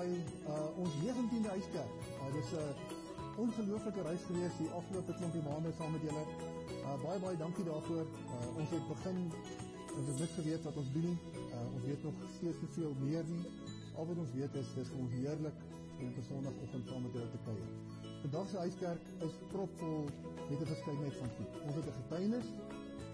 by 0.00 0.08
uh, 0.48 0.80
ons 0.80 0.92
19de 1.04 1.50
huiskerk. 1.56 1.92
Uh, 2.20 2.28
dis 2.36 2.50
'n 2.52 2.62
uh, 2.64 2.98
ongelooflike 3.44 4.02
reis 4.08 4.22
gewees 4.28 4.54
die 4.62 4.70
afgelope 4.78 5.12
klompie 5.18 5.42
maande 5.48 5.72
saam 5.78 5.92
met 5.96 6.04
julle. 6.08 6.24
Uh, 6.84 6.96
baie 7.04 7.18
baie 7.24 7.36
dankie 7.42 7.66
daarvoor. 7.70 8.06
Uh, 8.06 8.60
ons 8.60 8.70
het 8.76 8.86
begin 8.92 9.18
ons 9.98 10.06
het 10.10 10.18
net 10.22 10.32
geweet 10.38 10.62
wat 10.68 10.76
ons 10.82 10.90
doen. 10.96 11.12
Uh, 11.12 11.74
ons 11.74 11.84
weet 11.88 12.02
nog 12.08 12.16
steeds 12.38 12.60
nie 12.62 12.72
veel 12.78 12.94
meer 13.04 13.24
nie. 13.34 13.44
Al 13.96 14.08
wat 14.10 14.22
ons 14.24 14.32
weet 14.38 14.58
is 14.62 14.74
dis 14.78 14.92
ons 15.02 15.16
heerlik 15.18 15.58
om 16.00 16.06
op 16.10 16.16
'n 16.22 16.28
Sondagoggend 16.30 16.84
saam 16.88 17.02
met 17.06 17.12
julle 17.16 17.30
te 17.36 17.42
kuier. 17.48 17.70
Vandag 18.24 18.48
se 18.48 18.56
huiskerk 18.64 19.02
is 19.26 19.34
propvol 19.52 20.04
met 20.48 20.58
'n 20.60 20.72
verskeidenheid 20.74 21.16
van 21.22 21.30
goed. 21.36 21.52
Ons 21.66 21.74
het 21.78 21.86
'n 21.90 21.98
getuienis 22.00 22.48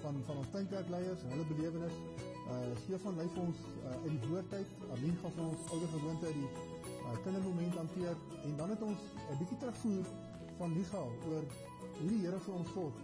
van 0.02 0.14
van 0.26 0.36
ons 0.36 0.50
tuinkerkleiers, 0.54 1.20
hulle 1.30 1.46
belewenis. 1.52 1.96
Uh 2.46 2.74
Stefan 2.84 3.16
lei 3.18 3.26
vir 3.34 3.42
ons 3.42 3.58
uh, 3.88 3.94
in 4.08 4.18
die 4.20 4.28
woordtyd. 4.30 4.68
Aline 4.94 5.18
gaan 5.22 5.32
vir 5.36 5.46
ons 5.50 5.70
ouer 5.74 5.88
gewoonte 5.94 6.32
die 6.38 6.48
kindermoment 7.22 7.74
hanteer 7.74 8.16
en 8.44 8.56
dan 8.56 8.70
het 8.70 8.82
ons 8.82 9.00
'n 9.30 9.38
bietjie 9.38 9.58
terugvoer 9.58 10.06
van 10.58 10.76
Michael 10.76 11.12
oor 11.28 11.44
hoe 12.00 12.08
die 12.08 12.20
Here 12.24 12.38
vir 12.38 12.54
ons 12.54 12.72
sorg 12.72 12.96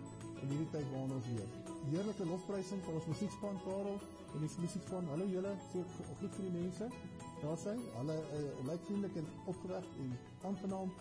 in 0.43 0.48
hierdie 0.48 0.70
tyd 0.70 0.87
waarin 0.93 1.15
ons 1.16 1.29
leef. 1.37 1.52
Heerlike 1.91 2.24
lofprysing 2.27 2.83
van 2.87 2.95
ons 2.95 3.07
musiekspan 3.07 3.59
Karel 3.65 3.98
en 4.34 4.41
die 4.45 4.51
musiekspan. 4.65 5.09
Hallo 5.12 5.27
julle, 5.27 5.52
so 5.73 5.84
goed 6.20 6.34
vir 6.37 6.46
die 6.46 6.55
mense. 6.60 6.88
Daar 7.43 7.59
sê, 7.59 7.74
hulle 7.98 8.16
uh, 8.38 8.43
lyk 8.69 8.84
vriendelik 8.87 9.16
en 9.16 9.29
opgewek 9.51 9.88
en 10.05 10.12
aangenaam. 10.51 10.93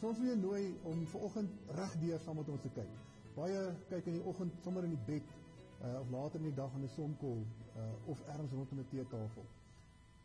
Ons 0.00 0.18
wil 0.22 0.36
nooi 0.36 0.62
om 0.82 1.06
vanoggend 1.14 1.50
regdeur 1.80 2.20
saam 2.24 2.36
met 2.36 2.48
ons 2.54 2.62
te 2.62 2.72
kyk. 2.76 2.92
Baie 3.34 3.62
kyk 3.88 4.10
in 4.12 4.18
die 4.20 4.24
oggend 4.30 4.60
sommer 4.62 4.86
in 4.86 4.94
die 4.94 5.04
bed 5.06 5.32
uh, 5.82 6.00
of 6.00 6.10
later 6.14 6.40
in 6.42 6.50
die 6.50 6.58
dag 6.60 6.74
in 6.76 6.84
'n 6.84 6.94
sonkel 6.96 7.40
uh, 7.76 8.10
of 8.12 8.22
ergens 8.26 8.52
rondom 8.52 8.78
'n 8.78 8.88
teetafel. 8.90 9.46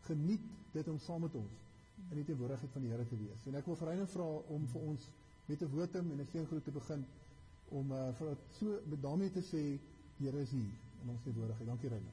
Geniet 0.02 0.46
dit 0.72 0.88
om 0.88 1.00
saam 1.00 1.22
met 1.22 1.36
ons 1.36 1.63
in 2.10 2.20
die 2.20 2.26
teenwoordigheid 2.28 2.72
van 2.72 2.82
die 2.82 2.92
Here 2.92 3.06
te 3.08 3.18
wees. 3.18 3.46
En 3.48 3.56
ek 3.56 3.66
wil 3.70 3.78
vir 3.80 3.88
Reine 3.92 4.08
vra 4.08 4.30
om 4.56 4.68
vir 4.74 4.82
ons 4.82 5.10
met 5.48 5.62
'n 5.62 5.70
wotum 5.76 6.12
en 6.12 6.20
'n 6.20 6.32
seëngroet 6.32 6.64
te 6.64 6.72
begin 6.72 7.06
om 7.70 7.92
uh, 7.92 8.14
vir 8.20 8.38
so 8.60 8.80
met 8.86 9.02
daarmee 9.02 9.32
te 9.32 9.42
sê 9.42 9.80
Here 10.20 10.42
is 10.42 10.52
hier 10.52 10.72
in 11.04 11.10
ons 11.10 11.22
teenwoordigheid. 11.24 11.68
Dankie 11.68 11.90
Reine. 11.90 12.12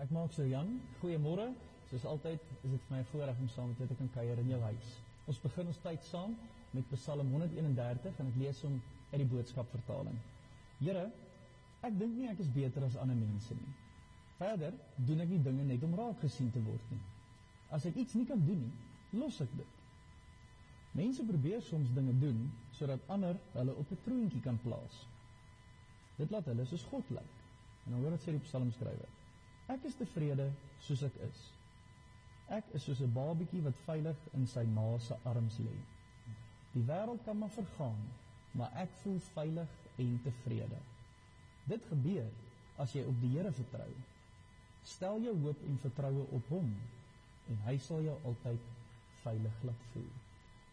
Ek 0.00 0.10
maak 0.10 0.32
so 0.32 0.44
Jan, 0.44 0.80
goeiemôre. 1.00 1.52
Soos 1.90 2.04
altyd 2.04 2.40
is 2.62 2.70
dit 2.70 2.80
vir 2.88 2.96
my 2.96 3.04
voorreg 3.04 3.38
om 3.38 3.48
saam 3.48 3.68
met 3.68 3.78
julle 3.78 3.88
te 3.88 3.94
kan 3.94 4.10
kuier 4.14 4.38
in 4.38 4.48
jou 4.48 4.60
huis. 4.60 4.92
Ons 5.26 5.40
begin 5.40 5.66
ons 5.66 5.80
tyd 5.84 6.04
saam 6.04 6.36
met 6.72 6.88
Psalm 6.94 7.28
131 7.30 8.18
en 8.18 8.30
ek 8.32 8.38
lees 8.40 8.62
hom 8.62 8.80
uit 9.12 9.20
die 9.20 9.28
boodskap 9.28 9.68
vertaling. 9.70 10.16
Here, 10.80 11.10
ek 11.82 11.98
dink 11.98 12.16
nie 12.16 12.30
ek 12.30 12.40
is 12.40 12.48
beter 12.54 12.86
as 12.86 12.96
ander 12.96 13.18
mense 13.18 13.54
nie. 13.54 13.74
Verder 14.38 14.72
doen 14.96 15.20
ek 15.20 15.28
nie 15.28 15.42
dinge 15.44 15.66
net 15.68 15.84
om 15.86 15.94
raak 15.98 16.24
gesien 16.24 16.50
te 16.54 16.62
word 16.64 16.94
nie. 16.94 17.02
As 17.76 17.84
ek 17.88 17.98
iets 18.00 18.16
nie 18.16 18.26
kan 18.28 18.40
doen 18.46 18.64
nie, 18.64 18.72
los 19.12 19.40
ek 19.44 19.52
dit. 19.56 19.78
Mense 20.92 21.24
probeer 21.24 21.62
soms 21.64 21.92
dinge 21.96 22.12
doen 22.20 22.44
sodat 22.76 23.00
ander 23.12 23.38
hulle 23.52 23.74
op 23.80 23.90
'n 23.90 24.02
troontjie 24.04 24.40
kan 24.40 24.58
plaas. 24.62 25.06
Dit 26.16 26.30
laat 26.30 26.44
hulle 26.44 26.64
soos 26.64 26.84
God 26.90 27.10
lyk. 27.10 27.32
En 27.84 27.92
dan 27.92 28.00
hoor 28.00 28.10
dit 28.10 28.20
sê 28.20 28.30
die 28.30 28.46
psalmskrywer: 28.46 29.08
Ek 29.66 29.84
is 29.84 29.96
tevrede 29.98 30.50
soos 30.80 31.02
ek 31.02 31.16
is. 31.28 31.40
Ek 32.48 32.64
is 32.76 32.84
soos 32.84 33.00
'n 33.00 33.12
babatjie 33.12 33.62
wat 33.62 33.84
veilig 33.86 34.16
in 34.32 34.46
sy 34.46 34.64
ma 34.64 34.98
se 34.98 35.16
arms 35.24 35.58
lê. 35.58 35.76
Die 36.72 36.84
wêreld 36.88 37.24
kan 37.24 37.38
maar 37.38 37.54
vergaan, 37.56 38.02
maar 38.52 38.72
ek 38.74 38.88
voel 39.02 39.18
veilig 39.18 39.68
en 39.96 40.20
tevrede. 40.24 40.78
Dit 41.64 41.84
gebeur 41.88 42.28
as 42.76 42.92
jy 42.92 43.04
op 43.04 43.20
die 43.20 43.32
Here 43.36 43.52
vertrou. 43.52 43.90
Stel 44.84 45.20
jou 45.22 45.34
hoop 45.44 45.58
en 45.68 45.78
vertroue 45.78 46.26
op 46.30 46.48
hom 46.48 46.74
en 47.48 47.58
hy 47.66 47.76
sal 47.78 48.02
jou 48.02 48.16
altyd 48.24 48.60
veilig 49.22 49.64
laat 49.68 49.86
voel. 49.92 50.12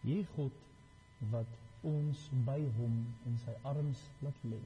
Hierdie 0.02 0.28
God 0.36 0.52
wat 1.32 1.58
ons 1.86 2.26
by 2.46 2.58
hom 2.78 2.96
in 3.28 3.38
sy 3.44 3.54
arms 3.68 4.02
laat 4.24 4.44
lê. 4.52 4.60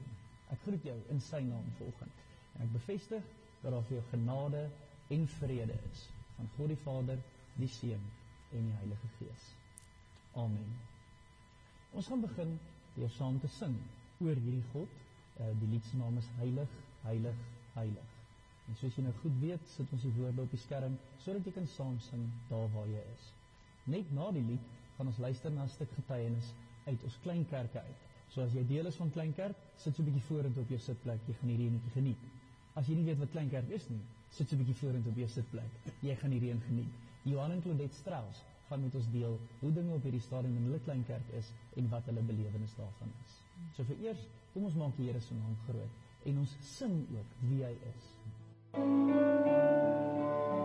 Ek 0.53 0.61
groet 0.65 0.87
jou 0.91 0.95
in 1.13 1.21
sy 1.23 1.41
naam 1.45 1.67
vanoggend 1.79 2.23
en 2.55 2.65
ek 2.65 2.73
bevestig 2.75 3.31
dat 3.63 3.71
daar 3.73 3.85
vir 3.89 3.97
jou 3.97 4.05
genade 4.11 4.65
en 5.15 5.27
vrede 5.39 5.77
is 5.91 6.05
van 6.35 6.49
God 6.57 6.71
die 6.71 6.81
Vader, 6.83 7.21
die 7.59 7.71
Seun 7.71 8.03
en 8.55 8.67
die 8.67 8.77
Heilige 8.81 9.11
Gees. 9.19 9.45
Amen. 10.35 10.75
Ons 11.95 12.09
gaan 12.11 12.23
begin 12.23 12.57
deur 12.95 13.11
saam 13.15 13.39
te 13.39 13.51
sing 13.57 13.75
oor 14.23 14.35
hierdie 14.35 14.63
God. 14.73 14.91
Uh, 15.35 15.51
die 15.59 15.69
lied 15.71 15.87
se 15.87 15.99
naam 15.99 16.17
is 16.19 16.27
Heilig, 16.39 16.75
Heilig, 17.03 17.39
Heilig. 17.75 18.11
En 18.69 18.77
soos 18.79 18.95
jy 18.97 19.03
nou 19.05 19.13
goed 19.21 19.39
weet, 19.41 19.65
sit 19.75 19.91
ons 19.93 20.03
die 20.07 20.13
woorde 20.17 20.43
op 20.43 20.53
die 20.55 20.61
skerm 20.63 20.95
sodat 21.23 21.47
jy 21.47 21.55
kan 21.55 21.67
saam 21.75 21.97
sing 22.07 22.23
daar 22.49 22.69
waar 22.75 22.87
jy 22.91 23.03
is. 23.13 23.25
Net 23.85 24.09
na 24.17 24.31
die 24.33 24.41
lied 24.41 24.69
gaan 24.97 25.09
ons 25.11 25.19
luister 25.21 25.51
na 25.51 25.63
'n 25.63 25.69
stuk 25.69 25.91
getuienis 25.93 26.53
uit 26.85 27.03
ons 27.03 27.17
klein 27.21 27.45
kerke 27.49 27.79
uit. 27.79 27.99
So 28.29 28.41
as 28.41 28.53
jy 28.53 28.63
deel 28.67 28.85
is 28.85 28.95
van 28.95 29.11
klein 29.11 29.33
kerk, 29.33 29.55
sit 29.77 29.95
so 29.95 30.01
'n 30.01 30.05
bietjie 30.05 30.27
vorentoe 30.29 30.63
op 30.63 30.69
jou 30.69 30.79
sitplek, 30.79 31.19
jy 31.27 31.33
gaan 31.33 31.49
hierdie 31.49 31.69
netjie 31.69 31.91
geniet. 31.91 32.21
As 32.75 32.87
jy 32.87 32.95
nie 32.95 33.05
weet 33.05 33.19
wat 33.19 33.31
klein 33.31 33.49
kerk 33.49 33.69
is 33.69 33.89
nie, 33.89 34.01
sit 34.29 34.49
so 34.49 34.55
'n 34.55 34.59
bietjie 34.59 34.75
vorentoe 34.75 35.11
op 35.11 35.17
jou 35.17 35.27
sitplek. 35.27 35.71
Jy 36.01 36.15
gaan 36.15 36.31
hierdie 36.31 36.51
een 36.51 36.61
geniet. 36.61 36.93
Johan 37.23 37.51
en 37.51 37.61
Claudette 37.61 37.95
Strauss 37.95 38.43
gaan 38.69 38.81
met 38.81 38.95
ons 38.95 39.11
deel 39.11 39.39
hoe 39.59 39.73
dinge 39.73 39.93
op 39.93 40.03
hierdie 40.03 40.21
stadium 40.21 40.55
in 40.57 40.63
hulle 40.63 40.79
klein 40.79 41.05
kerk 41.05 41.29
is 41.37 41.51
en 41.75 41.89
wat 41.89 42.05
hulle 42.05 42.21
belewenis 42.21 42.75
daarvan 42.75 43.11
is. 43.23 43.41
So 43.75 43.83
vir 43.83 43.95
eers, 44.01 44.27
kom 44.53 44.63
ons 44.63 44.73
maak 44.73 44.97
die 44.97 45.05
Here 45.05 45.19
se 45.19 45.33
naam 45.33 45.55
groot 45.67 45.93
en 46.25 46.37
ons 46.37 46.57
sing 46.59 47.05
ook 47.13 47.25
wie 47.49 47.63
hy 47.63 47.75
is. 47.93 48.13
Heilige, 48.73 49.21
heilige, 49.45 50.64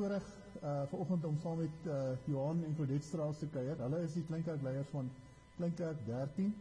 voorreg 0.00 0.22
uh 0.64 0.82
vanoggend 0.90 1.24
om 1.24 1.36
saam 1.42 1.58
met 1.58 1.76
uh 1.86 1.94
Johan 2.24 2.64
en 2.64 2.74
Claudette 2.74 3.06
Strauss 3.06 3.38
te 3.38 3.46
kuier. 3.52 3.76
Hulle 3.84 3.98
is 4.06 4.12
die 4.16 4.24
kleinkerkleiers 4.28 4.88
van 4.94 5.10
Kleinkerk 5.56 5.98
13. 6.06 6.54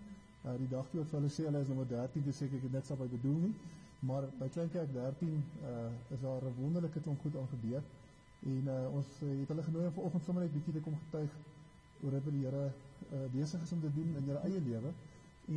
Uh 0.46 0.56
die 0.62 0.68
dag 0.74 0.90
toe 0.92 1.06
hulle 1.12 1.32
sê 1.36 1.46
hulle 1.48 1.62
is 1.64 1.72
nommer 1.72 1.88
13, 1.92 2.26
dis 2.26 2.38
seker 2.42 2.60
ek 2.60 2.66
het 2.68 2.76
net 2.78 2.90
so 2.90 3.00
baie 3.00 3.12
bedoel 3.14 3.38
nie. 3.46 3.54
Maar 4.10 4.28
by 4.42 4.50
Kleinkerk 4.56 4.92
13 4.98 5.32
uh 5.72 6.16
is 6.16 6.22
daar 6.26 6.44
'n 6.50 6.56
wonderlike 6.60 7.04
klomp 7.06 7.22
goed 7.22 7.38
aan 7.40 7.48
gebeur. 7.56 7.84
En 8.52 8.64
uh 8.76 8.98
ons 9.00 9.08
het 9.24 9.48
hulle 9.54 9.64
genooi 9.70 9.86
om 9.86 9.96
vanoggend 10.00 10.24
sommer 10.28 10.44
net 10.44 10.54
bietjie 10.58 10.74
te 10.74 10.84
kom 10.88 11.00
getuig 11.06 11.32
oor 12.04 12.12
wat 12.12 12.32
die 12.36 12.44
Here 12.46 12.66
uh 13.16 13.26
besig 13.38 13.64
is 13.64 13.72
om 13.72 13.82
te 13.88 13.94
doen 13.96 14.16
in 14.20 14.26
julle 14.32 14.44
eie 14.50 14.62
lewe 14.70 14.92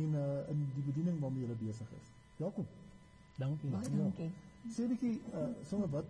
en 0.01 0.09
uh 0.23 0.49
in 0.55 0.67
die 0.79 0.87
bediening 0.89 1.19
waarmee 1.19 1.45
julle 1.45 1.59
besig 1.67 1.87
is. 1.99 2.07
Jakob. 2.37 2.65
Dankie. 3.37 3.69
Baie 3.69 3.97
dankie. 3.97 4.31
Sê 4.75 4.87
bietjie 4.87 5.15
uh 5.33 5.49
sommer 5.69 5.89
wat 5.99 6.05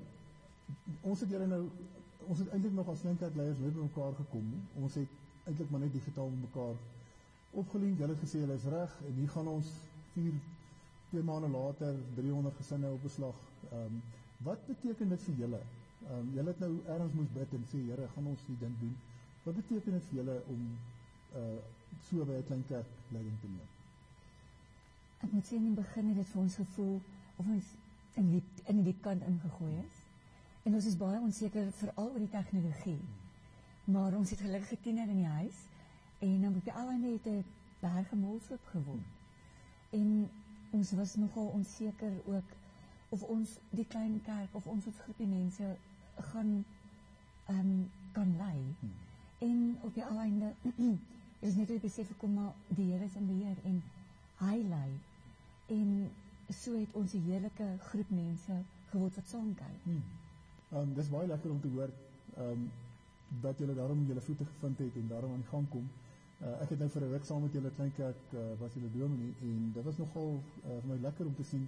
ons 1.02 1.20
het 1.20 1.30
julle 1.30 1.48
nou 1.48 1.64
ons 2.32 2.40
het 2.40 2.50
eintlik 2.56 2.74
nog 2.74 2.88
as 2.88 3.02
kleinkerkleiers 3.04 3.60
nooit 3.60 3.74
bymekaar 3.76 4.14
gekom 4.16 4.44
nie. 4.50 4.62
Ons 4.80 4.96
het 4.96 5.10
eintlik 5.48 5.70
maar 5.70 5.82
net 5.84 5.94
digitaal 5.94 6.30
mekaar 6.42 6.76
opgelien. 7.52 7.96
Julle 8.00 8.16
het 8.16 8.24
gesê 8.24 8.40
julle 8.44 8.56
is 8.60 8.68
reg 8.72 8.94
en 9.08 9.18
hier 9.20 9.30
gaan 9.36 9.50
ons 9.52 9.72
vier 10.14 10.38
twee 11.10 11.24
maande 11.24 11.50
later 11.58 11.96
300 12.16 12.56
gesinne 12.62 12.92
op 12.96 13.02
beslag. 13.04 13.42
Ehm 13.72 13.86
um, 13.86 14.02
wat 14.48 14.66
beteken 14.68 15.10
dit 15.10 15.22
vir 15.28 15.36
julle? 15.44 15.60
Ehm 16.08 16.20
um, 16.20 16.32
julle 16.38 16.54
het 16.54 16.60
nou 16.64 16.72
ergens 16.96 17.14
moes 17.20 17.36
bid 17.38 17.54
en 17.60 17.68
sê 17.72 17.84
Here, 17.90 18.08
gaan 18.16 18.32
ons 18.32 18.48
die 18.48 18.58
ding 18.64 18.76
doen. 18.80 18.96
Wat 19.44 19.56
beteken 19.56 19.98
dit 20.00 20.10
vir 20.10 20.20
julle 20.22 20.40
om 20.56 20.66
uh 21.44 21.60
so 22.10 22.26
by 22.26 22.40
'n 22.40 22.46
klein 22.48 22.64
kerk 22.68 22.90
leiding 23.12 23.38
te 23.42 23.48
neem? 23.48 23.70
Ek 25.24 25.32
moet 25.32 25.46
sê 25.48 25.56
in 25.56 25.68
die 25.70 25.78
begin 25.84 26.08
het 26.08 26.16
dit 26.16 26.28
vir 26.34 26.42
ons 26.42 26.56
gevoel 26.56 26.98
of 27.38 27.46
ons 27.46 27.70
in 28.22 28.32
die 28.32 28.44
in 28.74 28.84
die 28.84 28.96
kant 29.02 29.22
ingegooi 29.28 29.74
is. 29.86 30.03
En 30.64 30.74
ons 30.74 30.86
is 30.86 30.98
baie 30.98 31.20
onseker 31.20 31.72
veral 31.72 32.10
oor 32.10 32.20
die 32.20 32.30
tegnologie. 32.32 33.00
Maar 33.84 34.16
ons 34.16 34.30
het 34.30 34.40
gelukkig 34.40 34.72
'n 34.72 34.84
tiener 34.84 35.10
in 35.10 35.18
die 35.18 35.34
huis 35.40 35.60
en 36.20 36.42
dan 36.42 36.56
op 36.56 36.64
die 36.64 36.74
ou 36.74 36.90
einde 36.90 37.08
het 37.08 37.26
'n 37.26 37.46
bergemolsoop 37.80 38.66
gewoon. 38.72 39.04
En 39.90 40.30
ons 40.70 40.92
was 40.92 41.16
nogal 41.16 41.46
onseker 41.46 42.14
ook 42.26 42.50
of 43.10 43.24
ons 43.24 43.50
die 43.70 43.86
klein 43.86 44.22
kerk 44.26 44.56
of 44.56 44.66
ons 44.66 44.84
groep 45.04 45.20
mense 45.28 45.76
gaan 46.16 46.66
ehm 47.46 47.60
um, 47.60 47.92
kan 48.12 48.38
lei. 48.38 48.76
En 49.38 49.78
op 49.82 49.94
die 49.94 50.06
ou 50.06 50.18
einde 50.18 50.54
is 51.48 51.56
net 51.56 51.68
die 51.68 51.80
besef 51.80 52.08
gekom 52.08 52.34
maar 52.34 52.54
die 52.68 52.92
Here 52.92 53.06
is 53.06 53.16
in 53.16 53.28
beheer 53.28 53.58
en 53.64 53.84
hy 54.38 54.58
lei. 54.70 54.92
En 55.66 56.12
so 56.50 56.80
het 56.80 56.94
ons 56.94 57.14
'n 57.14 57.24
heerlike 57.30 57.68
groep 57.80 58.10
mense 58.10 58.62
geword 58.90 59.16
wat 59.16 59.28
saam 59.28 59.56
kyk. 59.56 59.80
Hmm. 59.84 60.04
Ehm 60.74 60.82
um, 60.82 60.94
dis 60.94 61.10
baie 61.10 61.28
lekker 61.28 61.52
om 61.52 61.62
te 61.62 61.70
hoor 61.76 61.92
ehm 62.38 62.50
um, 62.52 62.72
dat 63.42 63.58
julle 63.58 63.76
daarom 63.76 64.06
julle 64.08 64.22
voete 64.22 64.46
gevind 64.46 64.78
het 64.78 64.96
en 64.96 65.08
daarom 65.08 65.32
aan 65.32 65.44
die 65.46 65.52
gang 65.52 65.70
kom. 65.70 65.86
Uh, 66.42 66.62
ek 66.64 66.70
het 66.74 66.80
nou 66.80 66.90
vir 66.96 67.04
'n 67.04 67.12
ruk 67.14 67.26
saam 67.26 67.42
met 67.42 67.54
julle 67.54 67.72
klein 67.76 67.94
kerk 67.96 68.22
uh, 68.34 68.40
was 68.60 68.74
julle 68.74 68.90
dominee 68.98 69.34
en 69.42 69.72
dit 69.74 69.84
was 69.84 69.98
nogal 69.98 70.30
uh, 70.40 70.78
vir 70.82 70.90
my 70.92 70.98
lekker 71.08 71.26
om 71.26 71.36
te 71.36 71.44
sien 71.52 71.68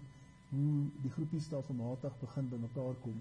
hoe 0.50 0.74
die 1.04 1.12
groepie 1.18 1.40
stelselmatig 1.40 2.14
begin 2.20 2.50
bymekaar 2.50 2.96
kom. 3.06 3.18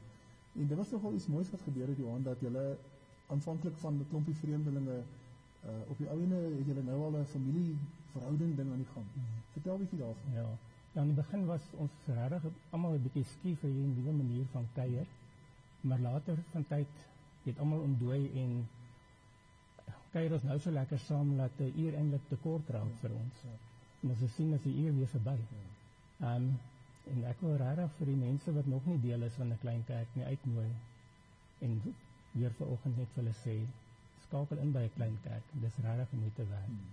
En 0.60 0.66
dit 0.69 0.76
was 0.76 0.90
nogal 0.90 1.14
iets 1.14 1.26
moois 1.26 1.50
wat 1.50 1.66
gebeur 1.69 1.88
het 1.88 1.98
Johan 1.98 2.22
dat 2.22 2.40
julle 2.40 2.64
aanvanklik 3.26 3.76
van 3.84 3.94
'n 3.94 4.06
klompie 4.08 4.34
vreemdelinge 4.42 4.98
uh, 5.00 5.90
op 5.90 5.98
die 5.98 6.08
ouene 6.08 6.40
het 6.58 6.66
julle 6.66 6.82
nou 6.82 7.02
al 7.02 7.19
'n 7.20 7.32
familie 7.36 7.76
verhouding 8.14 8.56
ding 8.56 8.70
aan 8.70 8.82
die 8.84 8.92
gang. 8.94 9.06
Hmm. 9.12 9.42
Vertel 9.52 9.78
bietjie 9.78 9.98
daarvan. 9.98 10.32
Ja. 10.32 10.48
Ja, 10.94 11.00
in 11.00 11.06
die 11.06 11.22
begin 11.22 11.46
was 11.46 11.62
ons 11.76 11.92
regtig 12.06 12.42
almal 12.70 12.92
'n 12.94 13.02
bietjie 13.02 13.25
skief 13.25 13.60
vir 13.60 13.70
hierdie 13.70 13.94
nuwe 13.94 14.12
manier 14.22 14.46
van 14.52 14.66
kuier. 14.75 15.06
Maar 15.84 15.98
later 15.98 16.38
van 16.50 16.64
tyd 16.69 17.02
het 17.44 17.58
almal 17.58 17.82
ontdooi 17.84 18.31
en 18.42 18.52
kuier 20.14 20.32
ons 20.36 20.46
nou 20.48 20.56
so 20.62 20.72
lekker 20.72 21.00
saam 21.06 21.36
dat 21.36 21.58
'n 21.60 21.72
uur 21.82 21.94
eintlik 21.98 22.28
te 22.28 22.36
kort 22.42 22.69
raak 22.76 22.94
vir 23.00 23.12
ons. 23.22 23.42
Ja. 23.48 23.56
En 24.02 24.08
ons 24.10 24.34
sien 24.34 24.54
as 24.54 24.62
die 24.62 24.76
uur 24.84 24.94
weer 24.98 25.10
verby. 25.16 25.36
Ja. 25.56 25.64
Ehm 26.28 26.36
um, 26.42 26.54
en 27.12 27.25
ek 27.31 27.40
wil 27.44 27.56
regtig 27.60 27.96
vir 27.98 28.06
die 28.06 28.20
mense 28.20 28.52
wat 28.58 28.66
nog 28.72 28.86
nie 28.90 29.00
deel 29.00 29.22
is 29.22 29.34
van 29.40 29.50
'n 29.52 29.58
klein 29.64 29.82
kerk 29.88 30.14
nie 30.16 30.25
uitnooi 30.25 30.70
en 31.66 31.82
weer 32.32 32.54
vanoggend 32.60 32.96
net 32.96 33.10
vir 33.14 33.22
hulle 33.22 33.34
sê 33.40 33.56
skakel 34.26 34.58
in 34.58 34.72
by 34.72 34.84
'n 34.86 34.94
klein 34.94 35.19
kerk. 35.25 35.50
Dis 35.64 35.76
regtig 35.88 36.12
moeite 36.20 36.46
werd. 36.52 36.66
Hmm. 36.66 36.88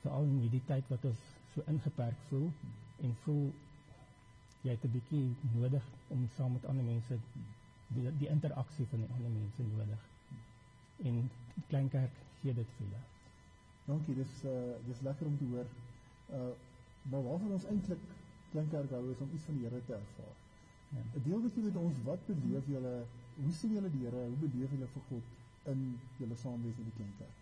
Veral 0.00 0.24
in 0.30 0.40
hierdie 0.44 0.64
tyd 0.66 0.88
wat 0.88 1.04
ons 1.04 1.20
so 1.54 1.62
ingeperk 1.66 2.24
voel 2.28 2.48
hmm. 2.60 2.72
en 3.04 3.16
voel 3.24 3.44
jy 4.62 4.70
het 4.70 4.84
'n 4.84 4.94
bietjie 4.96 5.26
nodig 5.54 5.84
om 6.08 6.28
saam 6.36 6.52
met 6.52 6.64
ander 6.64 6.84
mense 6.84 7.18
die, 7.94 8.10
die 8.18 8.28
interaksie 8.28 8.86
van 8.90 9.02
die 9.04 9.10
ander 9.16 9.30
mense 9.30 9.62
nodig. 9.70 10.04
En 11.10 11.30
klein 11.68 11.88
kerk 11.92 12.22
gee 12.42 12.54
dit 12.54 12.70
vir 12.78 12.88
jou. 12.94 13.02
Dankie, 13.88 14.14
dis 14.20 14.34
uh 14.48 14.54
dis 14.86 15.02
lekker 15.08 15.26
om 15.26 15.36
te 15.38 15.50
hoor. 15.52 15.68
Uh 16.38 16.52
maar 17.12 17.22
waarvan 17.26 17.52
ons 17.58 17.66
eintlik 17.68 18.04
klein 18.52 18.68
kerk 18.72 18.90
hou 18.96 19.02
is 19.12 19.20
om 19.20 19.30
iets 19.36 19.44
van 19.48 19.58
die 19.58 19.66
Here 19.66 19.80
te 19.86 19.92
ervaar. 19.98 20.36
Ja. 20.94 21.02
'n 21.02 21.22
Deel 21.26 21.42
bietjie 21.46 21.64
met 21.68 21.76
ons 21.76 22.02
wat 22.08 22.26
beleef 22.26 22.66
julle, 22.74 22.94
hoe 23.42 23.52
sien 23.52 23.72
julle 23.76 23.90
die 23.90 24.04
Here, 24.06 24.22
hoe 24.30 24.48
beleef 24.48 24.70
julle 24.76 24.88
vir 24.94 25.04
God 25.10 25.70
in 25.72 25.84
julle 26.22 26.36
saamwees 26.42 26.80
in 26.80 26.88
die 26.90 26.96
klein 26.96 27.14
kerk? 27.18 27.38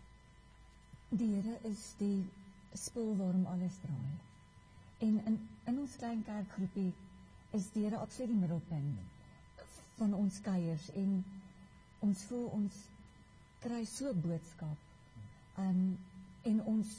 Die 1.22 1.30
Here 1.36 1.56
is 1.70 1.86
die 1.98 2.24
spul 2.74 3.16
waarom 3.16 3.46
alles 3.54 3.78
draai. 3.86 4.12
En 5.06 5.20
in 5.30 5.40
in 5.70 5.78
ons 5.78 5.96
klein 5.96 6.24
kerkgroepie 6.24 6.92
is 7.58 7.70
die 7.72 7.84
Here 7.86 7.98
absoluut 8.02 8.32
die 8.34 8.42
middelpunt 8.44 9.21
van 10.02 10.14
ons 10.18 10.40
kuiers 10.42 10.88
en 10.98 11.10
ons 12.02 12.22
voel 12.30 12.46
ons 12.58 12.78
kry 13.62 13.84
so 13.86 14.10
boodskap. 14.26 14.88
Um 15.62 15.82
en 16.50 16.58
ons 16.66 16.94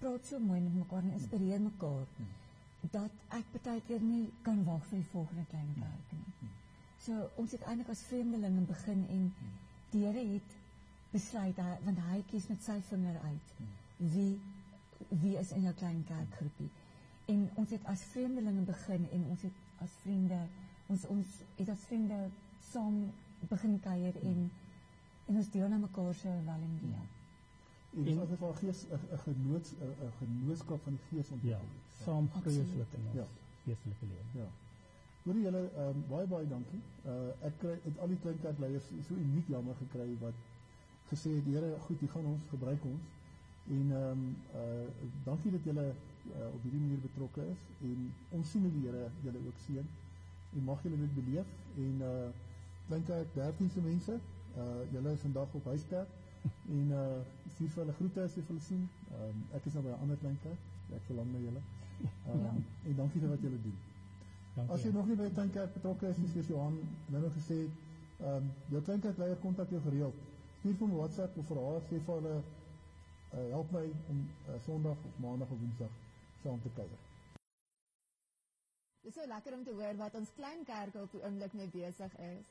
praat 0.00 0.26
so 0.26 0.42
mooi 0.42 0.58
met 0.60 0.74
mekaar 0.74 1.04
en 1.04 1.14
inspireer 1.14 1.62
mekaar 1.62 2.08
dat 2.94 3.22
ek 3.38 3.52
baie 3.54 3.82
keer 3.86 4.02
nie 4.02 4.24
kan 4.46 4.58
wag 4.66 4.82
vir 4.90 4.98
die 4.98 5.10
volgende 5.12 5.44
klein 5.52 5.70
kerk 5.78 6.16
nie. 6.16 6.50
So 7.06 7.28
ons 7.42 7.54
het 7.54 7.62
eintlik 7.70 7.92
as 7.94 8.02
vreemdelinge 8.10 8.66
begin 8.66 9.06
en 9.14 9.24
die 9.92 10.02
Here 10.02 10.24
het 10.32 10.56
besluit 11.12 11.58
hy, 11.62 11.76
want 11.86 12.02
hy 12.08 12.18
kies 12.32 12.48
met 12.50 12.66
sy 12.66 12.80
vinger 12.90 13.20
uit 13.22 13.54
wie 14.16 14.32
wie 15.22 15.36
is 15.38 15.52
in 15.54 15.66
jou 15.68 15.74
klein 15.78 16.02
kerkgroepie. 16.08 16.70
En 17.30 17.46
ons 17.62 17.70
het 17.70 17.86
as 17.92 18.02
vreemdelinge 18.10 18.64
begin 18.66 19.06
en 19.12 19.26
ons 19.34 19.46
het 19.46 19.84
as 19.84 19.94
vriende 20.02 20.40
ons 20.86 21.06
ons 21.14 21.38
het 21.56 21.68
as 21.68 21.86
vriende 21.90 22.18
saam 22.72 23.12
begin 23.50 23.80
kuier 23.80 24.16
en 24.22 24.50
en 25.26 25.36
ons 25.36 25.50
deel 25.50 25.68
na 25.68 25.78
mekaar 25.82 26.14
se 26.14 26.28
wel 26.48 26.66
en 26.68 26.74
wee. 26.82 27.04
En 27.96 28.04
dit 28.04 28.30
is 28.30 28.38
wel 28.38 28.52
gees 28.60 28.84
'n 28.90 29.18
genoot 29.24 29.66
'n 29.80 30.12
genootskap 30.18 30.82
van 30.82 30.92
die 30.92 31.04
gees 31.08 31.30
ontwikkel. 31.30 31.68
Ja, 31.74 32.04
saam 32.04 32.28
ook 32.36 32.44
in 32.44 32.58
ons 32.60 32.70
ja. 33.14 33.26
geestelike 33.64 34.06
lewe. 34.06 34.44
Ja. 34.44 34.48
Hoorie 35.22 35.42
julle 35.42 35.62
um, 35.82 36.04
baie 36.08 36.26
baie 36.26 36.48
dankie. 36.48 36.80
Uh 37.12 37.46
ek 37.48 37.54
kry 37.58 37.74
het 37.84 37.98
al 37.98 38.08
die 38.08 38.20
klein 38.24 38.40
kerkleiers 38.40 38.90
so 39.06 39.14
uniek 39.14 39.48
jammer 39.48 39.74
gekry 39.74 40.10
wat 40.20 40.34
gesê 41.10 41.30
het 41.38 41.44
Here, 41.44 41.70
goed, 41.86 42.02
U 42.02 42.08
gaan 42.08 42.24
ons 42.24 42.44
gebruik 42.50 42.84
ons. 42.84 43.04
En 43.68 43.86
ehm 43.90 44.10
um, 44.10 44.36
uh 44.54 44.86
dankie 45.24 45.50
dat 45.50 45.64
julle 45.64 45.86
uh, 45.90 46.54
op 46.54 46.62
hierdie 46.62 46.80
manier 46.80 47.02
betrokke 47.08 47.42
is 47.54 47.62
en 47.88 48.12
ons 48.38 48.50
sien 48.50 48.62
hoe 48.62 48.72
die 48.72 48.84
Here 48.86 49.10
julle 49.22 49.42
ook 49.46 49.58
seën. 49.66 49.88
En 50.56 50.64
mag 50.64 50.82
julle 50.82 50.98
dit 51.04 51.14
beleef 51.20 51.48
en 51.76 52.02
uh 52.10 52.26
klein 52.88 53.04
kerk 53.04 53.34
13 53.34 53.70
se 53.70 53.80
mense 53.80 54.20
Uh 54.56 54.92
julle 54.92 55.12
is 55.12 55.20
vandag 55.20 55.48
op 55.52 55.64
huiskerk 55.64 56.08
en 56.68 56.86
uh 56.90 57.00
stuur 57.54 57.68
vir 57.68 57.82
hulle 57.82 57.94
groete 57.98 58.22
as 58.22 58.36
jy 58.36 58.44
hulle 58.48 58.62
sien. 58.66 58.84
Um 59.24 59.42
ek 59.58 59.66
is 59.68 59.74
nou 59.76 59.82
by 59.86 59.90
'n 59.92 60.00
ander 60.04 60.18
klein 60.22 60.38
kerk. 60.44 60.62
Ek 60.98 61.02
verlang 61.08 61.32
na 61.32 61.42
julle. 61.46 61.62
Um 62.32 62.44
ja. 62.44 62.52
en 62.88 62.96
dankie 63.00 63.20
vir 63.20 63.32
wat 63.34 63.44
julle 63.46 63.60
doen. 63.66 63.76
Dankie. 64.54 64.74
As 64.74 64.86
jy 64.86 64.92
nog 64.94 65.06
nie 65.06 65.16
by 65.20 65.26
'n 65.28 65.34
klein 65.38 65.52
kerk 65.58 65.74
betrokke 65.74 66.08
is, 66.08 66.22
soos 66.32 66.48
Johan 66.52 66.78
nou 67.06 67.22
nog 67.22 67.34
gesê 67.40 67.58
het, 67.64 67.74
um 68.30 68.44
jou 68.72 68.82
klein 68.88 69.00
kerk 69.00 69.18
leier 69.18 69.36
kontak 69.44 69.70
jou 69.70 69.82
gereeld. 69.88 70.16
Stuur 70.58 70.76
vir 70.80 70.88
'n 70.88 70.96
WhatsApp 71.00 71.36
of 71.38 71.46
vir 71.46 71.60
haar 71.64 71.80
sê 71.90 72.00
vir 72.06 72.14
hulle 72.14 72.36
uh 73.36 73.48
help 73.50 73.72
my 73.72 73.84
om 74.08 74.18
uh, 74.48 74.54
Sondag 74.64 74.96
of 75.08 75.20
Maandag 75.20 75.50
of 75.50 75.58
Woensdag 75.60 75.92
saam 76.42 76.62
te 76.62 76.70
kuier. 76.80 77.00
Dis 79.06 79.14
so 79.14 79.26
lekker 79.30 79.54
om 79.54 79.64
te 79.64 79.70
hoor 79.70 79.94
wat 80.00 80.14
ons 80.18 80.30
klein 80.34 80.64
kerke 80.66 80.98
op 80.98 81.12
die 81.14 81.20
oomblik 81.22 81.52
mee 81.54 81.70
besig 81.70 82.14
is. 82.26 82.46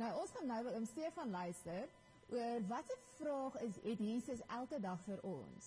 Nou 0.00 0.08
ons 0.16 0.30
gaan 0.32 0.46
nou 0.48 0.60
oom 0.70 0.84
Stefan 0.88 1.30
luister 1.30 1.88
oor 2.32 2.62
watter 2.70 3.00
vraag 3.18 3.58
is 3.66 3.76
het 3.82 3.98
Jesus 4.00 4.40
elke 4.58 4.78
dag 4.80 5.02
vir 5.04 5.18
ons. 5.28 5.66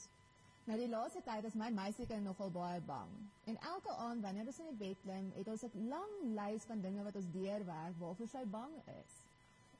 Nou 0.65 0.77
die 0.79 0.87
laaste 0.89 1.21
tyd 1.27 1.45
is 1.45 1.57
my 1.61 1.67
meisiekind 1.75 2.25
nogal 2.25 2.49
baie 2.55 2.79
bang. 2.87 3.11
En 3.45 3.59
elke 3.71 3.93
aand 4.07 4.25
wanneer 4.25 4.49
ons 4.49 4.57
in 4.63 4.71
die 4.71 4.79
bed 4.79 5.03
klim, 5.03 5.27
het 5.35 5.51
ons 5.53 5.65
'n 5.69 5.85
lang 5.91 6.15
lys 6.39 6.65
van 6.71 6.81
dinge 6.81 7.03
wat 7.03 7.19
ons 7.21 7.31
deurwerk 7.35 7.99
waarvoor 7.99 8.27
sy 8.31 8.43
bang 8.55 8.73
is. 9.01 9.13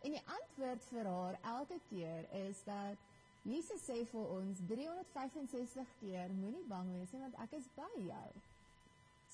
En 0.06 0.12
die 0.12 0.26
antwoord 0.38 0.84
vir 0.92 1.10
haar 1.14 1.40
elke 1.56 1.80
keer 1.90 2.30
is 2.46 2.62
dat 2.64 2.98
Jesus 3.42 3.90
sê 3.90 4.06
vir 4.06 4.30
ons 4.38 4.62
365 4.68 5.98
keer 6.00 6.30
moenie 6.30 6.68
bang 6.68 6.94
wees 6.94 7.12
nie 7.12 7.22
want 7.26 7.42
ek 7.48 7.58
is 7.58 7.68
by 7.76 7.90
jou. 7.96 8.30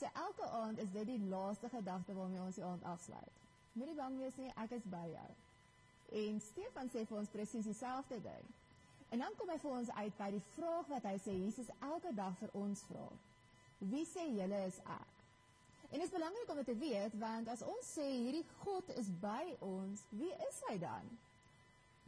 So 0.03 0.09
elke 0.13 0.49
aand 0.49 0.79
is 0.79 0.91
dit 0.91 1.05
die 1.07 1.19
laaste 1.29 1.69
gedagte 1.69 2.13
waarmee 2.13 2.41
ons 2.41 2.55
die 2.55 2.63
aand 2.63 2.83
afsluit. 2.83 3.35
Moenie 3.71 3.95
bang 3.95 4.17
wees 4.19 4.35
nie, 4.35 4.49
ek 4.59 4.73
is 4.75 4.87
by 4.91 5.03
jou. 5.07 5.27
En 6.21 6.39
Stefan 6.43 6.89
sê 6.91 7.05
vir 7.07 7.19
ons 7.21 7.29
presies 7.31 7.69
dieselfde 7.69 8.17
ding. 8.25 8.49
En 9.15 9.23
dan 9.23 9.37
kom 9.39 9.47
hy 9.53 9.55
vir 9.61 9.75
ons 9.77 9.91
uit 9.95 10.17
by 10.17 10.27
die 10.33 10.41
vraag 10.57 10.89
wat 10.91 11.07
hy 11.07 11.13
sê 11.23 11.35
Jesus 11.37 11.69
elke 11.79 12.11
dag 12.17 12.35
vir 12.41 12.51
ons 12.59 12.83
vra. 12.89 13.05
Wie 13.93 14.03
sê 14.09 14.25
julle 14.27 14.59
is 14.67 14.79
ek? 14.83 15.13
En 15.87 15.95
dit 15.95 16.03
is 16.03 16.15
belangrik 16.17 16.51
om 16.51 16.59
dit 16.59 16.69
te 16.73 16.75
weet 16.81 17.15
want 17.21 17.51
as 17.53 17.63
ons 17.63 17.91
sê 17.95 18.07
hierdie 18.09 18.43
God 18.65 18.91
is 18.99 19.11
by 19.21 19.53
ons, 19.63 20.03
wie 20.11 20.33
is 20.49 20.59
hy 20.67 20.75
dan? 20.81 21.13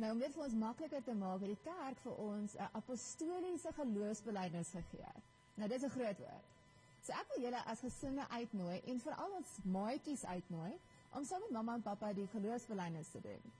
Nou 0.03 0.09
om 0.17 0.19
dit 0.19 0.35
vir 0.35 0.43
ons 0.49 0.57
makliker 0.65 1.07
te 1.07 1.15
maak, 1.15 1.45
het 1.45 1.53
die 1.53 1.63
kerk 1.69 2.03
vir 2.03 2.19
ons 2.25 2.57
'n 2.59 2.69
apostoliese 2.81 3.71
geloofsbelijdenis 3.79 4.73
gegee. 4.75 5.15
Nou 5.55 5.71
dis 5.71 5.87
'n 5.87 5.95
groot 5.95 6.19
woord. 6.25 6.54
So 7.05 7.13
ek 7.13 7.33
wil 7.35 7.43
julle 7.45 7.59
as 7.69 7.83
gesinne 7.85 8.23
uitnooi 8.33 8.79
en 8.89 8.99
veral 9.03 9.33
ons 9.37 9.49
maatjies 9.69 10.23
uitnooi 10.25 10.71
om 11.17 11.25
saam 11.25 11.43
met 11.45 11.51
mamma 11.53 11.75
en 11.77 11.83
pappa 11.85 12.09
die 12.17 12.25
geloofsbelijdenis 12.31 13.11
te 13.13 13.21
doen. 13.21 13.51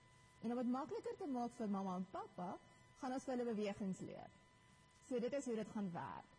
En 0.41 0.51
om 0.51 0.61
dit 0.61 0.71
makliker 0.73 1.17
te 1.19 1.27
maak 1.29 1.53
vir 1.59 1.69
mamma 1.69 1.99
en 1.99 2.07
pappa, 2.11 2.55
gaan 3.01 3.13
ons 3.13 3.27
vir 3.27 3.35
hulle 3.35 3.45
bewegings 3.51 4.01
leer. 4.07 4.31
So 5.05 5.21
dit 5.21 5.37
is 5.37 5.45
hoe 5.45 5.59
dit 5.59 5.75
gaan 5.75 5.91
werk. 5.93 6.31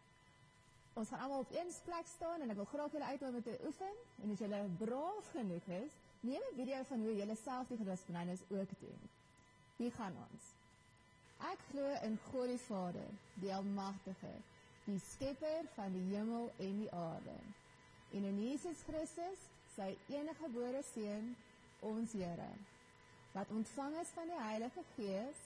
Ons 0.98 1.12
gaan 1.12 1.22
almal 1.22 1.44
op 1.44 1.54
een 1.54 1.70
plek 1.84 2.10
staan 2.10 2.42
en 2.42 2.50
ek 2.50 2.58
wil 2.58 2.68
graag 2.72 2.98
julle 2.98 3.12
uitnooi 3.12 3.32
om 3.38 3.46
te 3.46 3.56
oefen 3.68 4.02
en 4.24 4.34
as 4.34 4.42
julle 4.42 4.60
braaf 4.82 5.30
genoeg 5.36 5.70
is, 5.78 5.96
neem 6.26 6.42
'n 6.50 6.58
video 6.58 6.82
van 6.90 7.06
hoe 7.06 7.16
julle 7.16 7.36
self 7.44 7.68
die 7.68 7.80
geloofsbelijdenis 7.84 8.42
ook 8.50 8.70
doen. 8.82 9.00
Hier 9.76 9.92
gaan 9.92 10.16
ons. 10.26 10.52
Ek 11.52 11.58
glo 11.70 11.86
in 12.02 12.18
God 12.30 12.46
die 12.48 12.62
Vader, 12.66 13.08
die 13.34 13.54
Almagtige, 13.54 14.34
die 14.86 15.00
skepper 15.02 15.66
van 15.74 15.94
die 15.94 16.04
hemel 16.14 16.50
en 16.62 16.78
die 16.82 16.90
aarde. 16.94 17.34
En 18.14 18.24
in 18.24 18.38
Jesus 18.38 18.84
Christus, 18.86 19.46
sy 19.74 19.90
enige 20.12 20.38
gebore 20.44 20.82
seun, 20.92 21.32
ons 21.86 22.14
Here, 22.16 22.52
wat 23.34 23.50
ontvang 23.52 23.98
is 24.00 24.12
van 24.16 24.30
die 24.30 24.40
Heilige 24.40 24.84
Gees, 24.94 25.42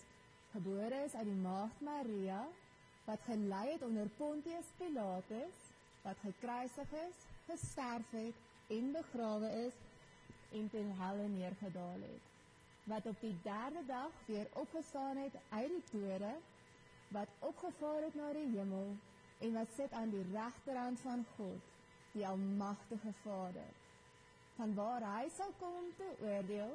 gebore 0.53 1.01
is 1.07 1.17
uit 1.17 1.27
die 1.27 1.41
maagd 1.41 1.81
Maria, 1.87 2.45
wat 3.07 3.25
gelei 3.27 3.67
het 3.73 3.83
onder 3.83 4.13
Pontius 4.19 4.69
Pilatus, 4.79 5.67
wat 6.05 6.21
gekruisig 6.23 6.93
is, 7.01 7.27
gesterf 7.49 8.13
het 8.15 8.77
en 8.77 8.93
begrawe 8.95 9.51
is 9.65 9.81
en 10.53 10.69
ten 10.71 10.93
helle 11.01 11.29
neergedaal 11.33 12.05
het. 12.05 12.29
Wat 12.85 13.07
op 13.07 13.21
die 13.21 13.35
derde 13.43 13.83
dag 13.87 14.13
weer 14.27 14.49
opgestaan 14.53 15.17
het 15.17 15.35
uit 15.49 15.73
die 15.75 16.01
dode, 16.01 16.35
wat 17.09 17.39
opgevaar 17.39 18.03
het 18.07 18.15
na 18.15 18.33
die 18.37 18.49
hemel 18.55 18.95
en 19.41 19.53
wat 19.57 19.73
sit 19.77 19.93
aan 19.93 20.11
die 20.11 20.25
regterhand 20.33 21.01
van 21.01 21.25
God, 21.37 21.69
die 22.13 22.27
almagtige 22.27 23.13
Vader. 23.23 23.71
Van 24.57 24.75
waar 24.75 25.05
hy 25.17 25.29
sal 25.37 25.53
kom 25.59 25.77
om 25.83 25.91
te 25.97 26.09
oordeel 26.21 26.75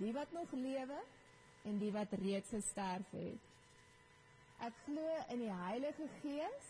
die 0.00 0.12
wat 0.12 0.32
nog 0.32 0.52
lewe 0.52 0.98
en 1.62 1.78
die 1.78 1.92
wat 1.92 2.12
reeds 2.22 2.52
gesterf 2.54 3.10
het. 3.10 3.46
Ek 4.66 4.74
glo 4.84 5.14
in 5.32 5.42
die 5.42 5.54
Heilige 5.54 6.06
Gees. 6.20 6.68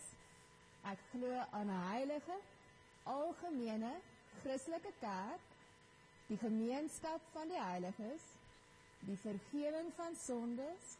Ek 0.87 0.99
glo 1.11 1.43
aan 1.51 1.67
'n 1.67 1.83
heilige 1.91 2.37
algemene 3.03 3.91
Christelike 4.41 4.93
kerk, 4.99 5.45
die 6.27 6.37
gemeenskap 6.37 7.21
van 7.33 7.47
die 7.47 7.61
heiliges, 7.61 8.25
die 8.99 9.17
vergifnis 9.17 9.93
van 9.95 10.15
sondes, 10.15 10.95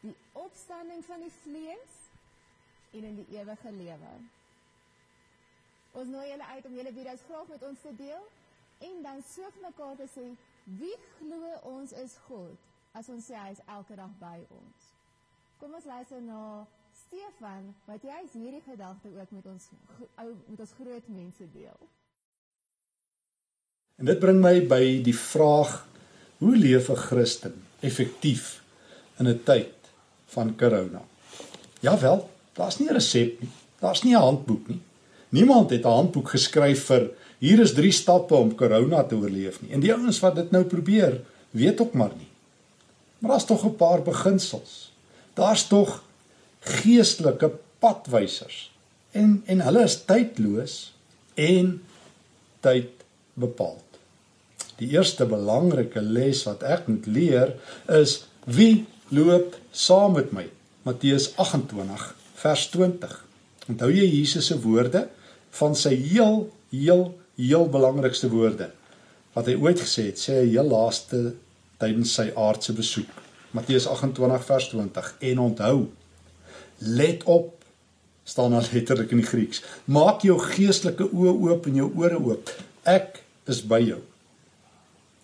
die 0.00 0.14
opstanding 0.32 1.04
van 1.04 1.20
die 1.20 1.34
vlees 1.42 2.11
en 2.92 3.04
in 3.04 3.16
die 3.16 3.38
ewige 3.38 3.72
lewe. 3.72 4.12
Ons 5.92 6.08
nooi 6.08 6.28
julle 6.30 6.48
uit 6.54 6.66
om 6.66 6.76
julle 6.76 6.92
video's 6.92 7.24
graag 7.28 7.48
met 7.52 7.62
ons 7.68 7.80
te 7.84 7.94
deel 7.96 8.24
en 8.88 9.02
dan 9.02 9.24
soek 9.34 9.58
mekaar 9.62 9.96
te 10.00 10.08
sê 10.14 10.26
wie 10.78 10.94
glo 11.18 11.54
ons 11.74 11.92
is 12.04 12.16
God 12.28 12.70
as 12.96 13.08
ons 13.12 13.24
sê 13.24 13.36
hy 13.38 13.50
is 13.54 13.64
elke 13.66 13.96
dag 13.96 14.12
by 14.20 14.38
ons. 14.52 14.88
Kom 15.60 15.74
ons 15.78 15.88
luister 15.88 16.20
na 16.24 16.64
Stefan 16.96 17.70
wat 17.86 18.04
jy 18.04 18.20
hierdie 18.32 18.62
gedagte 18.64 19.12
ook 19.12 19.34
met 19.36 19.48
ons 19.52 19.68
ou 20.20 20.30
met 20.48 20.64
ons 20.64 20.76
groot 20.80 21.08
mense 21.12 21.48
deel. 21.54 21.88
En 24.00 24.08
dit 24.08 24.20
bring 24.20 24.40
my 24.42 24.56
by 24.68 24.82
die 25.04 25.16
vraag 25.16 25.82
hoe 26.42 26.56
leef 26.56 26.90
'n 26.90 26.96
Christen 26.96 27.62
effektief 27.80 28.62
in 29.18 29.28
'n 29.28 29.42
tyd 29.44 29.92
van 30.34 30.56
corona? 30.56 31.02
Jawel, 31.80 32.28
daar's 32.58 32.78
nie 32.78 32.88
'n 32.88 32.94
resep 32.94 33.40
nie. 33.40 33.50
Daar's 33.80 34.02
nie 34.02 34.14
'n 34.14 34.20
handboek 34.20 34.68
nie. 34.68 34.80
Niemand 35.28 35.70
het 35.70 35.84
'n 35.84 35.96
handboek 35.98 36.28
geskryf 36.28 36.84
vir 36.84 37.10
hier 37.38 37.60
is 37.60 37.72
3 37.74 37.90
stappe 37.90 38.34
om 38.34 38.54
corona 38.54 39.02
te 39.02 39.14
oorleef 39.14 39.62
nie. 39.62 39.72
En 39.72 39.80
die 39.80 39.92
ouens 39.92 40.20
wat 40.20 40.34
dit 40.34 40.50
nou 40.50 40.64
probeer, 40.64 41.20
weet 41.50 41.80
ook 41.80 41.92
maar 41.92 42.12
nie. 42.16 42.28
Maar 43.18 43.30
daar's 43.30 43.46
tog 43.46 43.64
'n 43.64 43.76
paar 43.76 44.02
beginsels. 44.02 44.92
Daar's 45.34 45.66
tog 45.66 46.02
geestelike 46.60 47.52
padwysers. 47.78 48.70
En 49.10 49.42
en 49.46 49.60
hulle 49.60 49.82
is 49.82 50.04
tydloos 50.04 50.92
en 51.34 51.82
tyd 52.60 52.90
bepaal. 53.34 53.82
Die 54.76 54.88
eerste 54.88 55.26
belangrike 55.26 56.00
les 56.00 56.42
wat 56.42 56.62
ek 56.62 56.86
moet 56.86 57.06
leer 57.06 57.54
is 57.88 58.24
wie 58.44 58.86
loop 59.08 59.56
saam 59.70 60.12
met 60.12 60.32
my? 60.32 60.48
Matteus 60.82 61.36
28 61.36 62.21
vers 62.42 62.66
20. 62.74 63.16
Onthou 63.70 63.90
jy 63.94 64.06
Jesus 64.10 64.50
se 64.50 64.58
woorde 64.60 65.06
van 65.58 65.76
sy 65.78 65.94
heel 65.96 66.46
heel 66.72 67.10
heel 67.38 67.66
belangrikste 67.72 68.28
woorde 68.32 68.70
wat 69.32 69.48
hy 69.48 69.54
ooit 69.56 69.80
gesê 69.80 70.10
het, 70.10 70.20
sê 70.20 70.42
hy 70.42 70.48
heel 70.52 70.68
laaste 70.68 71.32
tydens 71.80 72.12
sy 72.18 72.26
aardse 72.36 72.74
besoek. 72.76 73.08
Matteus 73.56 73.86
28 73.88 74.44
vers 74.44 74.66
20. 74.72 75.08
En 75.30 75.40
onthou, 75.46 75.78
let 77.00 77.24
op 77.24 77.54
staan 78.28 78.52
daar 78.52 78.68
letterlik 78.72 79.10
in 79.16 79.22
die 79.22 79.26
Grieks. 79.26 79.62
Maak 79.88 80.26
jou 80.28 80.36
geestelike 80.40 81.08
oë 81.08 81.32
oop 81.48 81.66
en 81.70 81.80
jou 81.80 81.88
ore 82.04 82.20
oop. 82.20 82.52
Ek 82.84 83.22
is 83.48 83.64
by 83.64 83.80
jou. 83.82 84.02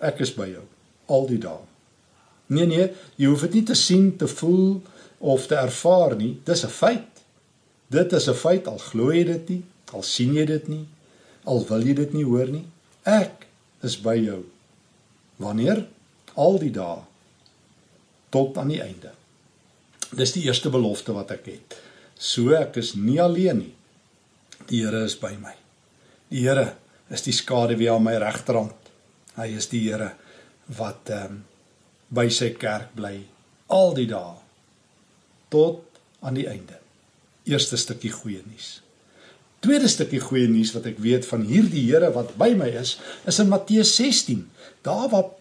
Ek 0.01 0.25
is 0.25 0.33
by 0.35 0.49
jou 0.55 0.65
al 1.09 1.27
die 1.29 1.41
dae. 1.41 1.65
Nee 2.53 2.69
nee, 2.69 2.89
jy 3.21 3.29
hoef 3.29 3.45
dit 3.47 3.59
nie 3.59 3.67
te 3.71 3.77
sien, 3.77 4.11
te 4.17 4.29
voel 4.29 4.79
of 5.19 5.47
te 5.47 5.55
ervaar 5.55 6.17
nie. 6.17 6.41
Dis 6.45 6.65
'n 6.65 6.69
feit. 6.69 7.23
Dit 7.89 8.13
is 8.13 8.29
'n 8.29 8.35
feit 8.35 8.67
al 8.67 8.79
glo 8.79 9.13
jy 9.13 9.25
dit 9.25 9.49
nie, 9.49 9.63
al 9.93 10.03
sien 10.03 10.35
jy 10.35 10.45
dit 10.45 10.69
nie, 10.69 10.87
al 11.45 11.65
wil 11.69 11.83
jy 11.87 11.95
dit 11.95 12.13
nie 12.13 12.25
hoor 12.25 12.49
nie. 12.49 12.67
Ek 13.03 13.47
is 13.83 13.97
by 14.01 14.17
jou. 14.17 14.45
Wanneer? 15.37 15.87
Al 16.35 16.59
die 16.59 16.71
dae 16.71 17.03
tot 18.31 18.59
aan 18.59 18.69
die 18.69 18.83
einde. 18.83 19.13
Dis 20.11 20.33
die 20.33 20.45
eerste 20.45 20.71
belofte 20.71 21.13
wat 21.13 21.31
ek 21.31 21.47
het. 21.47 21.77
So 22.19 22.53
ek 22.53 22.77
is 22.77 22.95
nie 22.95 23.21
alleen 23.23 23.59
nie. 23.59 23.75
Die 24.67 24.85
Here 24.85 25.05
is 25.05 25.15
by 25.17 25.37
my. 25.41 25.55
Die 26.29 26.41
Here 26.41 26.75
is 27.11 27.23
die 27.23 27.33
skaduwee 27.33 27.91
aan 27.91 28.03
my 28.03 28.17
regterhand. 28.17 28.75
Hy 29.37 29.47
is 29.57 29.69
die 29.69 29.81
Here 29.89 30.13
wat 30.67 31.09
ehm 31.09 31.25
um, 31.25 31.45
by 32.09 32.29
sy 32.33 32.55
kerk 32.57 32.95
bly 32.97 33.19
al 33.69 33.93
die 33.97 34.07
dae 34.09 34.48
tot 35.53 36.01
aan 36.21 36.39
die 36.39 36.49
einde. 36.51 36.79
Eerste 37.49 37.79
stukkie 37.81 38.13
goeie 38.13 38.43
nuus. 38.45 38.79
Tweede 39.65 39.89
stukkie 39.91 40.21
goeie 40.23 40.47
nuus 40.51 40.75
wat 40.77 40.87
ek 40.91 41.01
weet 41.03 41.27
van 41.27 41.47
hierdie 41.49 41.87
Here 41.89 42.13
wat 42.15 42.37
by 42.39 42.53
my 42.59 42.69
is, 42.79 42.97
is 43.27 43.41
in 43.43 43.51
Matteus 43.51 43.95
16. 43.97 44.45
Daar 44.87 45.09
waar 45.11 45.33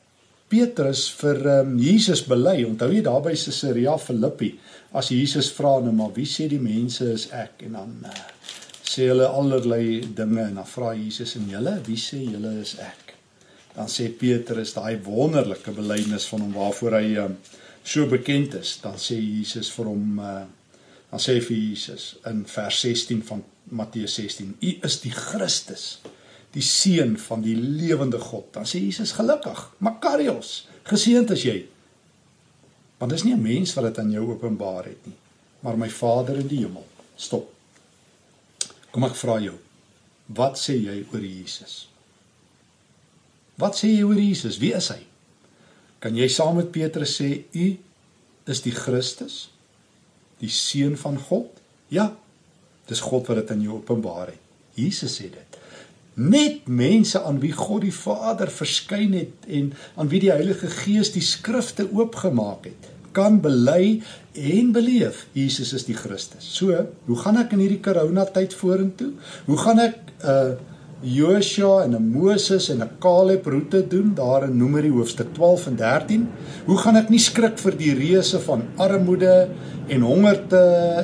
Petrus 0.47 1.09
vir 1.19 1.41
um, 1.59 1.75
Jesus 1.81 2.23
bely. 2.27 2.61
Onthou 2.67 2.89
jy 2.93 3.03
daar 3.05 3.21
by 3.25 3.35
Caesarea 3.35 3.97
Philippi 3.99 4.53
as 4.95 5.11
Jesus 5.11 5.51
vra 5.51 5.77
nou 5.83 5.91
maar 5.95 6.13
wie 6.15 6.27
sê 6.29 6.47
die 6.47 6.61
mense 6.63 7.09
is 7.11 7.27
ek 7.35 7.65
en 7.67 7.75
dan 7.75 7.91
uh, 8.07 8.13
sê 8.87 9.09
hulle 9.11 9.27
allerlei 9.27 9.99
dinge 10.15 10.45
en 10.45 10.55
dan 10.61 10.69
vra 10.71 10.93
Jesus 10.95 11.35
en 11.37 11.49
julle 11.51 11.75
wie 11.85 11.99
sê 11.99 12.21
julle 12.23 12.55
is 12.63 12.77
ek? 12.79 13.13
Dan 13.75 13.91
sê 13.91 14.07
Petrus 14.09 14.73
daai 14.77 14.95
wonderlike 15.05 15.75
belydenis 15.75 16.25
van 16.31 16.47
hom 16.47 16.55
waarvoor 16.55 16.97
hy 17.01 17.09
um, 17.25 17.35
so 17.87 18.05
bekend 18.11 18.53
is. 18.59 18.77
Dan 18.83 18.99
sê 18.99 19.17
Jesus 19.19 19.71
vir 19.75 19.89
hom 19.91 20.19
uh, 20.19 20.43
dan 21.07 21.23
sê 21.23 21.37
vir 21.39 21.57
Jesus 21.57 22.17
in 22.27 22.43
vers 22.51 22.81
16 22.83 23.23
van 23.29 23.43
Matteus 23.71 24.17
16: 24.19 24.55
U 24.59 24.71
is 24.87 24.99
die 25.03 25.13
Christus 25.15 25.97
die 26.55 26.63
seun 26.63 27.17
van 27.21 27.43
die 27.43 27.55
lewende 27.55 28.19
God. 28.19 28.49
Dan 28.55 28.65
sê 28.67 28.81
Jesus 28.81 29.13
gelukkig, 29.17 29.59
Makarios, 29.83 30.65
geseënd 30.87 31.33
is 31.35 31.43
jy. 31.45 31.57
Want 32.97 33.13
dis 33.13 33.23
nie 33.23 33.35
'n 33.35 33.41
mens 33.41 33.73
wat 33.75 33.85
dit 33.85 33.99
aan 33.99 34.11
jou 34.11 34.25
openbaar 34.31 34.85
het 34.85 35.05
nie, 35.05 35.15
maar 35.61 35.77
my 35.77 35.89
Vader 35.89 36.37
in 36.39 36.47
die 36.47 36.63
hemel. 36.65 36.85
Stop. 37.15 37.53
Kom 38.91 39.03
ek 39.03 39.15
vra 39.15 39.39
jou, 39.39 39.57
wat 40.25 40.57
sê 40.57 40.73
jy 40.73 41.05
oor 41.13 41.21
Jesus? 41.21 41.87
Wat 43.55 43.75
sê 43.75 43.87
jy 43.87 44.03
oor 44.03 44.19
Jesus? 44.19 44.57
Wie 44.57 44.73
is 44.73 44.89
hy? 44.89 45.05
Kan 46.03 46.17
jy 46.17 46.27
saam 46.29 46.59
met 46.59 46.71
Petrus 46.73 47.17
sê 47.19 47.29
u 47.57 47.67
is 48.47 48.63
die 48.63 48.75
Christus, 48.75 49.47
die 50.41 50.51
seun 50.53 50.97
van 50.99 51.17
God? 51.19 51.49
Ja. 51.93 52.11
Dis 52.87 53.01
God 53.03 53.27
wat 53.27 53.41
dit 53.41 53.51
aan 53.51 53.63
jou 53.65 53.79
openbaar 53.79 54.31
het. 54.31 54.43
Jesus 54.77 55.17
sê 55.19 55.31
dit. 55.33 55.57
Net 56.17 56.69
mense 56.69 57.19
aan 57.21 57.41
wie 57.41 57.53
God 57.53 57.83
die 57.85 57.93
Vader 57.93 58.49
verskyn 58.53 59.13
het 59.17 59.49
en 59.53 59.73
aan 59.97 60.09
wie 60.09 60.21
die 60.23 60.31
Heilige 60.33 60.69
Gees 60.73 61.11
die 61.13 61.25
skrifte 61.25 61.85
oopgemaak 61.91 62.69
het, 62.69 62.87
kan 63.13 63.39
bely 63.41 63.99
en 64.37 64.71
beleef 64.73 65.25
Jesus 65.37 65.73
is 65.77 65.85
die 65.85 65.97
Christus. 65.97 66.45
So, 66.57 66.73
hoe 67.05 67.19
gaan 67.21 67.37
ek 67.41 67.53
in 67.53 67.61
hierdie 67.65 67.81
corona 67.85 68.25
tyd 68.33 68.53
vorentoe? 68.57 69.11
Hoe 69.49 69.59
gaan 69.61 69.81
ek 69.81 69.99
uh, 70.21 70.57
Joshua 71.01 71.83
en 71.83 71.93
'n 71.93 72.09
Moses 72.09 72.69
en 72.69 72.81
'n 72.81 72.89
Caleb 72.99 73.45
roete 73.45 73.87
doen 73.87 74.13
daar 74.15 74.43
in 74.43 74.57
Numeri 74.57 74.89
hoofstuk 74.89 75.33
12 75.33 75.67
en 75.67 75.75
13. 75.75 76.29
Hoe 76.65 76.77
gaan 76.77 76.95
ek 76.95 77.09
nie 77.09 77.19
skrik 77.19 77.59
vir 77.59 77.77
die 77.77 77.93
reëse 77.93 78.39
van 78.39 78.63
armoede 78.75 79.47
en 79.87 80.01
hongerte 80.01 80.57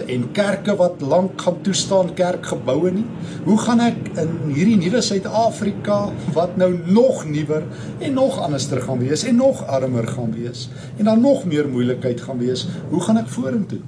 en 0.08 0.32
kerke 0.32 0.76
wat 0.76 1.02
lank 1.02 1.42
gaan 1.42 1.62
toestaan 1.62 2.14
kerkgeboue 2.14 2.92
nie? 2.92 3.06
Hoe 3.46 3.58
gaan 3.58 3.80
ek 3.80 4.18
in 4.18 4.54
hierdie 4.54 4.78
nuwe 4.78 5.02
Suid-Afrika 5.02 6.10
wat 6.34 6.58
nou 6.58 6.80
nog 6.86 7.26
nuwer 7.26 7.64
en 8.00 8.14
nog 8.14 8.40
anderster 8.40 8.82
gaan 8.82 9.00
wees 9.00 9.24
en 9.24 9.36
nog 9.36 9.68
armer 9.68 10.08
gaan 10.08 10.34
wees 10.34 10.70
en 10.98 11.06
dan 11.06 11.22
nog 11.22 11.46
meer 11.46 11.70
moeilikheid 11.70 12.22
gaan 12.22 12.38
wees? 12.38 12.68
Hoe 12.90 13.02
gaan 13.02 13.18
ek 13.18 13.28
vorentoe? 13.30 13.80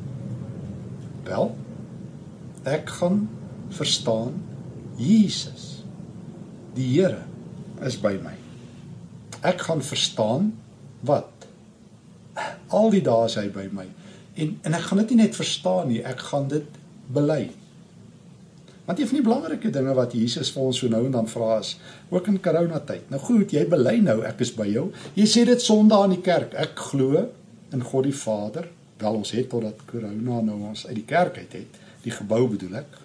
Wel, 1.24 1.56
ek 2.64 2.90
gaan 2.90 3.30
verstaan 3.70 4.34
Jesus 4.96 5.75
die 6.76 6.88
Here 6.96 7.24
is 7.86 7.98
by 8.00 8.16
my. 8.24 8.36
Ek 9.46 9.62
gaan 9.68 9.84
verstaan 9.86 10.54
wat 11.06 11.48
al 12.74 12.90
die 12.92 13.04
dae 13.06 13.28
is 13.30 13.38
hy 13.40 13.48
by 13.54 13.68
my. 13.76 13.86
En 14.36 14.58
en 14.68 14.76
ek 14.76 14.90
gaan 14.90 15.04
dit 15.04 15.14
nie 15.14 15.24
net 15.24 15.38
verstaan 15.38 15.88
nie, 15.92 16.02
ek 16.04 16.26
gaan 16.32 16.50
dit 16.52 16.82
bely. 17.16 17.46
Want 18.86 19.00
een 19.00 19.08
van 19.10 19.18
die 19.18 19.26
belangrike 19.26 19.72
dinge 19.74 19.94
wat 19.98 20.14
Jesus 20.14 20.52
vir 20.54 20.68
ons 20.68 20.80
so 20.82 20.90
nou 20.92 21.02
en 21.08 21.14
dan 21.16 21.30
vra 21.30 21.56
is, 21.58 21.72
ook 22.12 22.28
in 22.30 22.42
corona 22.42 22.82
tyd. 22.86 23.08
Nou 23.10 23.20
goed, 23.22 23.54
jy 23.56 23.64
bely 23.70 23.96
nou 24.06 24.20
ek 24.28 24.44
is 24.46 24.52
by 24.54 24.68
jou. 24.70 24.92
Jy 25.18 25.26
sê 25.30 25.46
dit 25.48 25.62
Sondag 25.62 26.06
in 26.10 26.18
die 26.18 26.26
kerk. 26.26 26.54
Ek 26.54 26.78
glo 26.92 27.24
in 27.74 27.82
God 27.82 28.06
die 28.06 28.14
Vader. 28.16 28.68
Wel 29.02 29.18
ons 29.22 29.34
het 29.34 29.50
totdat 29.50 29.82
corona 29.90 30.42
nou 30.46 30.60
ons 30.70 30.86
uit 30.86 31.00
die 31.00 31.08
kerk 31.08 31.40
uit 31.42 31.58
het, 31.58 31.80
die 32.06 32.14
gebou 32.14 32.46
bedoel 32.52 32.78
ek. 32.84 33.00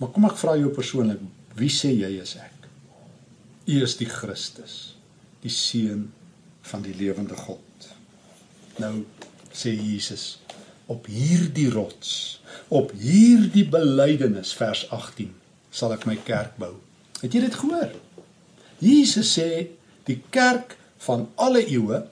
Maar 0.00 0.10
kom 0.16 0.26
ek 0.26 0.40
vra 0.40 0.56
jou 0.56 0.72
persoonlik, 0.74 1.22
Wie 1.58 1.70
sê 1.72 1.92
jy 1.94 2.12
is 2.22 2.36
ek? 2.38 2.68
U 3.70 3.80
is 3.84 3.96
die 3.98 4.08
Christus, 4.08 4.94
die 5.42 5.52
seun 5.52 6.08
van 6.66 6.84
die 6.84 6.94
lewende 6.96 7.36
God. 7.38 7.88
Nou 8.80 9.02
sê 9.50 9.72
Jesus 9.74 10.38
op 10.90 11.06
hierdie 11.10 11.68
rots, 11.70 12.40
op 12.68 12.92
hierdie 12.98 13.66
belydenis 13.70 14.52
vers 14.58 14.86
18 14.90 15.30
sal 15.70 15.94
ek 15.94 16.06
my 16.08 16.16
kerk 16.26 16.56
bou. 16.58 16.72
Het 17.20 17.36
jy 17.36 17.44
dit 17.46 17.58
gehoor? 17.62 17.92
Jesus 18.82 19.34
sê 19.36 19.50
die 20.08 20.18
kerk 20.34 20.74
van 21.04 21.28
alle 21.38 21.62
eeue 21.66 22.02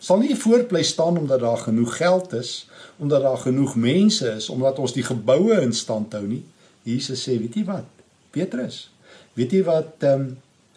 sal 0.00 0.22
nie 0.22 0.34
voortbly 0.38 0.82
staan 0.86 1.20
omdat 1.20 1.44
daar 1.44 1.60
genoeg 1.60 1.96
geld 2.00 2.32
is, 2.38 2.66
omdat 2.98 3.22
daar 3.22 3.40
genoeg 3.44 3.76
mense 3.76 4.30
is, 4.32 4.48
omdat 4.48 4.80
ons 4.80 4.96
die 4.96 5.04
geboue 5.04 5.60
in 5.60 5.74
stand 5.76 6.16
hou 6.16 6.24
nie. 6.24 6.42
Jesus 6.88 7.26
sê, 7.26 7.36
weet 7.38 7.58
jy 7.60 7.66
wat? 7.68 7.99
Petrus. 8.34 8.88
Weet 9.38 9.52
jy 9.56 9.64
wat 9.66 10.06
ehm 10.06 10.28
um, 10.28 10.30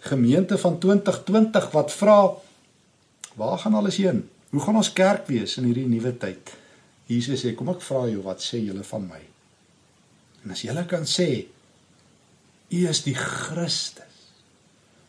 gemeente 0.04 0.58
van 0.60 0.74
2020 0.84 1.70
wat 1.72 1.92
vra 1.96 2.18
waar 3.40 3.60
gaan 3.60 3.78
alles 3.80 3.98
heen? 4.04 4.26
Hoe 4.50 4.62
gaan 4.62 4.76
ons 4.76 4.94
kerk 4.94 5.30
wees 5.32 5.56
in 5.58 5.70
hierdie 5.70 5.88
nuwe 5.88 6.12
tyd? 6.20 6.52
Jesus 7.08 7.46
sê 7.46 7.54
kom 7.56 7.72
ek 7.72 7.80
vra 7.86 8.04
jou 8.12 8.20
wat 8.26 8.44
sê 8.44 8.60
julle 8.60 8.84
van 8.84 9.06
my? 9.08 9.22
En 10.44 10.52
as 10.52 10.66
julle 10.66 10.84
kan 10.92 11.08
sê 11.08 11.30
U 12.74 12.82
is 12.90 13.04
die 13.06 13.16
Christus. 13.16 14.28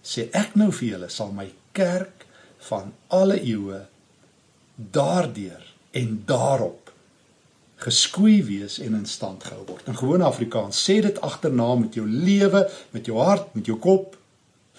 Sê 0.04 0.28
ek 0.36 0.54
nou 0.60 0.70
vir 0.74 0.94
julle 0.94 1.10
sal 1.10 1.32
my 1.34 1.48
kerk 1.74 2.26
van 2.68 2.92
alle 3.08 3.40
eeue 3.40 3.82
daardeur 4.76 5.64
en 5.96 6.16
daarop 6.28 6.83
geskoei 7.84 8.38
wees 8.46 8.78
en 8.82 8.96
in 8.98 9.06
stand 9.06 9.44
gehou 9.44 9.64
word. 9.68 9.88
In 9.90 9.98
gewone 9.98 10.24
Afrikaans 10.24 10.80
sê 10.80 11.00
dit 11.04 11.20
agterna 11.20 11.74
met 11.80 11.96
jou 11.98 12.06
lewe, 12.08 12.64
met 12.96 13.06
jou 13.10 13.18
hart, 13.20 13.52
met 13.54 13.68
jou 13.68 13.78
kop. 13.78 14.16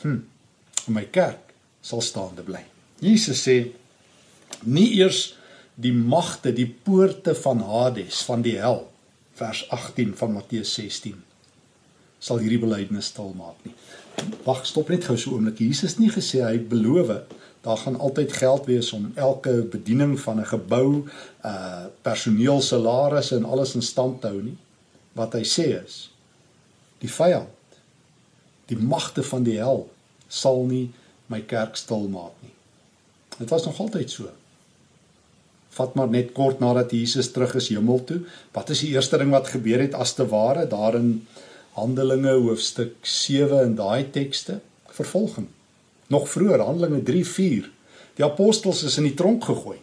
Hm. 0.01 0.23
My 0.93 1.05
kerk 1.13 1.53
sal 1.85 2.01
staande 2.05 2.45
bly. 2.45 2.63
Jesus 3.03 3.45
sê 3.45 3.57
nie 4.65 4.89
eers 4.99 5.35
die 5.75 5.93
magte, 5.93 6.53
die 6.55 6.67
poorte 6.67 7.35
van 7.35 7.61
Hades, 7.67 8.23
van 8.25 8.45
die 8.45 8.55
hel, 8.61 8.85
vers 9.35 9.65
18 9.75 10.13
van 10.15 10.37
Matteus 10.37 10.73
16 10.77 11.17
sal 12.25 12.41
hierdie 12.41 12.61
belydenis 12.61 13.11
stilmaak 13.11 13.59
nie. 13.67 13.75
Wag, 14.45 14.63
stop 14.65 14.89
net 14.89 15.05
gou 15.05 15.17
so 15.17 15.31
'n 15.31 15.35
oomblik. 15.35 15.59
Jesus 15.59 15.97
nie 15.99 16.09
gesê 16.09 16.41
hy 16.41 16.53
het 16.57 16.69
beloof 16.69 17.09
daar 17.65 17.77
gaan 17.77 17.99
altyd 17.99 18.33
geld 18.33 18.65
wees 18.65 18.91
om 18.93 19.11
elke 19.15 19.53
bediening 19.71 20.19
van 20.19 20.39
'n 20.39 20.45
gebou, 20.45 21.03
uh 21.45 21.85
personeel 22.01 22.61
salarisse 22.61 23.35
en 23.35 23.45
alles 23.45 23.75
in 23.75 23.81
stand 23.81 24.21
te 24.21 24.27
hou 24.27 24.41
nie. 24.41 24.57
Wat 25.11 25.33
hy 25.33 25.43
sê 25.43 25.65
is 25.85 26.11
die 26.99 27.09
vyand, 27.09 27.49
die 28.65 28.77
magte 28.77 29.23
van 29.23 29.43
die 29.43 29.57
hel 29.57 29.89
sal 30.27 30.63
nie 30.65 30.91
my 31.25 31.41
kerk 31.41 31.75
stil 31.75 32.07
maak 32.07 32.37
nie. 32.41 32.53
Dit 33.37 33.49
was 33.49 33.65
nog 33.65 33.79
altyd 33.79 34.11
so. 34.11 34.29
Vat 35.69 35.95
maar 35.95 36.09
net 36.09 36.31
kort 36.31 36.59
nadat 36.59 36.91
Jesus 36.91 37.31
terug 37.31 37.55
is 37.55 37.69
hemel 37.69 38.03
toe, 38.03 38.21
wat 38.51 38.69
is 38.69 38.79
die 38.79 38.93
eerste 38.93 39.17
ding 39.17 39.31
wat 39.31 39.47
gebeur 39.47 39.79
het 39.79 39.93
as 39.93 40.13
te 40.13 40.27
ware 40.27 40.67
daarin 40.67 41.27
Handelinge 41.73 42.31
hoofstuk 42.31 42.95
7 43.01 43.63
in 43.63 43.75
daai 43.75 44.09
tekste? 44.09 44.59
Vervolging 44.87 45.47
nog 46.07 46.29
vroeër 46.29 46.59
Handelinge 46.59 47.03
3:4. 47.03 47.69
Die 48.15 48.25
apostels 48.25 48.83
is 48.83 48.97
in 48.97 49.03
die 49.03 49.13
tronk 49.13 49.43
gegooi. 49.43 49.77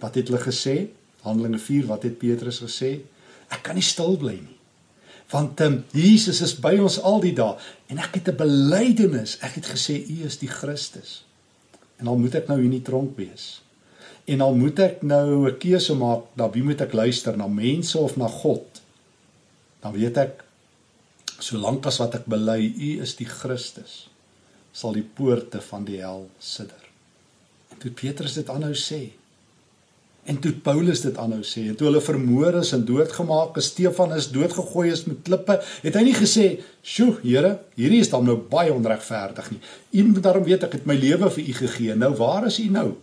Wat 0.00 0.14
het 0.14 0.28
hulle 0.28 0.40
gesê? 0.40 0.88
Handelinge 1.22 1.58
4, 1.58 1.86
wat 1.86 2.02
het 2.02 2.18
Petrus 2.18 2.58
gesê? 2.62 3.00
Ek 3.48 3.62
kan 3.62 3.74
nie 3.74 3.84
stil 3.84 4.16
bly 4.16 4.38
nie. 4.38 4.56
Want 5.30 5.60
um, 5.60 5.84
Jesus 5.92 6.40
is 6.40 6.54
by 6.60 6.76
ons 6.82 6.98
al 7.00 7.20
die 7.20 7.34
dae 7.36 7.56
en 7.88 7.98
ek 7.98 8.14
het 8.20 8.28
'n 8.28 8.36
belydenis. 8.36 9.38
Ek 9.40 9.54
het 9.54 9.66
gesê 9.66 10.02
U 10.08 10.24
is 10.24 10.38
die 10.38 10.48
Christus. 10.48 11.24
En 11.96 12.06
al 12.06 12.16
moet 12.16 12.34
ek 12.34 12.48
nou 12.48 12.60
in 12.62 12.70
die 12.70 12.82
tronk 12.82 13.16
wees. 13.16 13.62
En 14.24 14.40
al 14.40 14.54
moet 14.54 14.78
ek 14.78 15.02
nou 15.02 15.48
'n 15.48 15.58
keuse 15.58 15.94
maak, 15.94 16.24
na 16.34 16.50
wie 16.50 16.62
moet 16.62 16.80
ek 16.80 16.92
luister, 16.92 17.36
na 17.36 17.46
mense 17.46 17.98
of 17.98 18.16
na 18.16 18.28
God? 18.28 18.82
Dan 19.80 19.92
weet 19.92 20.16
ek 20.16 20.44
solank 21.38 21.86
as 21.86 21.98
wat 21.98 22.14
ek 22.14 22.26
bely 22.26 22.74
U 22.76 23.02
is 23.02 23.16
die 23.16 23.26
Christus 23.26 24.11
sal 24.72 24.96
die 24.96 25.04
poorte 25.04 25.60
van 25.60 25.84
die 25.84 26.00
hel 26.00 26.26
sidder. 26.38 26.80
En 27.72 27.78
toe 27.78 27.90
Petrus 27.90 28.38
dit 28.38 28.48
aanhou 28.48 28.74
sê. 28.76 29.02
En 30.22 30.38
toe 30.38 30.52
Paulus 30.62 31.00
dit 31.02 31.16
aanhou 31.18 31.42
sê, 31.42 31.64
en 31.66 31.74
toe 31.78 31.88
hulle 31.88 32.00
vermoor 32.02 32.60
is 32.60 32.70
en 32.76 32.84
doodgemaak 32.86 33.56
is, 33.58 33.72
Stefan 33.72 34.12
is 34.14 34.28
doodgegooi 34.30 34.92
is 34.92 35.02
met 35.08 35.24
klippe, 35.26 35.56
het 35.82 35.96
hy 35.98 36.02
nie 36.06 36.14
gesê, 36.14 36.60
"Sjoe, 36.82 37.16
Here, 37.22 37.58
hierdie 37.74 38.00
is 38.00 38.10
dan 38.10 38.24
nou 38.24 38.36
baie 38.36 38.72
onregverdig 38.72 39.50
nie. 39.50 39.60
U 39.90 40.04
moet 40.04 40.22
daarom 40.22 40.44
weet 40.44 40.62
ek 40.62 40.72
het 40.72 40.86
my 40.86 40.94
lewe 40.94 41.30
vir 41.30 41.48
u 41.48 41.52
gegee. 41.52 41.94
Nou 41.94 42.14
waar 42.14 42.46
is 42.46 42.58
u 42.58 42.68
nou?" 42.68 42.94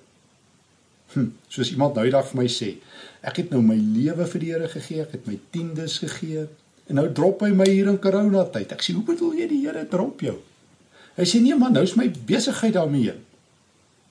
Hm, 1.13 1.25
soos 1.47 1.71
iemand 1.71 1.95
nou 1.95 2.05
eendag 2.05 2.27
vir 2.27 2.41
my 2.41 2.47
sê, 2.47 2.77
"Ek 3.21 3.35
het 3.35 3.49
nou 3.49 3.61
my 3.61 3.75
lewe 3.75 4.25
vir 4.25 4.39
die 4.39 4.51
Here 4.51 4.67
gegee, 4.67 5.01
ek 5.01 5.11
het 5.11 5.27
my 5.27 5.39
tiendes 5.51 5.97
gegee." 5.97 6.47
En 6.87 6.95
nou 6.95 7.11
drop 7.11 7.41
hy 7.41 7.49
my 7.49 7.65
hier 7.65 7.87
in 7.87 7.99
corona 7.99 8.45
tyd. 8.45 8.71
Ek 8.71 8.81
sê, 8.81 8.93
"Hoe 8.93 9.03
bedoel 9.03 9.33
jy 9.33 9.47
die 9.47 9.65
Here 9.65 9.87
drop 9.87 10.21
jou?" 10.21 10.37
Hy 11.19 11.27
sê 11.27 11.41
nee 11.43 11.57
man, 11.59 11.73
nou 11.75 11.83
is 11.83 11.97
my 11.99 12.07
besigheid 12.29 12.77
daarmee. 12.77 13.17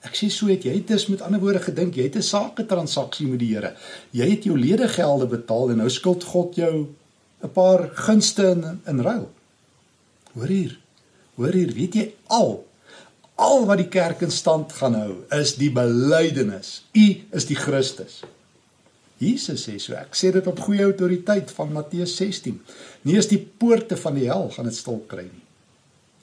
Ek 0.04 0.14
sê 0.14 0.28
so 0.30 0.46
het 0.50 0.66
jy 0.68 0.76
dus 0.86 1.08
met 1.08 1.24
ander 1.24 1.40
woorde 1.42 1.64
gedink 1.64 1.96
jy 1.96 2.06
het 2.06 2.16
'n 2.20 2.22
sake 2.22 2.66
transaksie 2.68 3.26
met 3.26 3.40
die 3.40 3.54
Here. 3.54 3.74
Jy 4.12 4.30
het 4.30 4.44
jou 4.44 4.58
ledegelde 4.58 5.26
betaal 5.26 5.70
en 5.70 5.78
nou 5.78 5.90
skuld 5.90 6.24
God 6.24 6.54
jou 6.54 6.88
'n 7.42 7.52
paar 7.52 7.88
gunste 7.94 8.50
in 8.50 8.80
in 8.86 9.00
ruil. 9.00 9.30
Hoor 10.34 10.46
hier. 10.46 10.78
Hoor 11.34 11.52
hier, 11.52 11.72
weet 11.72 11.94
jy 11.94 12.12
al 12.26 12.68
al 13.38 13.66
wat 13.66 13.78
die 13.78 13.88
kerk 13.88 14.24
in 14.26 14.34
stand 14.34 14.72
gaan 14.80 14.96
hou 14.98 15.12
is 15.38 15.54
die 15.60 15.70
belydenis. 15.70 16.82
U 16.92 17.06
is 17.38 17.46
die 17.46 17.56
Christus. 17.58 18.22
Jesus 19.18 19.64
sê 19.66 19.78
so. 19.82 19.94
Ek 19.98 20.14
sê 20.14 20.30
dit 20.34 20.46
op 20.46 20.60
goeie 20.62 20.82
autoriteit 20.86 21.50
van 21.50 21.72
Matteus 21.74 22.16
16. 22.18 22.60
Nie 23.06 23.18
is 23.18 23.30
die 23.30 23.40
poorte 23.58 23.96
van 23.98 24.18
die 24.18 24.26
hel 24.30 24.50
gaan 24.54 24.66
dit 24.70 24.78
stil 24.78 25.00
kry 25.10 25.26
nie. 25.26 25.47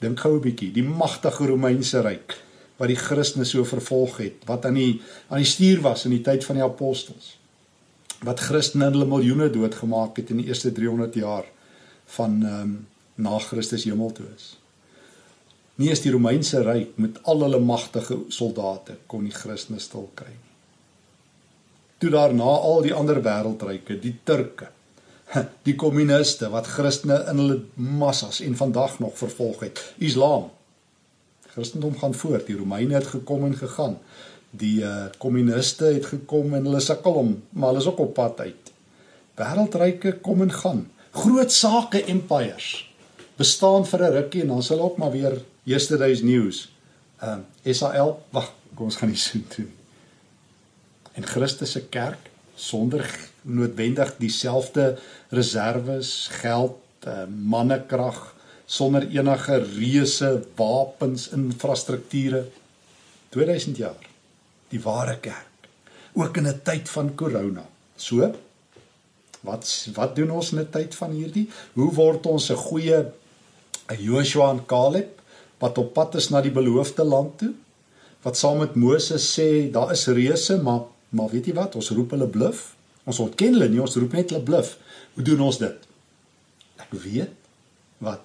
Dink 0.00 0.20
gou 0.20 0.36
'n 0.36 0.42
bietjie, 0.44 0.72
die 0.72 0.82
magtige 0.82 1.46
Romeinse 1.46 2.02
ryk 2.02 2.36
wat 2.76 2.88
die 2.88 3.00
Christene 3.00 3.44
so 3.44 3.64
vervolg 3.64 4.18
het, 4.20 4.44
wat 4.44 4.66
aan 4.66 4.74
die 4.74 5.00
aan 5.28 5.40
die 5.40 5.48
stuur 5.48 5.80
was 5.80 6.04
in 6.04 6.10
die 6.10 6.22
tyd 6.22 6.44
van 6.44 6.56
die 6.56 6.64
apostels. 6.64 7.38
Wat 8.20 8.40
Christene 8.40 8.90
hulle 8.90 9.06
miljoene 9.06 9.48
doodgemaak 9.50 10.16
het 10.16 10.30
in 10.30 10.36
die 10.36 10.46
eerste 10.48 10.72
300 10.72 11.14
jaar 11.14 11.44
van 12.18 12.42
ehm 12.42 12.60
um, 12.60 12.86
na 13.16 13.38
Christus 13.38 13.84
hemel 13.84 14.12
toe 14.12 14.26
is. 14.36 14.58
Nie 15.80 15.90
is 15.90 16.02
die 16.04 16.12
Romeinse 16.12 16.60
ryk 16.62 16.98
met 17.00 17.16
al 17.24 17.40
hulle 17.40 17.60
magtige 17.60 18.18
soldate 18.28 18.98
kon 19.06 19.24
die 19.24 19.32
Christene 19.32 19.80
stil 19.80 20.10
kry 20.14 20.28
nie. 20.28 20.52
Toe 21.98 22.10
daarna 22.12 22.44
al 22.44 22.82
die 22.84 22.92
ander 22.92 23.22
wêreldryke, 23.24 23.96
die 24.00 24.18
Turke, 24.24 24.68
Die 25.68 25.74
kommuniste 25.74 26.50
wat 26.52 26.68
Christene 26.70 27.18
in 27.30 27.40
hulle 27.42 27.58
massas 27.74 28.40
en 28.40 28.56
vandag 28.56 28.98
nog 28.98 29.18
vervolg 29.18 29.60
het. 29.66 29.82
Islam. 29.98 30.50
Christendom 31.54 31.98
gaan 31.98 32.14
voort. 32.14 32.46
Die 32.46 32.56
Romeine 32.56 32.94
het 32.94 33.06
gekom 33.06 33.44
en 33.44 33.56
gegaan. 33.56 33.98
Die 34.50 34.80
uh 34.84 35.06
kommuniste 35.18 35.84
het 35.84 36.06
gekom 36.06 36.54
en 36.54 36.64
hulle 36.68 36.80
sukkel 36.80 37.12
om, 37.12 37.32
maar 37.50 37.72
hulle 37.72 37.82
is 37.82 37.88
ook 37.90 37.98
op 37.98 38.14
pad 38.14 38.40
uit. 38.40 38.72
Wêreldryke 39.36 40.18
kom 40.20 40.42
en 40.42 40.52
gaan. 40.52 40.86
Groot 41.10 41.52
sake 41.52 42.04
empires 42.04 42.86
bestaan 43.36 43.84
vir 43.86 44.02
'n 44.02 44.12
rukkie 44.12 44.42
en 44.42 44.48
dan 44.48 44.62
sal 44.62 44.80
ook 44.80 44.96
maar 44.96 45.10
weer 45.10 45.42
yesterday's 45.62 46.22
news. 46.22 46.72
Ehm 47.20 47.40
uh, 47.64 47.74
SAL, 47.74 48.22
wag, 48.30 48.52
kom 48.74 48.84
ons 48.84 48.96
gaan 48.96 49.08
nie 49.08 49.18
so 49.18 49.38
doen. 49.56 49.72
En 51.12 51.26
Christus 51.26 51.70
se 51.70 51.82
kerk 51.82 52.30
sonder 52.56 53.04
noodwendig 53.42 54.14
dieselfde 54.18 54.96
reserves, 55.30 56.28
geld, 56.40 56.80
uh, 57.06 57.24
mannekrag, 57.28 58.34
sonder 58.66 59.06
enige 59.12 59.60
reuse 59.76 60.30
wapens, 60.58 61.28
infrastrukture 61.36 62.46
2000 63.28 63.76
jaar. 63.76 64.08
Die 64.72 64.80
ware 64.82 65.18
kerk. 65.22 65.68
Ook 66.16 66.36
in 66.36 66.48
'n 66.48 66.60
tyd 66.64 66.88
van 66.88 67.14
corona. 67.14 67.64
So 67.96 68.34
wat 69.40 69.88
wat 69.94 70.16
doen 70.16 70.30
ons 70.30 70.52
in 70.52 70.58
'n 70.60 70.70
tyd 70.70 70.94
van 70.94 71.10
hierdie? 71.10 71.48
Hoe 71.72 71.92
word 71.92 72.26
ons 72.26 72.50
'n 72.50 72.56
goeie 72.56 72.98
'n 73.88 74.02
Joshua 74.02 74.50
en 74.50 74.66
Caleb 74.66 75.20
wat 75.58 75.78
op 75.78 75.92
pad 75.92 76.14
is 76.14 76.28
na 76.28 76.40
die 76.40 76.50
beloofde 76.50 77.04
land 77.04 77.38
toe? 77.38 77.54
Wat 78.22 78.36
saam 78.36 78.58
met 78.58 78.74
Moses 78.74 79.38
sê 79.38 79.70
daar 79.70 79.92
is 79.92 80.06
reuse, 80.06 80.62
maar 80.62 80.80
maar 81.16 81.32
weet 81.32 81.48
jy 81.50 81.56
wat? 81.56 81.76
Ons 81.78 81.90
roep 81.96 82.14
hulle 82.14 82.28
bluf. 82.28 82.68
Ons 83.06 83.20
ontken 83.22 83.56
hulle 83.56 83.68
nie, 83.72 83.82
ons 83.82 83.96
roep 83.96 84.14
net 84.18 84.32
hulle 84.34 84.44
bluf. 84.44 84.76
Hoe 85.16 85.24
doen 85.24 85.42
ons 85.48 85.58
dit? 85.62 85.90
Ek 86.82 86.92
weet 86.92 87.32
wat 88.04 88.24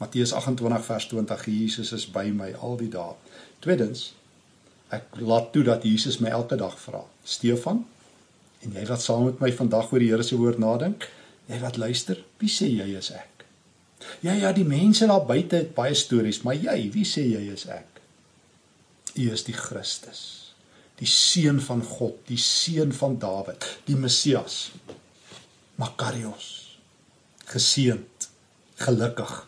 Matteus 0.00 0.32
28 0.32 0.84
vers 0.88 1.08
20 1.12 1.48
Jesus 1.52 1.92
is 1.92 2.06
by 2.10 2.28
my 2.34 2.52
al 2.58 2.78
die 2.80 2.90
dae. 2.92 3.16
Tweedens 3.64 4.12
ek 4.94 5.18
laat 5.20 5.50
toe 5.54 5.64
dat 5.66 5.84
Jesus 5.86 6.20
my 6.22 6.30
elke 6.34 6.56
dag 6.60 6.74
vra. 6.78 7.02
Stefan, 7.26 7.82
en 8.64 8.76
jy 8.76 8.84
wat 8.88 9.02
saam 9.02 9.26
met 9.28 9.40
my 9.42 9.50
vandag 9.54 9.90
oor 9.92 10.02
die 10.02 10.10
Here 10.12 10.24
se 10.26 10.38
woord 10.38 10.60
nadink, 10.62 11.08
jy 11.50 11.58
wat 11.62 11.78
luister, 11.80 12.20
wie 12.40 12.50
sê 12.52 12.68
jy 12.70 12.92
is 12.98 13.10
ek? 13.14 13.44
Ja 14.24 14.34
ja, 14.36 14.52
die 14.52 14.66
mense 14.68 15.08
daar 15.08 15.24
buite 15.26 15.62
het 15.62 15.74
baie 15.76 15.96
stories, 15.96 16.42
maar 16.44 16.56
jy, 16.60 16.76
wie 16.94 17.06
sê 17.08 17.24
jy 17.24 17.42
is 17.52 17.66
ek? 17.72 18.00
U 19.14 19.28
is 19.32 19.44
die 19.46 19.56
Christus, 19.56 20.43
die 21.00 21.10
seun 21.10 21.60
van 21.60 21.82
God, 21.82 22.20
die 22.28 22.38
seun 22.38 22.92
van 22.94 23.18
Dawid, 23.18 23.66
die 23.88 23.96
Messias. 23.98 24.72
Makarios. 25.80 26.52
Geseend, 27.50 28.28
gelukkig 28.80 29.42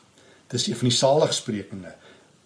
Dis 0.47 0.67
een 0.67 0.79
van 0.79 0.89
die 0.89 0.97
saligsprekende. 0.97 1.93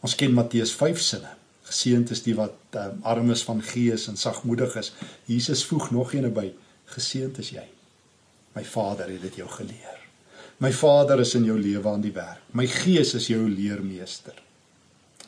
Ons 0.01 0.17
ken 0.17 0.33
Matteus 0.33 0.73
5 0.77 1.01
sinne. 1.05 1.35
Geseënd 1.71 2.11
is 2.11 2.25
die 2.25 2.35
wat 2.35 2.79
um, 2.81 3.03
arm 3.07 3.31
is 3.31 3.45
van 3.47 3.61
gees 3.63 4.09
en 4.11 4.17
sagmoedig 4.19 4.75
is. 4.81 4.93
Jesus 5.29 5.65
voeg 5.69 5.91
nog 5.95 6.15
een 6.15 6.31
by. 6.35 6.49
Geseënd 6.95 7.39
is 7.39 7.53
jy. 7.55 7.67
My 8.57 8.65
Vader 8.67 9.13
het 9.13 9.23
dit 9.29 9.43
jou 9.43 9.49
geleer. 9.53 9.99
My 10.61 10.73
Vader 10.75 11.21
is 11.23 11.35
in 11.39 11.47
jou 11.47 11.59
lewe 11.61 11.89
aan 11.89 12.03
die 12.03 12.15
werk. 12.17 12.43
My 12.57 12.67
Gees 12.67 13.15
is 13.15 13.29
jou 13.31 13.45
leermeester. 13.49 14.35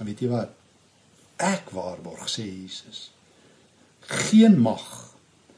En 0.00 0.08
weet 0.08 0.24
jy 0.24 0.32
wat? 0.32 0.56
Ek 1.42 1.70
waarborg 1.76 2.26
sê 2.30 2.44
Jesus. 2.48 3.10
Geen 4.06 4.58
mag 4.60 5.14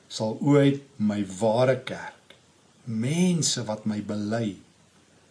sal 0.08 0.38
ooit 0.40 0.82
my 0.96 1.26
ware 1.38 1.80
kerk 1.82 2.36
mense 2.84 3.64
wat 3.64 3.84
my 3.88 4.02
bely 4.04 4.56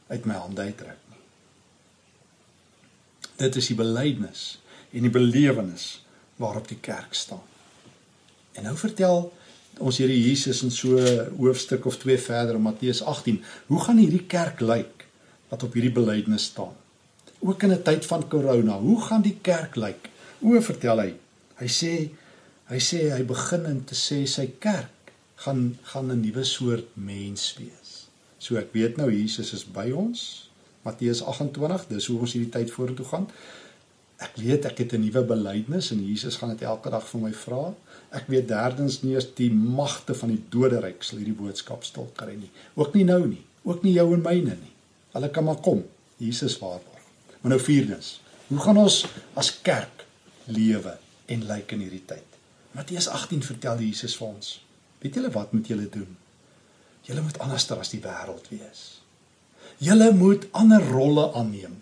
uit 0.10 0.26
my 0.26 0.34
hande 0.34 0.62
uitruk 0.62 1.04
Dit 3.38 3.56
is 3.58 3.69
die 3.71 3.78
belydenis 3.78 4.43
en 4.93 5.08
die 5.08 5.13
belewenis 5.13 6.04
waarop 6.41 6.67
die 6.69 6.78
kerk 6.82 7.15
staan. 7.17 7.41
En 8.54 8.67
nou 8.67 8.76
vertel 8.78 9.26
ons 9.82 9.97
Here 9.97 10.13
Jesus 10.13 10.62
in 10.65 10.71
so 10.71 11.02
hoofstuk 11.39 11.88
of 11.89 11.97
2 11.97 12.19
verder 12.21 12.60
in 12.60 12.62
Matteus 12.62 13.02
18, 13.02 13.39
hoe 13.71 13.80
gaan 13.82 13.97
hierdie 13.97 14.26
kerk 14.30 14.62
lyk 14.62 15.08
wat 15.49 15.65
op 15.65 15.73
hierdie 15.73 15.93
belydenis 15.93 16.52
staan? 16.52 16.76
Ook 17.41 17.63
in 17.63 17.73
'n 17.73 17.82
tyd 17.82 18.06
van 18.06 18.28
corona, 18.30 18.78
hoe 18.78 19.02
gaan 19.02 19.21
die 19.21 19.38
kerk 19.41 19.76
lyk? 19.76 20.10
O, 20.41 20.62
vertel 20.62 20.99
hy. 20.99 21.13
Hy 21.58 21.67
sê 21.67 22.10
hy 22.71 22.80
sê 22.80 23.10
hy 23.12 23.23
begin 23.28 23.65
in 23.69 23.84
te 23.88 23.95
sê 23.95 24.23
sy 24.30 24.47
kerk 24.63 25.12
gaan 25.43 25.78
gaan 25.91 26.12
'n 26.12 26.21
nuwe 26.21 26.43
soort 26.43 26.95
mens 26.95 27.56
wees. 27.60 28.08
So 28.39 28.56
ek 28.58 28.73
weet 28.73 28.97
nou 28.97 29.10
Jesus 29.12 29.54
is 29.54 29.65
by 29.65 29.91
ons 29.91 30.49
Matteus 30.84 31.21
28, 31.23 31.88
dis 31.88 32.08
hoe 32.12 32.19
ons 32.19 32.34
hierdie 32.36 32.52
tyd 32.52 32.71
vorentoe 32.71 33.06
gaan. 33.08 33.28
Ek 34.23 34.36
weet 34.39 34.65
ek 34.67 34.78
het 34.84 34.93
'n 34.93 35.02
nuwe 35.04 35.23
belydenis 35.23 35.91
en 35.91 36.04
Jesus 36.08 36.36
gaan 36.36 36.49
dit 36.49 36.62
elke 36.62 36.89
dag 36.89 37.08
vir 37.08 37.21
my 37.21 37.32
vra. 37.32 37.73
Ek 38.12 38.28
weet 38.28 38.47
derdens 38.47 39.02
nie 39.04 39.15
eens 39.15 39.28
die 39.36 39.52
magte 39.52 40.13
van 40.13 40.30
die 40.30 40.43
doderyk 40.49 41.04
sal 41.04 41.17
hierdie 41.19 41.39
boodskap 41.39 41.84
stil 41.84 42.12
kry 42.15 42.36
nie. 42.36 42.52
Ook 42.76 42.93
nie 42.93 43.04
nou 43.04 43.28
nie, 43.28 43.43
ook 43.63 43.84
nie 43.84 43.93
jou 43.93 44.13
en 44.13 44.21
myne 44.21 44.56
nie. 44.60 44.73
Hulle 45.13 45.30
kan 45.30 45.43
maar 45.43 45.62
kom. 45.62 45.84
Jesus 46.17 46.60
waarborg. 46.60 47.04
Maar 47.41 47.49
nou 47.49 47.60
vierdens, 47.60 48.21
hoe 48.47 48.60
gaan 48.60 48.78
ons 48.78 49.06
as 49.34 49.62
kerk 49.62 50.06
lewe 50.45 50.97
en 51.26 51.47
lyk 51.47 51.71
in 51.71 51.80
hierdie 51.80 52.06
tyd? 52.06 52.33
Matteus 52.73 53.07
18 53.07 53.43
vertel 53.45 53.83
Jesus 53.86 54.15
vir 54.17 54.27
ons. 54.27 54.53
Weet 55.03 55.19
julle 55.19 55.29
wat 55.33 55.53
moet 55.53 55.67
julle 55.69 55.86
doen? 55.93 56.09
Julle 57.05 57.21
moet 57.21 57.38
anderster 57.43 57.77
as 57.77 57.91
die 57.93 58.01
wêreld 58.01 58.47
wees. 58.49 58.83
Julle 59.83 60.09
moet 60.15 60.47
ander 60.57 60.81
rolle 60.89 61.27
aanneem. 61.38 61.75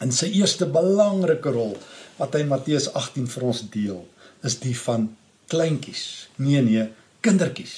In 0.00 0.12
sy 0.14 0.30
eerste 0.38 0.68
belangrike 0.70 1.52
rol 1.52 1.74
wat 2.20 2.36
hy 2.36 2.44
Matteus 2.48 2.86
18 2.94 3.26
vir 3.34 3.46
ons 3.50 3.64
deel, 3.72 4.00
is 4.46 4.56
die 4.62 4.76
van 4.86 5.10
kleintjies. 5.50 6.04
Nee 6.38 6.62
nee, 6.64 6.86
kindertjies. 7.24 7.76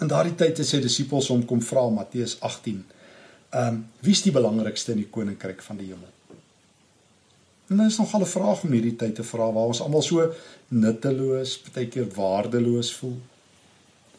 In 0.00 0.10
daardie 0.10 0.36
tyd 0.38 0.60
het 0.60 0.68
sy 0.68 0.82
disippels 0.84 1.30
hom 1.32 1.46
kom 1.48 1.62
vra 1.64 1.88
Matteus 1.94 2.36
18. 2.46 2.84
Ehm 3.50 3.68
um, 3.74 3.84
wie 4.04 4.14
is 4.14 4.22
die 4.22 4.34
belangrikste 4.34 4.92
in 4.94 5.02
die 5.02 5.10
koninkryk 5.10 5.62
van 5.64 5.80
die 5.80 5.88
hemel? 5.90 6.19
En 7.70 7.78
dit 7.78 7.86
is 7.86 7.98
nogal 7.98 8.20
'n 8.20 8.34
vraag 8.36 8.62
om 8.62 8.72
hierdie 8.74 8.96
tyd 8.96 9.14
te 9.14 9.22
vra 9.22 9.52
waar 9.52 9.70
ons 9.70 9.80
almal 9.80 10.02
so 10.02 10.32
nutteloos, 10.68 11.62
baie 11.74 11.88
keer 11.88 12.08
waardeloos 12.14 12.92
voel. 12.94 13.18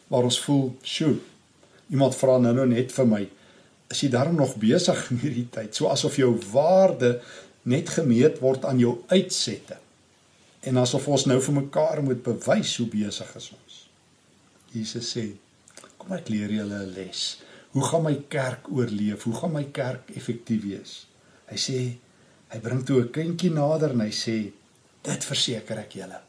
Waar 0.08 0.22
ons 0.22 0.40
voel, 0.40 0.76
"Sjoe, 0.82 1.16
iemand 1.90 2.16
vra 2.16 2.38
nou 2.38 2.54
nou 2.54 2.66
net 2.66 2.92
vir 2.92 3.06
my, 3.06 3.28
is 3.90 4.00
jy 4.00 4.08
daarom 4.08 4.34
nog 4.34 4.56
besig 4.56 5.10
in 5.10 5.20
hierdie 5.22 5.48
tyd, 5.50 5.74
so 5.76 5.90
asof 5.92 6.16
jou 6.16 6.32
waarde 6.52 7.20
net 7.62 7.88
gemeet 7.88 8.40
word 8.42 8.64
aan 8.64 8.78
jou 8.78 8.96
uitsette. 9.12 9.78
En 10.60 10.76
asof 10.76 11.08
ons 11.08 11.26
nou 11.26 11.38
vir 11.42 11.54
mekaar 11.54 12.02
moet 12.02 12.22
bewys 12.22 12.76
hoe 12.76 12.88
besig 12.90 13.34
ons. 13.36 13.78
Jesus 14.72 15.10
sê, 15.16 15.26
kom 15.98 16.14
ek 16.16 16.30
leer 16.32 16.50
julle 16.50 16.78
'n 16.86 16.94
les. 16.94 17.40
Hoe 17.72 17.84
gaan 17.84 18.02
my 18.02 18.14
kerk 18.28 18.68
oorleef? 18.70 19.22
Hoe 19.22 19.34
gaan 19.34 19.52
my 19.52 19.64
kerk 19.64 20.10
effektief 20.14 20.62
wees? 20.62 21.06
Hy 21.48 21.56
sê, 21.56 21.78
hy 22.52 22.58
bring 22.60 22.84
toe 22.84 23.02
'n 23.02 23.12
kindjie 23.12 23.50
nader 23.50 23.90
en 23.90 24.00
hy 24.00 24.12
sê, 24.12 24.52
dit 25.02 25.24
verseker 25.24 25.78
ek 25.78 25.96
julle. 25.96 26.20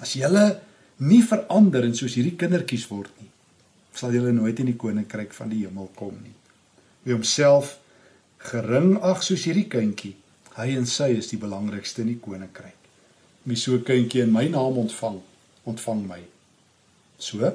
As 0.00 0.14
julle 0.14 0.60
nie 0.98 1.22
verander 1.22 1.84
en 1.84 1.94
soos 1.94 2.14
hierdie 2.14 2.36
kindertjies 2.36 2.88
word 2.90 3.10
nie, 3.20 3.30
sal 3.92 4.12
julle 4.12 4.32
nooit 4.32 4.58
in 4.60 4.66
die 4.66 4.76
koninkryk 4.76 5.32
van 5.34 5.48
die 5.48 5.66
hemel 5.66 5.90
kom 5.96 6.14
nie 6.22 6.40
wie 7.04 7.14
homself 7.14 7.78
gering 8.50 8.98
ag 9.04 9.22
soos 9.24 9.46
hierdie 9.48 9.68
kindjie. 9.72 10.14
Hy 10.56 10.74
en 10.76 10.86
sy 10.88 11.12
is 11.16 11.30
die 11.32 11.40
belangrikste 11.40 12.04
in 12.04 12.12
die 12.12 12.20
koninkryk. 12.20 12.76
Wie 13.44 13.56
so 13.56 13.74
'n 13.74 13.84
kindjie 13.84 14.22
in 14.22 14.32
my 14.32 14.46
naam 14.48 14.76
ontvang, 14.84 15.20
ontvang 15.64 16.06
my. 16.08 16.20
So 17.18 17.52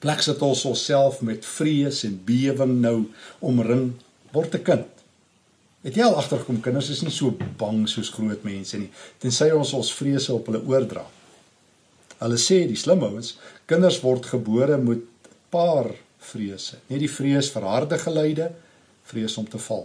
plek 0.00 0.22
sit 0.22 0.42
ons 0.42 0.64
onsself 0.64 1.22
met 1.22 1.44
vrees 1.44 2.04
en 2.04 2.20
bewering 2.24 2.80
nou 2.80 3.08
omring 3.40 3.94
word 4.32 4.54
'n 4.54 4.62
kind. 4.62 4.93
Het 5.84 5.98
jy 5.98 6.04
al 6.06 6.16
agtergekom 6.16 6.62
kinders 6.64 6.88
is 6.94 7.02
nie 7.04 7.12
so 7.12 7.34
bang 7.60 7.82
soos 7.90 8.08
groot 8.14 8.44
mense 8.46 8.78
nie, 8.80 8.88
tensy 9.20 9.50
ons 9.52 9.74
ons 9.76 9.92
vrese 9.92 10.32
op 10.32 10.48
hulle 10.48 10.62
oordra. 10.64 11.04
Hulle 12.22 12.38
sê 12.40 12.62
die 12.70 12.78
slim 12.80 13.04
ouens, 13.04 13.34
kinders 13.68 14.00
word 14.00 14.30
gebore 14.32 14.78
met 14.80 15.04
paar 15.52 15.90
vrese. 16.24 16.80
Net 16.88 17.02
die 17.04 17.10
vrees 17.10 17.50
vir 17.52 17.68
harde 17.68 17.98
geleide, 18.00 18.48
vrees 19.10 19.36
om 19.36 19.48
te 19.50 19.60
val. 19.60 19.84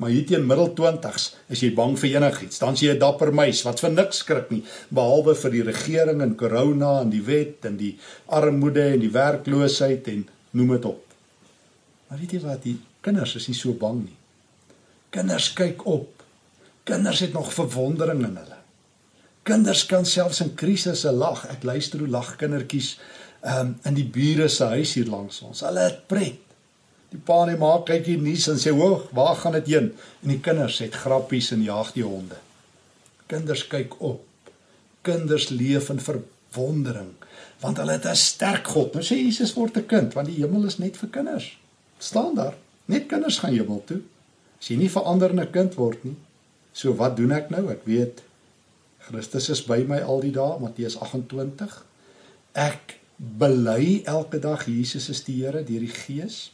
Maar 0.00 0.12
hier 0.12 0.26
teen 0.28 0.48
middel 0.48 0.72
20s 0.76 1.30
is 1.52 1.62
jy 1.64 1.70
bang 1.76 1.94
vir 2.00 2.16
enigiets. 2.16 2.58
Dan 2.60 2.76
jy 2.76 2.92
'n 2.94 2.98
dapper 2.98 3.32
meis 3.32 3.62
wat 3.64 3.80
vir 3.80 3.90
niks 3.90 4.24
skrik 4.24 4.50
nie, 4.50 4.64
behalwe 4.90 5.34
vir 5.34 5.50
die 5.50 5.62
regering 5.62 6.22
en 6.22 6.36
corona 6.36 7.00
en 7.00 7.10
die 7.10 7.24
wet 7.24 7.64
en 7.64 7.76
die 7.76 7.96
armoede 8.28 8.92
en 8.92 9.00
die 9.00 9.12
werkloosheid 9.12 10.08
en 10.08 10.28
noem 10.52 10.72
dit 10.76 10.84
op. 10.84 11.04
Maar 12.08 12.18
weet 12.18 12.32
jy 12.32 12.40
wat, 12.40 12.62
die 12.62 12.78
kinders 13.00 13.36
is 13.36 13.48
nie 13.48 13.56
so 13.56 13.72
bang 13.72 14.04
nie. 14.04 14.15
Kinders 15.16 15.52
kyk 15.56 15.86
op. 15.88 16.24
Kinders 16.84 17.22
het 17.24 17.32
nog 17.32 17.52
verwondering 17.54 18.20
in 18.26 18.36
hulle. 18.36 18.58
Kinders 19.46 19.86
kan 19.88 20.04
selfs 20.04 20.42
in 20.44 20.52
krisisse 20.58 21.12
lag. 21.12 21.46
Ek 21.48 21.64
luister 21.64 22.02
hoe 22.02 22.10
lag 22.10 22.34
kindertjies 22.36 22.96
um, 23.40 23.76
in 23.88 23.96
die 23.96 24.08
bure 24.12 24.48
se 24.52 24.68
huis 24.74 24.96
hier 24.98 25.08
langs 25.08 25.40
ons. 25.46 25.62
Hulle 25.64 25.86
het 25.86 26.02
pret. 26.10 26.42
Die 27.12 27.20
pa 27.22 27.44
en 27.44 27.52
die 27.54 27.60
ma 27.60 27.70
kyk 27.86 28.08
hier 28.10 28.20
nuus 28.20 28.48
en 28.50 28.58
sê, 28.60 28.72
"Hoog, 28.74 29.06
waar 29.16 29.36
gaan 29.40 29.54
dit 29.56 29.70
heen?" 29.72 29.92
En 30.22 30.32
die 30.34 30.40
kinders 30.42 30.80
het 30.82 30.94
grappies 30.94 31.52
en 31.54 31.62
jaag 31.62 31.92
die 31.94 32.04
honde. 32.04 32.36
Kinders 33.30 33.66
kyk 33.70 33.94
op. 34.02 34.26
Kinders 35.02 35.48
leef 35.48 35.88
in 35.90 36.00
verwondering 36.00 37.14
want 37.62 37.78
hulle 37.80 37.92
het 37.92 38.06
'n 38.06 38.14
sterk 38.14 38.66
God. 38.68 38.92
Nou 38.94 39.04
sê 39.04 39.16
Jesus 39.16 39.54
word 39.54 39.76
'n 39.76 39.86
kind 39.86 40.14
want 40.14 40.26
die 40.26 40.42
hemel 40.42 40.66
is 40.66 40.78
net 40.78 40.96
vir 40.96 41.08
kinders. 41.08 41.58
staan 41.98 42.34
daar. 42.34 42.54
Net 42.84 43.06
kinders 43.06 43.38
gaan 43.38 43.52
hemel 43.52 43.82
toe. 43.86 44.00
As 44.66 44.72
jy 44.72 44.80
nie 44.80 44.90
verander 44.90 45.30
in 45.30 45.38
'n 45.38 45.52
kind 45.54 45.76
word 45.78 46.00
nie. 46.04 46.16
So 46.74 46.90
wat 46.98 47.16
doen 47.16 47.30
ek 47.30 47.50
nou? 47.54 47.68
Ek 47.70 47.84
weet 47.86 48.22
Christus 48.98 49.48
is 49.48 49.60
by 49.62 49.84
my 49.86 50.00
al 50.02 50.18
die 50.20 50.32
dae, 50.34 50.58
Matteus 50.58 50.96
28. 50.98 51.84
Ek 52.52 52.98
bely 53.16 54.02
elke 54.04 54.40
dag 54.42 54.64
Jesus 54.66 55.06
is 55.08 55.22
die 55.22 55.36
Here 55.44 55.62
deur 55.62 55.84
die 55.86 55.94
Gees. 55.94 56.50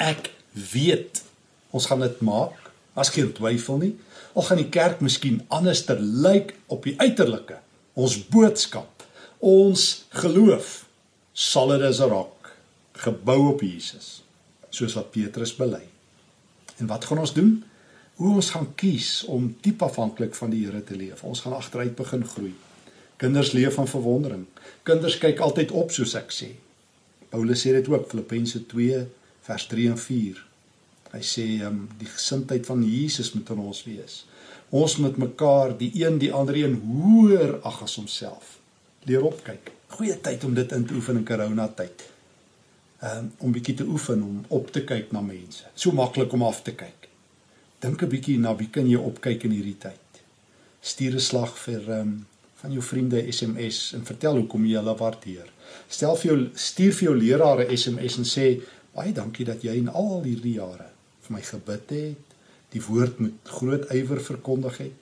Ek 0.00 0.30
weet 0.72 1.20
ons 1.70 1.84
gaan 1.86 2.00
dit 2.00 2.22
maak. 2.24 2.72
As 2.96 3.12
geen 3.12 3.34
twyfel 3.36 3.76
nie. 3.76 3.92
Al 4.32 4.48
gaan 4.48 4.62
die 4.62 4.72
kerk 4.72 5.04
miskien 5.04 5.44
anders 5.48 5.84
ter 5.84 6.00
lyk 6.00 6.54
op 6.66 6.88
die 6.88 6.96
uiterlike. 6.96 7.60
Ons 7.92 8.16
boodskap, 8.24 9.04
ons 9.38 10.06
geloof 10.08 10.86
sal 11.34 11.76
dit 11.76 11.82
as 11.82 12.00
'n 12.00 12.08
rok 12.08 12.56
gebou 13.04 13.52
op 13.52 13.60
Jesus, 13.60 14.22
soos 14.70 14.94
wat 14.94 15.12
Petrus 15.12 15.52
bely. 15.52 15.97
En 16.78 16.86
wat 16.86 17.04
gaan 17.04 17.18
ons 17.18 17.34
doen? 17.34 17.52
Hoe 18.18 18.34
ons 18.34 18.50
gaan 18.50 18.72
kies 18.74 19.24
om 19.30 19.50
diep 19.62 19.82
afhanklik 19.82 20.34
van 20.34 20.50
die 20.50 20.64
Here 20.66 20.82
te 20.84 20.96
leef. 20.96 21.22
Ons 21.22 21.44
gaan 21.44 21.54
agteruit 21.54 21.94
begin 21.98 22.24
groei. 22.26 22.54
Kinders 23.18 23.52
leef 23.52 23.74
van 23.74 23.88
verwondering. 23.88 24.46
Kinders 24.82 25.18
kyk 25.18 25.40
altyd 25.42 25.74
op 25.74 25.90
soos 25.94 26.14
ek 26.18 26.34
sê. 26.34 26.52
Paulus 27.30 27.62
sê 27.62 27.74
dit 27.74 27.88
ook 27.90 28.06
Filippense 28.10 28.62
2 28.70 29.00
vers 29.48 29.66
3 29.70 29.88
en 29.92 29.98
4. 29.98 30.42
Hy 31.12 31.22
sê 31.24 31.46
um, 31.66 31.86
die 31.98 32.08
gesindheid 32.10 32.66
van 32.68 32.82
Jesus 32.84 33.32
moet 33.34 33.50
in 33.54 33.64
ons 33.64 33.82
wees. 33.86 34.20
Ons 34.70 34.98
moet 35.00 35.16
mekaar 35.16 35.74
die 35.78 35.90
een 36.02 36.18
die 36.20 36.32
ander 36.34 36.56
een 36.58 36.76
hoër 36.84 37.58
ag 37.66 37.82
as 37.86 37.96
homself. 38.00 38.58
Leer 39.08 39.24
opkyk. 39.24 39.72
Goeie 39.96 40.18
tyd 40.20 40.44
om 40.44 40.54
dit 40.54 40.72
in 40.76 40.84
te 40.86 40.94
oefen 40.94 41.22
in 41.22 41.26
corona 41.26 41.68
tyd. 41.72 42.04
Um, 42.98 43.28
om 43.38 43.52
bietjie 43.54 43.76
te 43.78 43.84
oefen 43.86 44.22
om 44.26 44.38
op 44.48 44.72
te 44.74 44.80
kyk 44.82 45.12
na 45.14 45.20
mense. 45.22 45.68
So 45.78 45.94
maklik 45.94 46.32
om 46.34 46.42
af 46.42 46.64
te 46.66 46.72
kyk. 46.74 47.06
Dink 47.78 48.02
'n 48.02 48.08
bietjie 48.10 48.38
na 48.38 48.56
wie 48.56 48.66
kan 48.74 48.88
jy 48.90 48.98
opkyk 48.98 49.44
in 49.44 49.54
hierdie 49.54 49.78
tyd. 49.78 50.22
Stuur 50.80 51.14
'n 51.14 51.20
slag 51.20 51.52
vir 51.58 51.90
um, 51.98 52.26
van 52.60 52.72
jou 52.72 52.82
vriende 52.82 53.22
SMS 53.32 53.92
en 53.94 54.02
vertel 54.04 54.40
hoekom 54.40 54.66
jy 54.66 54.74
hulle 54.80 54.96
waardeer. 54.98 55.46
Stel 55.88 56.16
vir 56.16 56.30
jou 56.30 56.38
stuur 56.54 56.92
vir 56.92 57.04
jou 57.08 57.14
leraar 57.16 57.62
'n 57.62 57.76
SMS 57.76 58.18
en 58.18 58.26
sê 58.26 58.46
baie 58.94 59.12
dankie 59.12 59.46
dat 59.46 59.62
jy 59.62 59.76
in 59.78 59.88
al 59.88 60.22
hierdie 60.22 60.56
jare 60.58 60.90
vir 61.22 61.36
my 61.36 61.42
gebid 61.42 61.90
het, 61.90 62.24
die 62.74 62.82
woord 62.82 63.20
met 63.20 63.32
groot 63.44 63.86
ywer 63.94 64.20
verkondig 64.20 64.78
het. 64.78 64.98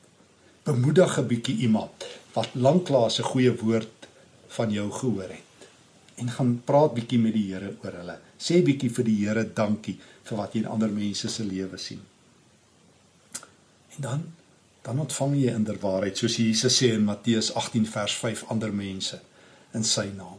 Bemoedig 0.64 1.18
'n 1.18 1.26
bietjie 1.26 1.56
iemand 1.56 2.06
wat 2.34 2.48
lanklaas 2.54 3.18
'n 3.18 3.30
goeie 3.32 3.56
woord 3.56 4.08
van 4.48 4.70
jou 4.70 4.90
gehoor 4.90 5.32
het. 5.32 5.45
En 6.22 6.30
gaan 6.32 6.54
praat 6.64 6.94
bietjie 6.96 7.18
met 7.20 7.34
die 7.36 7.50
Here 7.50 7.74
oor 7.84 7.98
hulle. 8.00 8.16
Sê 8.40 8.62
bietjie 8.64 8.90
vir 8.92 9.08
die 9.08 9.16
Here 9.20 9.44
dankie 9.44 9.98
vir 10.26 10.38
wat 10.38 10.54
jy 10.54 10.64
in 10.64 10.70
ander 10.72 10.92
mense 10.92 11.28
se 11.32 11.44
lewe 11.44 11.78
sien. 11.80 12.02
En 13.96 14.08
dan 14.08 14.26
dan 14.86 15.00
ontvang 15.02 15.32
jy 15.34 15.50
inderwaarheid 15.50 16.20
soos 16.20 16.36
Jesus 16.38 16.76
sê 16.78 16.92
in 16.94 17.02
Matteus 17.08 17.48
18 17.58 17.88
vers 17.90 18.12
5 18.20 18.44
ander 18.54 18.70
mense 18.70 19.18
in 19.74 19.82
sy 19.84 20.04
naam. 20.14 20.38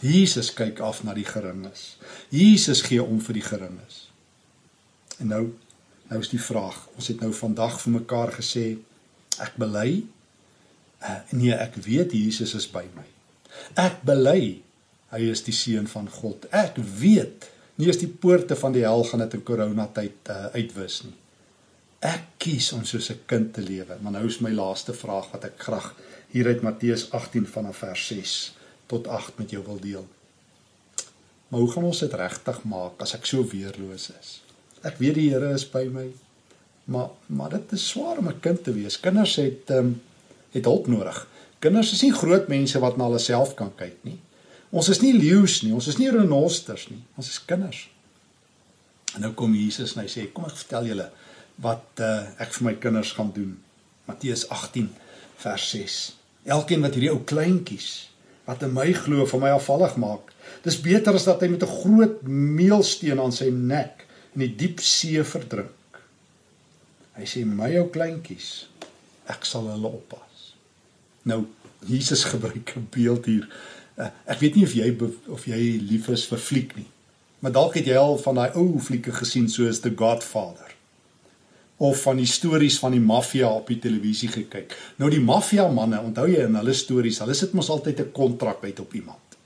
Jesus 0.00 0.48
kyk 0.56 0.80
af 0.80 1.02
na 1.04 1.12
die 1.12 1.26
geringes. 1.28 1.98
Jesus 2.32 2.80
gee 2.86 3.02
om 3.04 3.18
vir 3.20 3.36
die 3.36 3.44
geringes. 3.44 4.06
En 5.20 5.28
nou 5.34 5.42
nou 6.10 6.18
is 6.24 6.32
die 6.32 6.40
vraag, 6.42 6.78
ons 6.98 7.06
het 7.12 7.20
nou 7.22 7.30
vandag 7.36 7.76
vir 7.84 7.92
mekaar 8.00 8.32
gesê 8.34 8.64
ek 9.44 9.54
bely 9.60 10.00
uh, 11.04 11.20
nee, 11.30 11.52
ek 11.54 11.76
weet 11.84 12.16
Jesus 12.16 12.56
is 12.58 12.66
by 12.72 12.82
my. 12.96 13.04
Ek 13.78 14.00
bely 14.08 14.62
hy 15.10 15.30
is 15.30 15.42
die 15.46 15.54
seun 15.56 15.88
van 15.90 16.08
God. 16.10 16.46
Ek 16.54 16.78
weet 17.00 17.48
nie 17.80 17.88
is 17.88 18.00
die 18.00 18.10
poorte 18.10 18.56
van 18.56 18.74
die 18.76 18.84
hel 18.84 19.04
gaan 19.08 19.24
dit 19.24 19.38
in 19.38 19.42
koronatyd 19.46 20.30
uh, 20.30 20.50
uitwis 20.54 21.02
nie. 21.06 21.16
Ek 22.00 22.36
kies 22.40 22.70
om 22.72 22.84
soos 22.88 23.10
'n 23.10 23.24
kind 23.26 23.52
te 23.54 23.62
lewe. 23.64 23.96
Maar 24.00 24.12
nou 24.12 24.26
is 24.26 24.40
my 24.40 24.50
laaste 24.50 24.92
vraag 24.92 25.30
wat 25.32 25.44
ek 25.44 25.58
graag 25.58 25.94
hier 26.32 26.46
uit 26.46 26.62
Matteus 26.62 27.10
18 27.10 27.46
vanaf 27.46 27.82
vers 27.84 28.06
6 28.06 28.54
tot 28.86 29.08
8 29.08 29.38
met 29.38 29.50
jou 29.50 29.64
wil 29.64 29.80
deel. 29.80 30.06
Maar 31.48 31.60
hoe 31.60 31.70
gaan 31.70 31.84
ons 31.84 31.98
dit 31.98 32.12
regtig 32.14 32.62
maak 32.64 33.02
as 33.02 33.14
ek 33.14 33.26
so 33.26 33.44
weerloos 33.44 34.10
is? 34.20 34.40
Ek 34.82 34.96
weet 34.98 35.14
die 35.14 35.30
Here 35.30 35.52
is 35.54 35.66
by 35.68 35.84
my. 35.92 36.06
Maar 36.84 37.10
maar 37.26 37.50
dit 37.50 37.72
is 37.72 37.88
swaar 37.88 38.18
om 38.18 38.28
'n 38.28 38.40
kind 38.40 38.64
te 38.64 38.72
wees. 38.72 39.00
Kinders 39.00 39.36
het 39.36 39.70
ehm 39.70 39.78
um, 39.78 40.00
het 40.50 40.64
hulp 40.64 40.86
nodig. 40.86 41.26
Kinders 41.58 41.92
is 41.92 42.02
nie 42.02 42.12
groot 42.12 42.48
mense 42.48 42.78
wat 42.78 42.96
na 42.96 43.04
hulle 43.04 43.18
self 43.18 43.54
kan 43.54 43.72
kyk 43.76 43.96
nie. 44.02 44.18
Ons 44.70 44.88
is 44.88 45.00
nie 45.02 45.12
leeu's 45.16 45.62
nie, 45.62 45.72
ons 45.74 45.88
is 45.90 45.98
nie 45.98 46.10
renosters 46.10 46.88
nie. 46.90 47.02
Ons 47.18 47.30
is 47.32 47.40
kinders. 47.44 47.88
En 49.16 49.24
nou 49.24 49.32
kom 49.34 49.54
Jesus 49.54 49.96
en 49.96 50.04
hy 50.04 50.08
sê, 50.08 50.32
"Kom 50.32 50.44
ek 50.44 50.56
vertel 50.56 50.86
julle 50.86 51.10
wat 51.58 52.00
uh, 52.00 52.30
ek 52.38 52.52
vir 52.52 52.64
my 52.64 52.74
kinders 52.74 53.12
gaan 53.12 53.32
doen." 53.32 53.58
Matteus 54.06 54.48
18 54.48 54.88
vers 55.36 55.70
6. 55.70 55.98
Elkeen 56.44 56.80
wat 56.80 56.94
hierdie 56.94 57.12
ou 57.12 57.20
kleintjies 57.24 58.10
wat 58.48 58.62
in 58.66 58.72
my 58.74 58.88
glo 58.96 59.26
van 59.30 59.40
my 59.44 59.50
afvallig 59.54 59.96
maak. 59.96 60.32
Dis 60.64 60.80
beter 60.82 61.14
as 61.14 61.26
dat 61.28 61.42
hy 61.42 61.48
met 61.52 61.62
'n 61.62 61.76
groot 61.82 62.22
meelsteen 62.26 63.20
aan 63.20 63.32
sy 63.32 63.50
nek 63.50 64.06
in 64.34 64.40
die 64.46 64.56
diep 64.56 64.80
see 64.80 65.22
verdrink. 65.22 66.00
Hy 67.14 67.26
sê 67.26 67.44
my 67.46 67.76
ou 67.78 67.88
kleintjies, 67.92 68.66
ek 69.26 69.44
sal 69.44 69.68
hulle 69.70 69.86
oppas. 69.86 70.54
Nou 71.22 71.46
Jesus 71.86 72.24
gebruik 72.24 72.76
'n 72.76 72.88
beeld 72.90 73.26
hier. 73.26 73.48
Eh, 73.96 74.10
ek 74.26 74.38
weet 74.40 74.56
nie 74.56 74.64
of 74.64 74.74
jy 74.74 74.90
of 75.28 75.46
jy 75.46 75.60
lief 75.90 76.08
is 76.08 76.26
vir 76.30 76.38
fliek 76.38 76.76
nie. 76.76 76.88
Maar 77.40 77.52
dalk 77.52 77.74
het 77.74 77.86
jy 77.86 77.96
al 77.96 78.18
van 78.20 78.34
daai 78.34 78.50
ou 78.54 78.78
flieke 78.78 79.12
gesien 79.12 79.48
soos 79.48 79.80
The 79.80 79.92
Godfather 79.96 80.76
of 81.80 82.02
van 82.04 82.18
die 82.20 82.28
stories 82.28 82.76
van 82.78 82.92
die 82.92 83.00
maffia 83.00 83.48
op 83.48 83.70
die 83.72 83.78
televisie 83.80 84.28
gekyk. 84.28 84.74
Nou 85.00 85.08
die 85.08 85.22
maffia 85.24 85.64
manne, 85.72 85.96
onthou 86.04 86.26
jy 86.28 86.42
in 86.44 86.58
hulle 86.58 86.74
stories, 86.76 87.22
hulle 87.24 87.32
sit 87.34 87.54
mos 87.56 87.70
altyd 87.72 88.00
'n 88.00 88.12
kontrak 88.12 88.64
uit 88.64 88.80
op 88.80 88.94
iemand. 88.94 89.38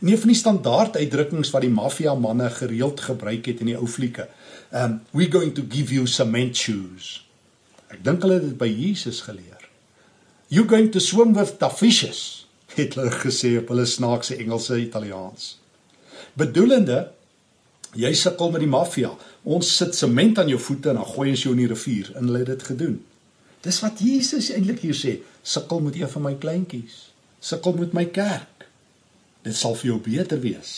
En 0.00 0.08
een 0.08 0.18
van 0.18 0.28
die 0.28 0.36
standaard 0.36 0.96
uitdrukkings 0.96 1.50
wat 1.50 1.60
die 1.60 1.70
maffia 1.70 2.14
manne 2.14 2.50
gereeld 2.50 3.00
gebruik 3.00 3.46
het 3.46 3.60
in 3.60 3.66
die 3.66 3.76
ou 3.76 3.86
flieke, 3.86 4.28
um 4.72 5.00
we 5.12 5.30
going 5.30 5.54
to 5.54 5.62
give 5.68 5.94
you 5.94 6.06
cement 6.06 6.56
shoes. 6.56 7.26
Ek 7.88 8.04
dink 8.04 8.22
hulle 8.22 8.34
het 8.34 8.42
dit 8.42 8.58
by 8.58 8.68
Jesus 8.68 9.20
geleer. 9.20 9.68
You 10.48 10.64
going 10.64 10.90
to 10.92 10.98
swim 10.98 11.34
with 11.34 11.58
the 11.58 11.70
fishes, 11.70 12.45
het 12.76 12.96
hulle 12.98 13.12
gesê 13.12 13.56
op 13.60 13.70
hulle 13.72 13.86
snaakse 13.88 14.36
Engelse 14.36 14.78
Italiaans. 14.80 15.54
Bedoelende 16.36 17.10
jy 17.96 18.12
sukkel 18.14 18.50
met 18.52 18.64
die 18.64 18.70
maffia. 18.70 19.12
Ons 19.44 19.70
sit 19.78 19.94
sement 19.96 20.38
aan 20.38 20.50
jou 20.52 20.60
voete 20.60 20.92
en 20.92 21.00
dan 21.00 21.12
gooi 21.14 21.30
ons 21.32 21.44
jou 21.46 21.54
in 21.56 21.62
die 21.64 21.70
rivier 21.72 22.12
en 22.14 22.28
hulle 22.28 22.42
het 22.44 22.52
dit 22.52 22.66
gedoen. 22.72 22.98
Dis 23.64 23.80
wat 23.82 24.02
Jesus 24.04 24.50
eintlik 24.54 24.84
hier 24.84 24.96
sê, 24.96 25.16
sukkel 25.42 25.80
met 25.82 25.96
een 25.98 26.10
van 26.10 26.28
my 26.28 26.34
kleintjies. 26.42 26.98
Sukkel 27.40 27.78
met 27.80 27.96
my 27.96 28.04
kerk. 28.12 28.68
Dit 29.46 29.56
sal 29.56 29.74
vir 29.78 29.94
jou 29.94 29.98
beter 30.04 30.42
wees 30.42 30.76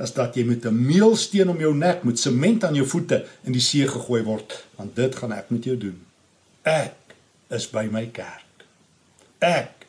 as 0.00 0.14
dat 0.16 0.36
jy 0.36 0.46
met 0.48 0.64
'n 0.64 0.86
meelsteen 0.86 1.48
om 1.48 1.60
jou 1.60 1.74
nek 1.74 2.04
met 2.04 2.18
sement 2.18 2.64
aan 2.64 2.74
jou 2.74 2.86
voete 2.86 3.26
in 3.44 3.52
die 3.52 3.60
see 3.60 3.86
gegooi 3.88 4.22
word, 4.22 4.64
want 4.76 4.96
dit 4.96 5.16
gaan 5.16 5.32
ek 5.32 5.50
met 5.50 5.64
jou 5.64 5.76
doen. 5.76 6.00
Ek 6.62 6.96
is 7.50 7.70
by 7.70 7.88
my 7.90 8.06
kerk. 8.06 8.64
Ek 9.38 9.79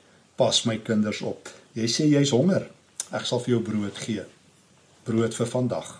pas 0.42 0.64
my 0.66 0.80
kinders 0.82 1.22
op. 1.22 1.50
Jy 1.78 1.88
sê 1.94 2.08
jy's 2.10 2.32
honger. 2.34 2.64
Ek 3.14 3.28
sal 3.30 3.44
vir 3.44 3.56
jou 3.56 3.60
brood 3.68 3.98
gee. 4.02 4.24
Brood 5.06 5.36
vir 5.38 5.50
vandag. 5.52 5.92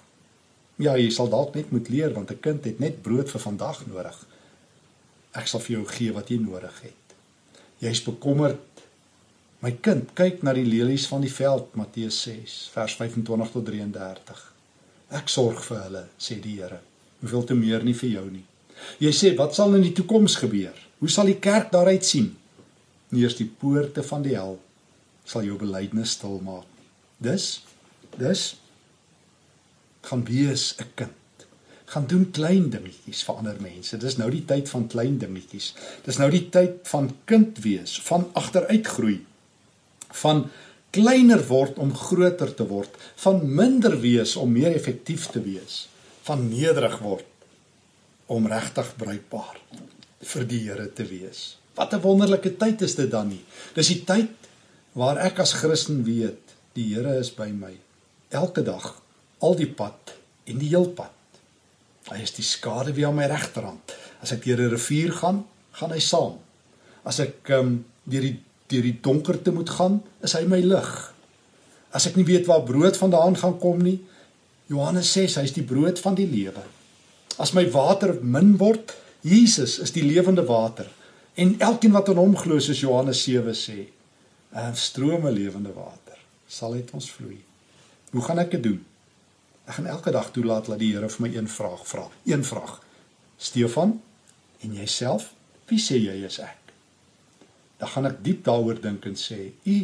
Ja, 0.82 0.96
jy 0.98 1.12
sal 1.14 1.30
dalk 1.30 1.54
net 1.54 1.70
moet 1.70 1.92
leer 1.94 2.16
want 2.16 2.32
'n 2.32 2.42
kind 2.42 2.66
het 2.66 2.80
net 2.80 3.04
brood 3.06 3.30
vir 3.30 3.42
vandag 3.42 3.86
nodig. 3.86 4.18
Ek 5.36 5.48
sal 5.48 5.60
vir 5.60 5.76
jou 5.78 5.86
gee 5.86 6.12
wat 6.12 6.30
jy 6.30 6.40
nodig 6.42 6.82
het. 6.82 7.16
Jy's 7.80 8.02
bekommerd. 8.02 8.58
My 9.62 9.72
kind, 9.72 10.10
kyk 10.16 10.42
na 10.44 10.54
die 10.54 10.66
lelies 10.66 11.06
van 11.06 11.22
die 11.22 11.34
veld, 11.34 11.76
Matteus 11.76 12.22
6 12.22 12.70
vers 12.74 12.96
25 12.96 13.52
tot 13.52 13.66
33. 13.66 14.54
Ek 15.12 15.30
sorg 15.30 15.64
vir 15.64 15.84
hulle, 15.84 16.06
sê 16.18 16.42
die 16.42 16.56
Here. 16.56 16.80
Hoeveel 17.20 17.44
te 17.44 17.54
meer 17.54 17.84
nie 17.84 17.94
vir 17.94 18.10
jou 18.10 18.26
nie. 18.32 18.46
Jy 19.00 19.12
sê, 19.12 19.36
wat 19.38 19.54
sal 19.56 19.76
in 19.76 19.82
die 19.82 19.94
toekoms 19.94 20.36
gebeur? 20.36 20.74
Hoe 21.00 21.10
sal 21.10 21.26
die 21.26 21.40
kerk 21.40 21.72
daaruit 21.72 22.06
sien? 22.06 22.41
Nie 23.12 23.26
eers 23.26 23.38
die 23.40 23.48
poorte 23.48 24.04
van 24.08 24.26
die 24.26 24.36
hel 24.36 24.58
sal 25.28 25.46
jou 25.46 25.58
belydenis 25.60 26.16
stil 26.18 26.40
maak 26.44 26.68
nie. 26.80 26.90
Dis 27.32 27.48
dis 28.18 28.56
gaan 30.08 30.24
wees 30.26 30.76
'n 30.80 30.88
kind. 30.96 31.46
Gaan 31.86 32.08
doen 32.08 32.32
klein 32.32 32.70
dingetjies 32.70 33.24
vir 33.24 33.36
ander 33.36 33.62
mense. 33.62 33.98
Dis 33.98 34.18
nou 34.18 34.30
die 34.32 34.46
tyd 34.46 34.70
van 34.70 34.88
klein 34.88 35.18
dingetjies. 35.20 35.74
Dis 36.06 36.18
nou 36.18 36.30
die 36.32 36.50
tyd 36.50 36.88
van 36.88 37.12
kind 37.26 37.60
wees, 37.60 38.00
van 38.02 38.30
agteruitgroei, 38.34 39.26
van 40.12 40.50
Kleiner 40.92 41.40
word 41.48 41.78
om 41.80 41.94
groter 41.96 42.50
te 42.52 42.66
word, 42.68 42.92
van 43.24 43.38
minder 43.48 43.94
wees 44.04 44.34
om 44.36 44.52
meer 44.52 44.74
effektief 44.76 45.30
te 45.32 45.40
wees, 45.40 45.86
van 46.28 46.50
nederig 46.50 46.98
word 47.00 47.28
om 48.32 48.50
regtig 48.52 48.90
bruikbaar 49.00 49.56
vir 50.34 50.48
die 50.50 50.60
Here 50.66 50.90
te 50.92 51.06
wees. 51.08 51.56
Wat 51.76 51.94
'n 51.94 52.02
wonderlike 52.02 52.58
tyd 52.58 52.82
is 52.82 52.96
dit 52.96 53.12
dan 53.12 53.28
nie. 53.28 53.44
Dis 53.74 53.88
die 53.88 54.04
tyd 54.04 54.30
waar 54.94 55.18
ek 55.18 55.40
as 55.40 55.54
Christen 55.54 56.04
weet, 56.04 56.40
die 56.74 56.94
Here 56.94 57.20
is 57.20 57.32
by 57.32 57.48
my 57.48 57.78
elke 58.30 58.64
dag, 58.64 59.02
al 59.40 59.56
die 59.56 59.70
pad 59.70 60.16
en 60.46 60.58
die 60.58 60.68
heel 60.68 60.90
pad. 60.90 61.12
Hy 62.12 62.22
is 62.22 62.32
die 62.32 62.44
skade 62.44 62.94
wie 62.94 63.06
aan 63.08 63.16
my 63.16 63.26
regterhand. 63.26 63.96
As 64.22 64.32
ek 64.32 64.44
deur 64.44 64.60
'n 64.60 64.72
rivier 64.72 65.12
gaan, 65.12 65.46
gaan 65.72 65.92
hy 65.92 66.00
saam. 66.00 66.40
As 67.04 67.20
ek 67.20 67.50
um, 67.50 67.86
deur 68.04 68.22
die 68.22 68.40
deur 68.72 68.82
die 68.88 69.00
donkerte 69.02 69.52
moet 69.52 69.70
gaan, 69.70 70.02
is 70.24 70.34
hy 70.34 70.46
my 70.48 70.62
lig. 70.64 71.14
As 71.92 72.08
ek 72.08 72.16
nie 72.16 72.24
weet 72.24 72.48
waar 72.48 72.64
brood 72.64 72.98
vandaan 72.98 73.36
gaan 73.36 73.58
kom 73.60 73.82
nie, 73.84 74.00
Johannes 74.72 75.12
sê 75.12 75.28
hy 75.28 75.44
is 75.44 75.56
die 75.58 75.68
brood 75.68 76.00
van 76.00 76.16
die 76.16 76.28
lewe. 76.28 76.64
As 77.38 77.52
my 77.54 77.66
water 77.74 78.14
min 78.22 78.56
word, 78.62 78.96
Jesus 79.28 79.80
is 79.84 79.92
die 79.92 80.06
lewende 80.08 80.46
water. 80.48 80.88
En 81.42 81.56
elkeen 81.60 81.92
wat 81.96 82.10
aan 82.10 82.22
hom 82.22 82.36
glo, 82.38 82.60
soos 82.60 82.84
Johannes 82.84 83.24
7 83.24 83.56
sê, 83.58 83.80
'n 84.54 84.76
strome 84.76 85.32
lewende 85.32 85.74
water 85.74 86.18
sal 86.48 86.74
uit 86.74 86.92
ons 86.92 87.12
vloei. 87.12 87.40
Hoe 88.12 88.22
gaan 88.22 88.40
ek 88.40 88.52
dit 88.52 88.64
doen? 88.64 88.86
Ek 89.66 89.74
gaan 89.74 89.86
elke 89.86 90.12
dag 90.12 90.32
toelaat 90.32 90.66
dat 90.66 90.80
die 90.80 90.92
Here 90.94 91.10
vir 91.10 91.22
my 91.22 91.36
een 91.36 91.48
vraag 91.48 91.88
vra. 91.88 92.10
Een 92.26 92.44
vraag. 92.46 92.82
Stefan, 93.38 94.02
en 94.60 94.74
jouself, 94.74 95.34
wie 95.70 95.80
sê 95.80 95.98
jy 95.98 96.26
is 96.26 96.40
ek? 96.40 96.74
Dan 97.78 97.90
gaan 97.90 98.06
ek 98.06 98.24
diep 98.24 98.44
daaroor 98.44 98.82
dink 98.82 99.06
en 99.06 99.16
sê, 99.16 99.54
U 99.64 99.78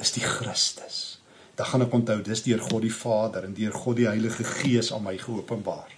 is 0.00 0.12
die 0.12 0.24
Christus. 0.24 1.20
Dan 1.54 1.66
gaan 1.66 1.82
ek 1.82 1.92
onthou 1.92 2.22
dis 2.22 2.42
deur 2.42 2.60
God 2.60 2.82
die 2.82 2.94
Vader 2.94 3.44
en 3.44 3.54
deur 3.54 3.72
God 3.72 3.96
die 3.96 4.08
Heilige 4.08 4.44
Gees 4.44 4.92
aan 4.92 5.04
my 5.04 5.18
geopenbaar. 5.18 5.92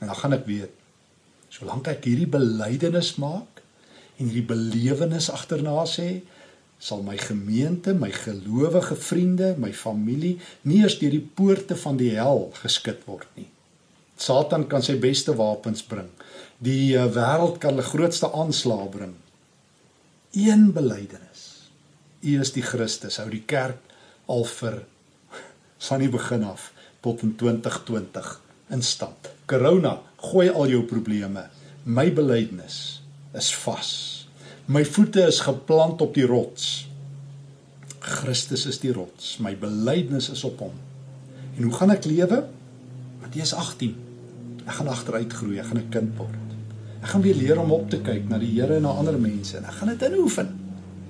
En 0.00 0.06
dan 0.06 0.16
gaan 0.16 0.32
ek 0.32 0.46
weet, 0.46 0.81
solank 1.52 1.90
ek 1.92 2.06
hierdie 2.08 2.30
belydenis 2.30 3.16
maak 3.20 3.60
en 4.16 4.28
hierdie 4.28 4.46
belewenis 4.46 5.28
agterna 5.32 5.82
sê, 5.88 6.22
sal 6.82 7.02
my 7.06 7.14
gemeente, 7.20 7.94
my 7.94 8.10
gelowige 8.10 8.96
vriende, 8.98 9.52
my 9.60 9.70
familie 9.76 10.38
nie 10.66 10.80
eers 10.82 10.98
deur 10.98 11.14
die 11.14 11.22
poorte 11.22 11.76
van 11.78 12.00
die 12.00 12.14
hel 12.16 12.48
geskit 12.58 13.04
word 13.06 13.28
nie. 13.38 13.48
Satan 14.18 14.66
kan 14.70 14.84
sy 14.84 14.96
beste 15.02 15.34
wapens 15.38 15.82
bring. 15.86 16.10
Die 16.62 16.94
uh, 16.94 17.08
wêreld 17.10 17.58
kan 17.62 17.78
die 17.78 17.86
grootste 17.86 18.30
aanslae 18.30 18.88
bring. 18.90 19.14
Een 20.38 20.70
belydenis. 20.74 21.46
U 22.22 22.36
is 22.42 22.52
die 22.54 22.64
Christus. 22.66 23.18
Hou 23.18 23.28
die 23.30 23.42
kerk 23.46 23.78
al 24.30 24.46
vir 24.46 24.82
van 25.88 26.02
die 26.02 26.10
begin 26.12 26.46
af 26.46 26.70
tot 27.02 27.24
in 27.26 27.34
2020 27.38 28.41
in 28.72 28.82
stand. 28.82 29.30
Corona, 29.46 29.98
gooi 30.22 30.48
al 30.50 30.70
jou 30.72 30.82
probleme. 30.88 31.46
My 31.84 32.08
belydenis 32.14 33.02
is 33.36 33.50
vas. 33.64 33.90
My 34.70 34.84
voete 34.86 35.26
is 35.26 35.42
geplant 35.44 36.00
op 36.04 36.14
die 36.14 36.26
rots. 36.26 36.86
Christus 38.02 38.66
is 38.70 38.80
die 38.82 38.92
rots. 38.94 39.36
My 39.42 39.54
belydenis 39.58 40.30
is 40.32 40.44
op 40.46 40.62
hom. 40.62 40.78
En 41.56 41.66
hoe 41.66 41.74
gaan 41.74 41.92
ek 41.94 42.08
lewe? 42.08 42.44
Matteus 43.20 43.52
18. 43.54 43.92
Ek 44.62 44.78
gaan 44.78 44.90
agteruit 44.92 45.32
groei, 45.34 45.58
ek 45.58 45.66
gaan 45.70 45.82
'n 45.82 45.90
kind 45.90 46.16
word. 46.16 46.38
Ek 47.02 47.08
gaan 47.10 47.22
weer 47.22 47.34
leer 47.34 47.58
om 47.58 47.72
op 47.72 47.90
te 47.90 47.98
kyk 47.98 48.28
na 48.28 48.38
die 48.38 48.60
Here 48.60 48.76
en 48.76 48.82
na 48.82 48.94
ander 48.94 49.18
mense 49.18 49.56
en 49.56 49.64
ek 49.64 49.74
gaan 49.80 49.88
dit 49.88 50.02
inoefen. 50.08 50.61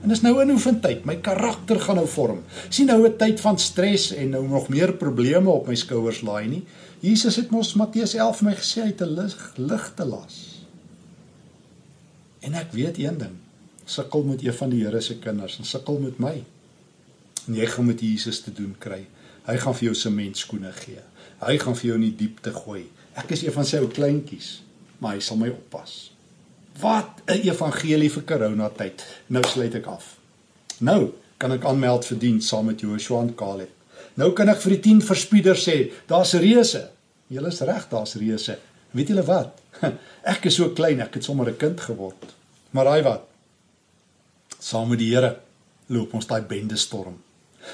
En 0.02 0.08
dis 0.08 0.20
nou 0.20 0.44
'n 0.44 0.50
oefentyd. 0.50 1.04
My 1.04 1.16
karakter 1.16 1.80
gaan 1.80 1.94
nou 1.94 2.08
vorm. 2.08 2.42
Sien 2.68 2.86
nou 2.86 3.06
'n 3.06 3.16
tyd 3.16 3.40
van 3.40 3.58
stres 3.58 4.12
en 4.12 4.28
nou 4.28 4.48
nog 4.48 4.68
meer 4.68 4.92
probleme 4.92 5.50
op 5.50 5.66
my 5.66 5.74
skouers 5.74 6.20
laai 6.20 6.48
nie. 6.48 6.64
Jesus 7.00 7.36
het 7.36 7.50
mos 7.50 7.74
Matteus 7.74 8.14
11 8.14 8.36
vir 8.36 8.48
my 8.48 8.54
gesê 8.54 8.82
hy 8.82 8.92
te 8.92 9.06
lig 9.06 9.52
lig 9.56 9.92
te 9.94 10.04
las. 10.04 10.66
En 12.40 12.54
ek 12.54 12.72
weet 12.72 12.98
een 12.98 13.18
ding. 13.18 13.36
Sukkel 13.84 14.22
met 14.22 14.42
een 14.42 14.54
van 14.54 14.70
die 14.70 14.84
Here 14.84 15.00
se 15.00 15.18
kinders 15.18 15.58
en 15.58 15.64
sukkel 15.64 15.98
met 15.98 16.18
my. 16.18 16.44
En 17.46 17.54
jy 17.54 17.66
gaan 17.66 17.86
met 17.86 18.00
Jesus 18.00 18.40
te 18.40 18.52
doen 18.52 18.74
kry. 18.78 19.06
Hy 19.42 19.56
gaan 19.56 19.74
vir 19.74 19.84
jou 19.84 19.94
sementskoene 19.94 20.72
gee. 20.72 21.02
Hy 21.42 21.58
gaan 21.58 21.76
vir 21.76 21.86
jou 21.86 21.94
in 21.94 22.06
die 22.06 22.16
diepte 22.16 22.52
gooi. 22.52 22.90
Ek 23.14 23.30
is 23.30 23.42
een 23.42 23.52
van 23.52 23.64
sy 23.64 23.76
ou 23.76 23.88
kleintjies, 23.88 24.62
maar 24.98 25.14
hy 25.14 25.20
sal 25.20 25.36
my 25.36 25.48
oppas. 25.48 26.11
Wat 26.80 27.20
'n 27.26 27.40
evangelie 27.48 28.10
vir 28.10 28.24
corona 28.24 28.68
tyd. 28.68 29.04
Nou 29.26 29.44
sluit 29.44 29.74
ek 29.74 29.86
af. 29.86 30.16
Nou 30.78 31.12
kan 31.36 31.52
ek 31.52 31.64
aanmeld 31.64 32.06
vir 32.06 32.18
diens 32.18 32.48
saam 32.48 32.66
met 32.66 32.80
Joshua 32.80 33.20
en 33.20 33.34
Caleb. 33.34 33.70
Nou 34.14 34.32
kan 34.32 34.48
ek 34.48 34.60
vir 34.60 34.70
die 34.76 34.80
10 34.80 35.02
verspieders 35.02 35.68
sê, 35.68 35.92
daar's 36.06 36.32
reuse. 36.32 36.90
Julle 37.32 37.48
is 37.48 37.60
reg, 37.60 37.88
daar's 37.88 38.14
reuse. 38.14 38.58
Weet 38.92 39.08
julle 39.08 39.24
wat? 39.24 39.60
Ek 40.34 40.44
is 40.44 40.54
so 40.54 40.68
klein, 40.76 41.00
ek 41.00 41.14
het 41.14 41.24
sommer 41.24 41.48
'n 41.48 41.56
kind 41.56 41.80
geword. 41.80 42.34
Maar 42.70 42.84
raai 42.84 43.02
wat? 43.02 43.22
Saam 44.58 44.88
met 44.88 44.98
die 44.98 45.14
Here 45.14 45.40
loop 45.88 46.14
ons 46.14 46.26
daai 46.26 46.42
bende 46.42 46.76
storm. 46.76 47.16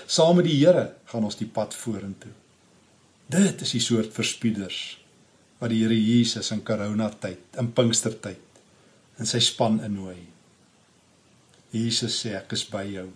Saam 0.06 0.36
met 0.36 0.44
die 0.44 0.64
Here 0.64 0.92
gaan 1.04 1.24
ons 1.24 1.36
die 1.36 1.46
pad 1.46 1.74
vorentoe. 1.74 2.32
Dit 3.26 3.60
is 3.60 3.70
die 3.70 3.80
soort 3.80 4.12
verspieders 4.12 4.98
wat 5.58 5.70
die 5.70 5.82
Here 5.82 5.94
Jesus 5.94 6.50
in 6.50 6.62
corona 6.62 7.10
tyd, 7.10 7.38
in 7.58 7.72
Pinkstertyd 7.72 8.47
in 9.18 9.26
sy 9.26 9.40
span 9.42 9.80
innooi. 9.84 10.20
Jesus 11.74 12.16
sê 12.22 12.34
ek 12.38 12.54
is 12.56 12.64
by 12.70 12.84
jou. 12.88 13.08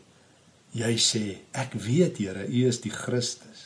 Jy 0.76 0.92
sê 1.00 1.24
ek 1.56 1.76
weet 1.76 2.18
Here, 2.20 2.46
U 2.48 2.68
is 2.68 2.80
die 2.84 2.92
Christus. 2.92 3.62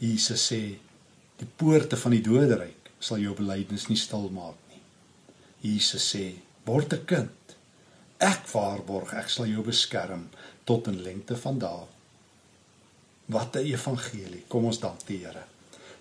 Jesus 0.00 0.42
sê 0.50 0.60
die 1.40 1.48
poorte 1.58 1.96
van 2.00 2.12
die 2.12 2.24
doderyk 2.24 2.90
sal 3.00 3.20
jou 3.20 3.34
belydenis 3.36 3.88
nie 3.90 4.00
stil 4.00 4.28
maak 4.32 4.56
nie. 4.70 4.82
Jesus 5.64 6.04
sê 6.14 6.24
word 6.66 6.92
'n 6.92 7.06
kind. 7.06 7.56
Ek 8.20 8.46
waarborg 8.52 9.12
ek 9.14 9.28
sal 9.28 9.46
jou 9.46 9.62
beskerm 9.62 10.28
tot 10.64 10.88
in 10.88 11.02
lengte 11.02 11.36
van 11.36 11.58
dae. 11.58 11.86
Wat 13.28 13.56
'n 13.56 13.66
evangelie. 13.66 14.44
Kom 14.48 14.64
ons 14.64 14.78
dank 14.78 15.06
die 15.06 15.18
Here. 15.24 15.44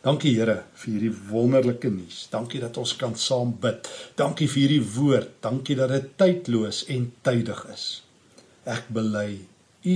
Dankie 0.06 0.36
Here 0.38 0.60
vir 0.78 0.92
hierdie 0.94 1.16
wonderlike 1.32 1.90
nuus. 1.90 2.28
Dankie 2.30 2.60
dat 2.62 2.78
ons 2.78 2.92
kan 3.00 3.16
saam 3.18 3.56
bid. 3.62 3.88
Dankie 4.20 4.46
vir 4.46 4.62
hierdie 4.62 4.84
woord. 4.94 5.32
Dankie 5.42 5.78
dat 5.80 5.90
dit 5.96 6.12
tydloos 6.22 6.84
en 6.94 7.08
tydig 7.26 7.64
is. 7.74 7.86
Ek 8.70 8.86
bely 8.94 9.40
U 9.90 9.96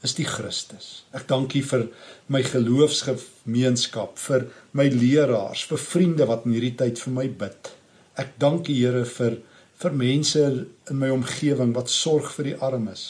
is 0.00 0.14
die 0.16 0.24
Christus. 0.24 0.86
Ek 1.12 1.26
dankie 1.28 1.60
vir 1.64 1.90
my 2.32 2.40
geloofsgemeenskap, 2.44 4.16
vir 4.20 4.46
my 4.72 4.86
leraars, 4.94 5.66
vir 5.68 5.82
vriende 5.82 6.28
wat 6.30 6.48
in 6.48 6.56
hierdie 6.56 6.72
tyd 6.80 7.04
vir 7.04 7.14
my 7.18 7.26
bid. 7.44 7.70
Ek 8.16 8.32
dankie 8.40 8.78
Here 8.80 9.04
vir 9.04 9.42
vir 9.80 9.96
mense 9.96 10.46
in 10.46 11.00
my 11.00 11.12
omgewing 11.12 11.76
wat 11.76 11.92
sorg 11.92 12.32
vir 12.38 12.50
die 12.50 12.56
armes. 12.64 13.04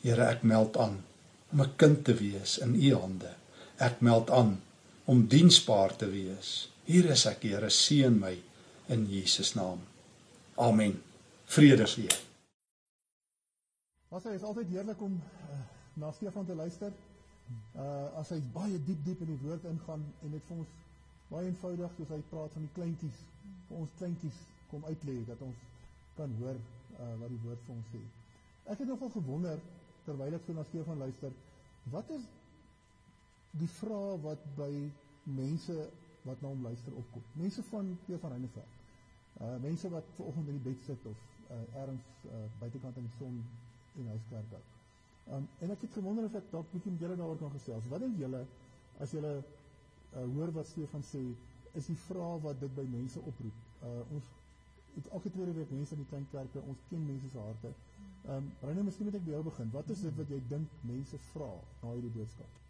Here, 0.00 0.32
ek 0.32 0.48
meld 0.48 0.80
aan 0.80 1.02
om 1.52 1.60
'n 1.60 1.76
kind 1.76 2.04
te 2.04 2.16
wees 2.16 2.56
in 2.56 2.72
U 2.72 2.96
hande. 2.96 3.36
Ek 3.76 4.00
meld 4.00 4.30
aan 4.30 4.60
om 5.10 5.26
diensbaar 5.26 5.96
te 5.96 6.06
wees. 6.10 6.70
Hier 6.86 7.08
is 7.10 7.24
ek, 7.26 7.42
Here, 7.50 7.70
seën 7.70 8.14
my 8.14 8.36
in 8.94 9.06
Jesus 9.10 9.56
naam. 9.58 9.80
Amen. 10.62 10.94
Vrede 11.50 11.86
vir 11.90 12.04
julle. 12.04 12.18
Was 14.10 14.26
hy 14.26 14.36
is 14.38 14.44
altyd 14.46 14.70
heerlik 14.74 15.02
om 15.02 15.16
uh, 15.16 15.58
na 16.02 16.10
Stefan 16.14 16.46
te 16.46 16.54
luister. 16.54 16.94
Uh 17.74 18.20
as 18.20 18.30
hy 18.30 18.38
baie 18.54 18.78
diep 18.86 19.02
diep 19.06 19.22
in 19.24 19.32
die 19.32 19.40
woord 19.42 19.64
ingaan 19.66 20.02
en 20.22 20.34
dit 20.34 20.44
vir 20.46 20.60
ons 20.62 20.74
baie 21.30 21.48
eenvoudig 21.48 21.96
soos 21.96 22.12
hy 22.14 22.18
praat 22.30 22.54
van 22.54 22.66
die 22.66 22.74
kleintjies, 22.76 23.20
vir 23.66 23.80
ons 23.82 23.96
kleintjies 23.98 24.38
kom 24.70 24.86
uitlê 24.86 25.16
dat 25.26 25.42
ons 25.46 25.64
kan 26.18 26.34
hoor 26.38 26.58
uh 26.58 27.14
wat 27.22 27.32
die 27.32 27.40
woord 27.46 27.64
vir 27.66 27.74
ons 27.74 27.90
sê. 27.94 28.02
Ek 28.70 28.82
het 28.82 28.90
nogal 28.90 29.10
gewonder 29.16 29.62
terwyl 30.06 30.38
ek 30.38 30.46
so 30.46 30.54
na 30.54 30.66
Stefan 30.70 31.02
luister, 31.02 31.34
wat 31.94 32.14
is 32.14 32.26
die 33.58 33.68
vrae 33.80 34.18
wat 34.22 34.42
by 34.56 34.70
mense 35.24 35.76
wat 36.28 36.42
na 36.42 36.48
hom 36.52 36.62
luister 36.62 36.94
opkom. 36.94 37.22
Mense 37.40 37.62
van 37.70 37.98
Pier 38.06 38.18
van 38.22 38.30
Reineveld. 38.34 38.78
Uh 39.40 39.56
mense 39.62 39.88
wat 39.90 40.04
ver 40.16 40.24
oggend 40.30 40.48
in 40.52 40.58
die 40.58 40.66
bed 40.72 40.82
sit 40.86 41.06
of 41.06 41.18
uh 41.50 41.80
ergens 41.82 42.26
uh 42.30 42.44
buitekant 42.60 42.96
in 42.96 43.08
die 43.08 43.16
son 43.18 43.38
en 43.98 44.10
huiskerk 44.14 44.52
hou. 44.56 44.62
Um 45.36 45.48
en 45.58 45.70
ek 45.76 45.86
het 45.86 45.96
gewonder 45.98 46.28
of 46.28 46.36
ek 46.40 46.50
dalk 46.52 46.68
bietjie 46.74 46.92
met 46.92 47.06
julle 47.06 47.16
daaroor 47.16 47.40
kan 47.40 47.54
gesels. 47.56 47.88
Wat 47.92 48.04
dink 48.04 48.18
julle 48.20 48.44
as 49.00 49.14
julle 49.16 49.32
uh 49.40 50.26
hoor 50.36 50.52
wat 50.58 50.68
Stefan 50.68 51.06
sê, 51.06 51.22
is 51.78 51.90
die 51.90 51.98
vrae 52.06 52.38
wat 52.44 52.60
dit 52.60 52.76
by 52.76 52.86
mense 52.92 53.22
oproep. 53.32 53.64
Uh 53.82 54.02
ons 54.18 54.30
het 54.94 55.12
elke 55.16 55.30
tweede 55.30 55.54
week 55.58 55.70
mense 55.70 55.94
in 55.94 56.02
die 56.04 56.10
klein 56.12 56.26
kerke, 56.30 56.62
ons 56.68 56.88
ken 56.90 57.06
mense 57.06 57.32
se 57.32 57.38
harte. 57.38 57.74
Um 58.36 58.50
Reine, 58.62 58.84
miskien 58.84 59.08
moet 59.08 59.20
ek 59.20 59.28
by 59.28 59.38
jou 59.38 59.44
begin. 59.50 59.70
Wat 59.78 59.94
is 59.94 60.02
dit 60.06 60.18
wat 60.22 60.34
jy 60.36 60.40
dink 60.52 60.82
mense 60.94 61.22
vra 61.32 61.54
na 61.82 61.94
hierdie 61.94 62.12
boodskap? 62.18 62.60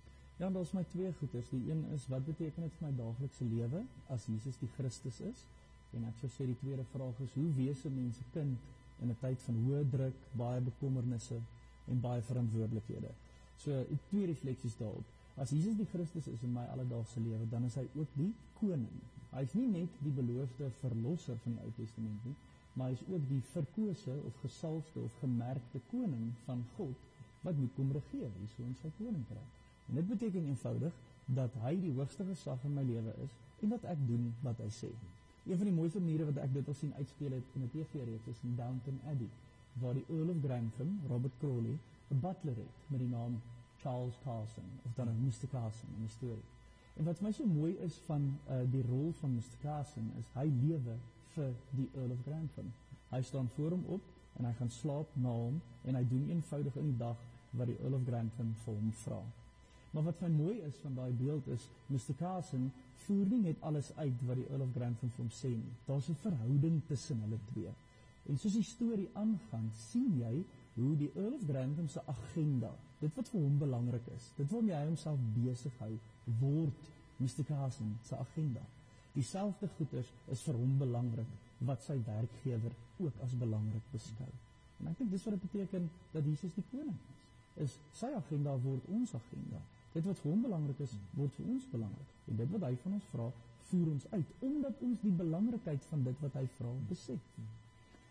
Ja, 0.40 0.48
daar's 0.50 0.70
my 0.72 0.84
twee 0.88 1.12
goeders. 1.18 1.48
Die 1.48 1.70
een 1.70 1.84
is 1.94 2.06
wat 2.08 2.24
beteken 2.24 2.62
dit 2.64 2.76
vir 2.78 2.86
my 2.86 2.94
daaglikse 2.96 3.44
lewe 3.44 3.82
as 4.14 4.22
Jesus 4.24 4.56
die 4.56 4.68
Christus 4.76 5.18
is? 5.20 5.42
En 5.92 6.06
ek 6.08 6.16
sou 6.22 6.30
sê 6.32 6.46
die 6.48 6.56
tweede 6.62 6.86
vraag 6.94 7.18
is 7.26 7.34
hoe 7.36 7.50
wees 7.58 7.82
'n 7.84 7.92
mens 7.96 8.20
'n 8.22 8.30
kind 8.36 8.56
in 9.04 9.10
'n 9.10 9.18
tyd 9.20 9.42
van 9.48 9.58
hoë 9.64 9.82
druk, 9.90 10.16
baie 10.42 10.62
bekommernisse 10.70 11.38
en 11.92 12.00
baie 12.00 12.22
verantwoordelikhede. 12.30 13.12
So 13.56 13.84
twee 14.08 14.26
refleksies 14.32 14.78
daarop. 14.80 15.04
As 15.36 15.50
Jesus 15.50 15.76
die 15.76 15.90
Christus 15.92 16.26
is 16.26 16.42
in 16.42 16.52
my 16.52 16.64
alledaagse 16.72 17.20
lewe, 17.20 17.48
dan 17.50 17.64
is 17.64 17.74
hy 17.74 17.86
ook 17.94 18.16
die 18.16 18.32
koning. 18.60 18.98
Hy 19.30 19.42
is 19.42 19.52
nie 19.52 19.68
net 19.68 20.02
die 20.02 20.16
beloofde 20.22 20.70
verlosser 20.80 21.36
van 21.36 21.52
die 21.52 21.62
Ou 21.62 21.70
Testament 21.76 22.24
nie, 22.24 22.36
maar 22.72 22.86
hy 22.86 22.92
is 22.92 23.08
ook 23.12 23.28
die 23.28 23.42
verkose 23.52 24.20
of 24.26 24.40
gesalfde 24.40 25.00
of 25.00 25.20
gemerkte 25.20 25.80
koning 25.90 26.32
van 26.44 26.64
God 26.76 26.96
wat 27.40 27.56
moet 27.56 27.74
kom 27.74 27.92
regeer 27.92 28.30
hier 28.38 28.52
so 28.56 28.62
in 28.62 28.76
sy 28.82 28.88
koninkryk. 28.98 29.59
En 29.90 29.96
dit 29.98 30.08
beteken 30.08 30.44
eenvoudig 30.46 30.92
dat 31.24 31.54
hy 31.62 31.74
die 31.82 31.92
hoogste 31.94 32.24
gesag 32.24 32.64
in 32.64 32.74
my 32.74 32.82
lewe 32.86 33.14
is 33.24 33.32
en 33.60 33.72
dat 33.74 33.86
ek 33.92 34.02
doen 34.06 34.28
wat 34.46 34.60
hy 34.62 34.68
sê. 34.74 34.90
Een 35.46 35.58
van 35.58 35.66
die 35.66 35.74
mooiste 35.74 36.00
maniere 36.02 36.28
wat 36.28 36.38
ek 36.44 36.52
dit 36.54 36.68
al 36.68 36.76
sien 36.78 36.92
uitspeel 36.94 37.32
het 37.34 37.54
in 37.58 37.64
'n 37.66 37.70
TV-reeks 37.74 38.30
is 38.32 38.42
in 38.46 38.54
Downton 38.56 39.00
Abbey, 39.12 39.28
waar 39.82 39.94
die 39.94 40.04
Earl 40.08 40.30
of 40.30 40.42
Grantham, 40.44 41.00
Robert 41.08 41.34
Crawley, 41.42 41.78
'n 42.10 42.20
butler 42.20 42.56
het 42.56 42.76
met 42.86 43.00
die 43.00 43.08
naam 43.08 43.40
Charles 43.82 44.18
Carson 44.24 44.68
of 44.84 44.94
dan 44.94 45.08
'n 45.08 45.24
Mr 45.24 45.48
Carson 45.50 45.88
in 45.96 46.02
die 46.06 46.14
storie. 46.16 46.48
En 46.96 47.04
wat 47.04 47.20
my 47.20 47.32
so 47.32 47.46
mooi 47.46 47.72
is 47.72 48.00
van 48.06 48.38
uh, 48.48 48.60
die 48.70 48.82
rol 48.82 49.12
van 49.20 49.34
Mr 49.34 49.56
Carson 49.62 50.12
is 50.18 50.30
hy 50.34 50.46
lewe 50.62 50.96
vir 51.34 51.52
die 51.70 51.88
Earl 51.94 52.10
of 52.10 52.22
Grantham. 52.26 52.72
Hy 53.08 53.22
staan 53.22 53.48
voor 53.48 53.70
hom 53.70 53.84
op 53.86 54.02
en 54.36 54.44
hy 54.44 54.52
gaan 54.52 54.70
slaap 54.70 55.08
na 55.14 55.28
hom 55.28 55.60
en 55.84 55.94
hy 55.94 56.04
doen 56.08 56.28
eenvoudig 56.28 56.76
in 56.76 56.90
die 56.92 56.98
dag 56.98 57.16
wat 57.50 57.66
die 57.66 57.78
Earl 57.82 57.94
of 57.94 58.04
Grantham 58.06 58.54
vir 58.64 58.74
hom 58.74 58.92
vra. 58.92 59.22
Maar 59.90 60.02
wat 60.02 60.18
van 60.22 60.32
mooi 60.32 60.58
is 60.66 60.76
van 60.82 60.94
daai 60.94 61.12
beeld 61.12 61.46
is 61.46 61.66
Mr 61.86 62.14
Carson 62.18 62.72
voer 63.04 63.26
nie 63.26 63.40
net 63.42 63.62
alles 63.66 63.90
uit 63.96 64.22
wat 64.26 64.38
die 64.38 64.46
Earl 64.50 64.62
of 64.66 64.74
Grantham 64.74 65.10
vir 65.16 65.24
hom 65.24 65.32
sê 65.34 65.50
nie. 65.50 65.72
Daar's 65.86 66.08
'n 66.08 66.18
verhouding 66.22 66.80
tussen 66.86 67.20
hulle 67.24 67.38
twee. 67.52 67.72
En 68.28 68.38
soos 68.38 68.52
die 68.52 68.62
storie 68.62 69.08
aangaan, 69.12 69.70
sien 69.74 70.18
jy 70.18 70.44
hoe 70.74 70.96
die 70.96 71.10
Earl 71.14 71.34
of 71.34 71.46
Grantham 71.48 71.88
se 71.88 72.00
agenda, 72.06 72.70
dit 73.00 73.14
wat 73.16 73.28
vir 73.28 73.40
hom 73.40 73.58
belangrik 73.58 74.06
is, 74.16 74.30
dit 74.36 74.50
waarmee 74.50 74.74
hy 74.74 74.84
homself 74.86 75.18
besig 75.34 75.78
hou, 75.78 75.98
word 76.40 76.90
Mr. 77.16 77.44
Carson 77.48 77.96
se 78.04 78.16
agenda. 78.16 78.62
Dieselfde 79.12 79.68
goeders 79.76 80.12
is 80.28 80.42
vir 80.42 80.54
hom 80.54 80.78
belangrik 80.78 81.26
wat 81.58 81.82
sy 81.82 81.98
werkgewer 82.06 82.76
ook 82.98 83.24
as 83.24 83.34
belangrik 83.38 83.92
beskou. 83.92 84.30
En 84.80 84.92
ek 84.92 84.98
dink 84.98 85.10
dis 85.10 85.24
wat 85.26 85.34
dit 85.36 85.42
beteken 85.50 85.90
dat 86.12 86.24
Jesus 86.24 86.54
die 86.54 86.64
koning 86.70 86.96
is. 86.96 87.18
Is 87.64 87.76
sy 87.98 88.12
agenda 88.16 88.54
word 88.62 88.86
ons 88.88 89.14
agenda. 89.18 89.58
Dit 89.92 90.04
wat 90.06 90.18
vir 90.22 90.30
hom 90.30 90.42
belangrik 90.42 90.82
is, 90.86 90.92
word 91.18 91.32
vir 91.38 91.46
ons 91.54 91.70
belangrik. 91.70 92.10
En 92.30 92.36
dit 92.36 92.52
wat 92.54 92.66
hy 92.68 92.74
van 92.82 92.92
ons 92.98 93.08
vra, 93.14 93.30
voer 93.70 93.88
ons 93.94 94.06
uit 94.10 94.36
omdat 94.50 94.84
ons 94.86 95.00
die 95.00 95.16
belangrikheid 95.22 95.88
van 95.90 96.04
dit 96.04 96.22
wat 96.26 96.38
hy 96.38 96.44
vra 96.58 96.74
besef. 96.88 97.32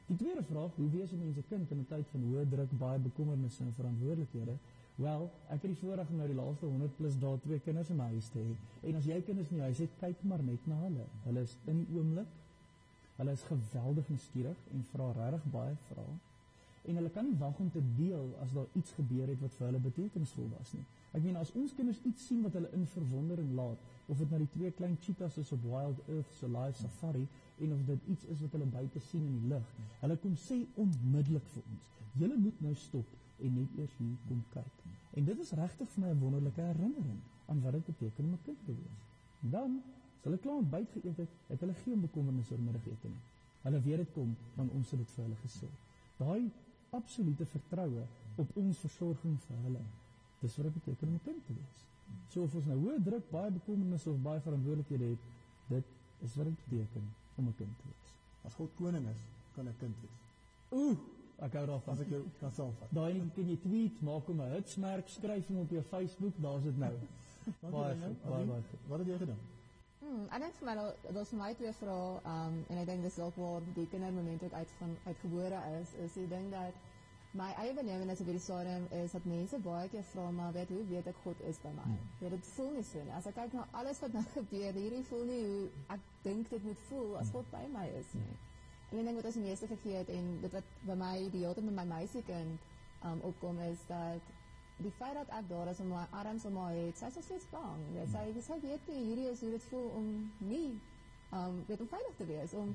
Die 0.10 0.18
tweede 0.18 0.44
vraag, 0.44 0.76
hoe 0.76 0.90
wees 0.90 1.12
'n 1.14 1.20
mens 1.20 1.38
'n 1.38 1.48
kind 1.50 1.72
in 1.72 1.80
'n 1.80 1.88
tyd 1.90 2.08
van 2.12 2.22
hoë 2.28 2.50
druk, 2.50 2.72
baie 2.80 3.00
bekommernisse 3.00 3.64
en 3.64 3.74
verantwoordelikhede? 3.74 4.56
Wel, 4.96 5.30
ek 5.48 5.62
het 5.62 5.72
die 5.72 5.80
voorreg 5.82 6.10
om 6.10 6.16
nou 6.16 6.28
die 6.28 6.36
laaste 6.36 6.66
100 6.66 6.96
plus 6.98 7.20
dae 7.20 7.40
twee 7.40 7.60
kinders 7.60 7.90
in 7.90 7.96
my 7.96 8.08
huis 8.16 8.28
te 8.30 8.40
hê. 8.40 8.56
En 8.90 8.96
as 8.96 9.06
jy 9.06 9.22
kinders 9.22 9.52
in 9.52 9.62
jou 9.62 9.68
huis 9.70 9.78
het, 9.78 9.90
kyk 10.00 10.24
maar 10.24 10.44
net 10.44 10.66
na 10.68 10.80
hulle. 10.82 11.06
Hulle 11.24 11.42
is 11.42 11.56
in 11.66 11.88
oomblik. 11.96 12.34
Hulle 13.16 13.32
is 13.32 13.44
geweldig 13.44 14.10
nuuskierig 14.10 14.58
en 14.74 14.86
vra 14.92 15.12
regtig 15.12 15.46
baie 15.52 15.78
vrae. 15.88 16.18
En 16.88 16.96
hulle 16.96 17.10
kan 17.10 17.26
nie 17.26 17.38
wag 17.38 17.60
om 17.60 17.72
te 17.72 17.82
deel 17.98 18.30
as 18.42 18.54
daar 18.54 18.68
iets 18.74 18.92
gebeur 18.92 19.28
het 19.28 19.40
wat 19.40 19.54
vir 19.58 19.68
hulle 19.68 19.80
betekenisvol 19.80 20.50
was 20.58 20.74
nie. 20.74 20.86
Ek 21.12 21.24
meen 21.24 21.38
as 21.42 21.52
ons 21.58 21.74
kinders 21.74 22.02
iets 22.06 22.26
sien 22.30 22.42
wat 22.46 22.54
hulle 22.54 22.70
in 22.78 22.86
verwondering 22.94 23.54
laat, 23.58 23.80
of 24.08 24.18
dit 24.18 24.30
nou 24.30 24.40
die 24.44 24.52
twee 24.56 24.72
klein 24.78 24.98
cheetahs 25.02 25.38
is 25.42 25.52
op 25.56 25.64
Wild 25.66 26.02
Earth 26.08 26.36
se 26.40 26.50
live 26.50 26.78
safari, 26.78 27.26
en 27.60 27.74
of 27.74 27.82
dit 27.88 28.12
iets 28.14 28.30
is 28.34 28.44
wat 28.46 28.56
hulle 28.58 28.70
buite 28.76 29.02
sien 29.10 29.26
in 29.26 29.40
die 29.42 29.50
lig. 29.54 29.74
Hulle 30.04 30.18
kom 30.24 30.36
sê 30.38 30.60
onmiddellik 30.84 31.50
vir 31.56 31.64
ons: 31.66 31.98
"Julle 32.22 32.38
moet 32.38 32.62
nou 32.62 32.76
stop 32.76 33.18
en 33.40 33.58
net 33.60 33.76
eers 33.78 33.98
hier 33.98 34.16
kom 34.28 34.44
kyk." 34.54 34.86
En 35.18 35.26
dit 35.26 35.40
is 35.40 35.52
regtig 35.62 35.90
vir 35.96 36.04
my 36.06 36.14
'n 36.14 36.20
wonderlike 36.20 36.62
herinnering 36.62 37.20
aan 37.48 37.62
wat 37.62 37.74
dit 37.74 37.86
beteken 37.86 38.26
om 38.26 38.32
'n 38.34 38.46
kind 38.46 38.66
te 38.66 38.74
wees. 38.82 39.04
Dan, 39.40 39.82
as 40.18 40.24
hulle 40.24 40.38
klaar 40.38 40.56
ontbyt 40.56 40.90
geëet 40.94 41.18
het, 41.18 41.30
het 41.48 41.60
hulle 41.60 41.74
geen 41.84 42.02
bekommernisse 42.02 42.54
oor 42.54 42.62
middagete 42.62 43.08
nie. 43.08 43.24
Hulle 43.62 43.82
weet 43.82 43.98
dit 43.98 44.12
kom 44.14 44.36
want 44.56 44.72
ons 44.72 44.92
het 44.92 45.00
dit 45.00 45.10
vir 45.16 45.24
hulle 45.24 45.40
gesê. 45.44 45.68
Daai 46.18 46.52
absolute 46.92 47.46
vertroue 47.46 48.06
op 48.36 48.58
ons 48.58 48.78
versorging 48.78 49.38
vir 49.48 49.62
hulle. 49.66 49.84
Dis 50.42 50.56
wat 50.58 50.66
dit 50.70 50.74
beteken 50.74 51.08
om 51.08 51.14
'n 51.14 51.24
kind 51.24 51.46
te 51.46 51.54
wees. 51.54 51.86
So 52.30 52.44
of 52.44 52.56
ons 52.56 52.66
nou 52.66 52.78
hoë 52.80 53.04
druk, 53.04 53.30
baie 53.32 53.52
bekommernisse 53.52 54.10
of 54.10 54.22
baie 54.22 54.40
verantwoordelikhede 54.40 55.10
het, 55.14 55.20
dit 55.68 55.86
is 56.22 56.36
wat 56.36 56.46
dit 56.46 56.58
beteken 56.66 57.14
om 57.36 57.48
'n 57.48 57.56
kind 57.56 57.78
te 57.78 57.88
wees. 57.92 58.14
As 58.44 58.54
God 58.54 58.76
koning 58.76 59.08
is, 59.08 59.22
kan 59.56 59.68
'n 59.68 59.76
kind 59.80 59.96
wees. 60.02 60.22
Ooh, 60.70 60.98
ek 61.40 61.54
hou 61.54 61.66
daarvan. 61.66 61.94
As 61.94 62.00
ek 62.00 62.10
jou 62.10 62.24
kan 62.40 62.52
saamvat. 62.52 62.92
Daai 62.92 63.14
net 63.14 63.34
kan 63.34 63.48
jy 63.48 63.58
tweet, 63.58 64.02
maak 64.02 64.26
hom 64.26 64.42
'n 64.42 64.52
hitsmerk, 64.52 65.10
skryf 65.10 65.48
hom 65.48 65.58
op 65.58 65.70
jou 65.70 65.84
Facebook, 65.84 66.34
daar's 66.42 66.64
dit 66.64 66.78
nou. 66.78 66.94
baie 67.72 67.96
goed, 67.96 68.24
baie 68.24 68.46
baie. 68.46 68.62
Wat 68.88 69.00
het 69.00 69.08
jy 69.08 69.18
gedoen? 69.18 69.59
Hmm, 70.00 70.28
en 70.32 70.46
ek 70.48 70.56
vir 70.60 70.68
my 70.70 70.76
daar's 71.12 71.32
vir 71.34 71.40
my 71.42 71.50
twee 71.60 71.72
vrae, 71.76 72.12
um 72.34 72.62
en 72.70 72.78
ek 72.82 72.86
dink 72.88 73.04
dis 73.04 73.18
dalk 73.20 73.36
waar 73.40 73.66
die 73.76 73.88
kindermoment 73.92 74.46
ook 74.48 74.56
uit 74.56 74.72
van 74.78 74.96
uitgebore 75.08 75.60
is, 75.80 75.92
is 76.06 76.16
die 76.16 76.28
ding 76.32 76.48
dat 76.54 76.78
my 77.40 77.50
eie 77.62 77.74
belewenis 77.78 78.22
op 78.24 78.30
hierdie 78.32 78.42
stadium 78.42 78.86
is 79.00 79.12
dat 79.14 79.26
mense 79.30 79.60
baie 79.66 79.90
keer 79.92 80.06
vra 80.14 80.30
maar 80.32 80.54
weet 80.56 80.72
hoe 80.74 80.86
weet 80.90 81.10
ek 81.12 81.20
God 81.26 81.44
is 81.52 81.60
by 81.66 81.74
my? 81.76 81.90
Hmm. 81.90 82.08
Ja, 82.24 82.32
dit 82.34 82.48
voel 82.56 82.72
nie 82.78 82.86
so 82.88 83.04
nie. 83.04 83.14
As 83.20 83.28
ek 83.30 83.38
kyk 83.42 83.54
na 83.60 83.68
alles 83.82 84.00
wat 84.06 84.16
nou 84.16 84.24
gebeur, 84.38 84.80
hierdie 84.80 85.04
voel 85.12 85.28
nie 85.30 85.44
hoe 85.44 85.68
ek 85.98 86.08
dink 86.24 86.50
dit 86.56 86.72
moet 86.72 86.88
voel 86.88 87.14
as 87.20 87.36
God 87.36 87.52
by 87.52 87.66
my 87.76 87.86
is 88.00 88.16
nie. 88.18 88.40
En 88.90 89.04
ek 89.04 89.06
dink 89.12 89.20
wat 89.20 89.30
ons 89.30 89.44
meeste 89.44 89.70
vergeet 89.70 90.10
en 90.16 90.34
dit 90.48 90.58
wat 90.58 90.76
by 90.88 90.98
my 91.04 91.14
die 91.28 91.44
hele 91.44 91.54
tyd 91.60 91.68
met 91.70 91.80
my 91.84 91.88
meisiekind 91.92 92.70
um 93.06 93.22
opkom 93.30 93.60
is 93.68 93.84
dat 93.92 94.34
die 94.84 94.92
feit 94.98 95.16
dat 95.18 95.32
ek 95.40 95.50
daar 95.50 95.68
is 95.72 95.80
om 95.84 95.92
my 95.92 96.06
arms 96.22 96.46
om 96.46 96.58
haar 96.62 96.78
het, 96.78 96.98
sy 96.98 97.10
is 97.12 97.26
steeds 97.26 97.48
bang. 97.52 97.82
Weet, 97.94 98.14
sy 98.14 98.44
sy 98.46 98.60
weet 98.64 98.88
nie 98.92 99.04
hierdie 99.10 99.28
is 99.32 99.44
hoe 99.44 99.52
dit 99.56 99.68
voel 99.72 99.90
om 100.00 100.10
nie 100.38 100.80
um 101.36 101.64
weet 101.68 101.82
om 101.84 101.90
veilig 101.92 102.16
te 102.18 102.26
wees 102.26 102.54
om 102.58 102.72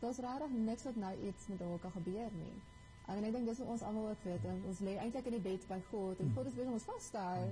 daar's 0.00 0.18
regtig 0.20 0.56
niks 0.68 0.82
wat 0.84 0.96
nou 1.00 1.12
iets 1.28 1.46
met 1.52 1.60
haar 1.60 1.78
kan 1.78 1.94
gebeur 1.94 2.34
nie. 2.40 2.56
En 3.06 3.24
ek 3.24 3.32
dink 3.36 3.48
dis 3.48 3.60
ons 3.60 3.82
almal 3.84 4.10
ook 4.10 4.26
weet. 4.28 4.44
Ons 4.68 4.82
lê 4.84 4.96
eintlik 5.00 5.30
in 5.30 5.36
die 5.38 5.46
bed 5.46 5.64
by 5.68 5.80
God 5.90 6.20
en 6.20 6.32
God 6.36 6.50
is 6.50 6.58
besig 6.58 6.72
om 6.72 6.78
ons 6.78 6.88
vas 6.90 7.08
te 7.16 7.24
hou. 7.28 7.48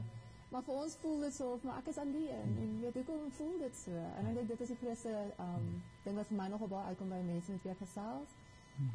Maar 0.53 0.65
vir 0.67 0.79
ons 0.83 0.97
voel 1.01 1.21
dit 1.25 1.35
so 1.35 1.53
of 1.57 1.63
maar 1.65 1.79
ek 1.81 1.91
is 1.93 1.99
alleen 2.03 2.57
en 2.63 2.73
weet 2.83 2.99
hoekom 3.01 3.31
voel 3.39 3.55
dit 3.63 3.77
so? 3.77 4.05
En 4.21 4.29
ek 4.31 4.39
dink 4.41 4.51
dit 4.53 4.65
is 4.67 4.73
die 4.75 4.81
grootste 4.83 5.15
um 5.47 5.69
ding 6.05 6.19
wat 6.21 6.29
vir 6.33 6.41
my 6.43 6.49
nogal 6.53 6.73
baie 6.75 6.93
uitkom 6.93 7.15
by 7.15 7.21
mense 7.29 7.55
met 7.55 7.65
wie 7.65 7.73
ek 7.73 7.81
gesels. 7.85 8.35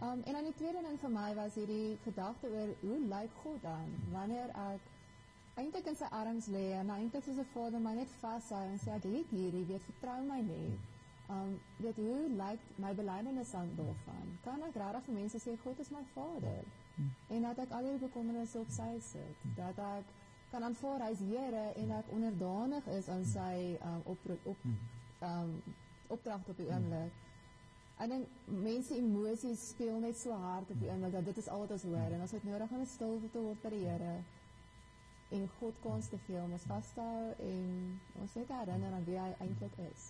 Um 0.10 0.22
en 0.26 0.38
dan 0.38 0.50
die 0.50 0.58
tweede 0.60 0.84
ding 0.86 1.00
vir 1.02 1.14
my 1.16 1.32
was 1.40 1.58
hierdie 1.58 1.98
gedagte 2.04 2.52
oor 2.54 2.76
hoe 2.84 3.00
lyk 3.16 3.42
God 3.42 3.66
dan 3.66 3.98
wanneer 4.14 4.54
ek 4.68 4.94
eintlik 5.58 5.88
in 5.90 5.98
sy 5.98 6.08
arms 6.14 6.48
lê 6.54 6.66
en 6.78 6.92
eintlik 6.94 7.24
soos 7.26 7.40
'n 7.42 7.50
vader 7.54 7.80
my 7.82 7.94
net 7.96 8.12
vashou 8.22 8.64
en 8.74 8.80
sê 8.84 8.90
ek 8.96 9.04
het 9.04 9.32
hierdie 9.38 9.66
weet 9.72 9.88
vertrou 9.90 10.20
my 10.26 10.42
net. 10.42 10.80
Um 11.30 11.60
dit 11.78 11.96
hoe 11.96 12.30
lyk 12.42 12.62
my 12.84 12.94
belydenis 12.96 13.54
aan 13.54 13.72
daarvan? 13.80 14.28
Kan 14.44 14.62
ek 14.68 14.76
regtig 14.82 15.04
vir 15.08 15.16
mense 15.16 15.40
sê 15.46 15.58
God 15.64 15.80
is 15.80 15.92
my 15.92 16.04
Vader? 16.14 16.64
En 17.30 17.42
dat 17.42 17.58
ek 17.58 17.72
al 17.72 17.90
die 17.90 18.06
bekommernisse 18.06 18.60
op 18.60 18.70
sy 18.70 19.00
sit, 19.00 19.44
dat 19.56 19.78
ek 19.78 20.06
kan 20.52 20.64
aanvaar 20.64 21.02
hy's 21.08 21.20
Here 21.20 21.66
en 21.76 21.92
ek 21.92 22.14
onderdanig 22.14 22.88
is 22.88 23.10
aan 23.10 23.26
sy 23.26 23.78
um 23.90 24.02
op 24.06 24.30
op 24.44 24.58
um 25.22 25.52
opdrag 26.08 26.48
op 26.48 26.58
die 26.58 26.70
oomblik. 26.70 27.12
Ek 27.98 28.10
dink 28.10 28.28
mense 28.46 28.96
emosies 28.96 29.70
speel 29.70 30.00
net 30.00 30.18
so 30.18 30.32
hard 30.32 30.72
op 30.72 30.80
die 30.80 30.90
oomblik 30.90 31.12
dat 31.12 31.26
dit 31.26 31.38
is 31.38 31.50
al 31.50 31.60
wat 31.60 31.72
ons 31.72 31.84
hoor 31.84 32.12
en 32.14 32.22
ons 32.22 32.32
het 32.32 32.44
nodig 32.44 32.72
om 32.72 32.86
stil 32.86 33.22
te 33.32 33.40
word 33.40 33.62
by 33.62 33.70
die 33.70 33.86
Here 33.90 34.18
en 35.30 35.50
God 35.60 35.76
kans 35.84 36.08
te 36.08 36.18
gee 36.26 36.40
om 36.40 36.54
ons 36.56 36.66
vas 36.70 36.94
te 36.96 37.04
hou 37.04 37.34
en 37.50 37.68
ons 38.22 38.36
net 38.40 38.54
herinner 38.56 38.94
aan 38.96 39.06
wie 39.08 39.20
hy 39.20 39.30
eintlik 39.44 39.76
is. 39.90 40.08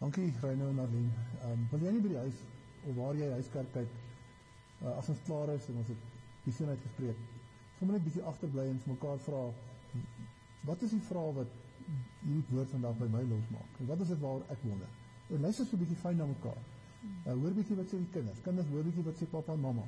Dankie 0.00 0.32
Reino 0.40 0.70
en 0.72 0.80
Arlene. 0.84 1.12
Ehm 1.42 1.52
um, 1.52 1.66
wil 1.70 1.84
jy 1.86 1.92
nie 1.92 2.02
by 2.06 2.12
die 2.14 2.22
huis 2.24 2.40
of 2.84 2.96
waar 2.96 3.20
jy 3.20 3.30
huiskerk 3.36 3.70
kyk 3.76 3.92
uh, 3.92 4.96
as 4.96 5.08
ons 5.12 5.22
klaar 5.28 5.52
is 5.54 5.68
en 5.68 5.82
ons 5.82 5.92
het 5.92 6.08
die 6.44 6.52
sin 6.52 6.72
uitgespreek. 6.72 7.20
Sommige 7.78 7.98
net 7.98 8.08
bietjie 8.08 8.26
agterbly 8.32 8.66
en 8.70 8.80
mekaar 8.88 9.20
vra 9.28 9.44
wat 10.64 10.82
is 10.82 10.96
die 10.96 11.04
vraag 11.10 11.32
wat 11.40 11.56
hierdie 12.24 12.44
woord 12.50 12.70
vandag 12.72 13.00
by 13.00 13.08
my 13.12 13.22
losmaak? 13.28 13.80
En 13.80 13.90
wat 13.92 14.00
is 14.00 14.12
dit 14.14 14.20
waar 14.24 14.46
ek 14.54 14.62
wonder? 14.64 14.92
En 15.28 15.40
luister 15.40 15.66
so 15.66 15.76
'n 15.76 15.84
bietjie 15.84 16.00
fyn 16.00 16.16
na 16.16 16.26
mekaar. 16.26 16.62
Uh, 17.26 17.32
hoor 17.32 17.52
bietjie 17.52 17.76
wat 17.76 17.86
sê 17.86 18.00
die 18.00 18.12
kinders. 18.16 18.40
Kinders 18.40 18.68
hoor 18.68 18.84
bietjie 18.84 19.04
wat 19.04 19.16
sê 19.20 19.26
pappa 19.28 19.52
en 19.52 19.60
mamma. 19.60 19.84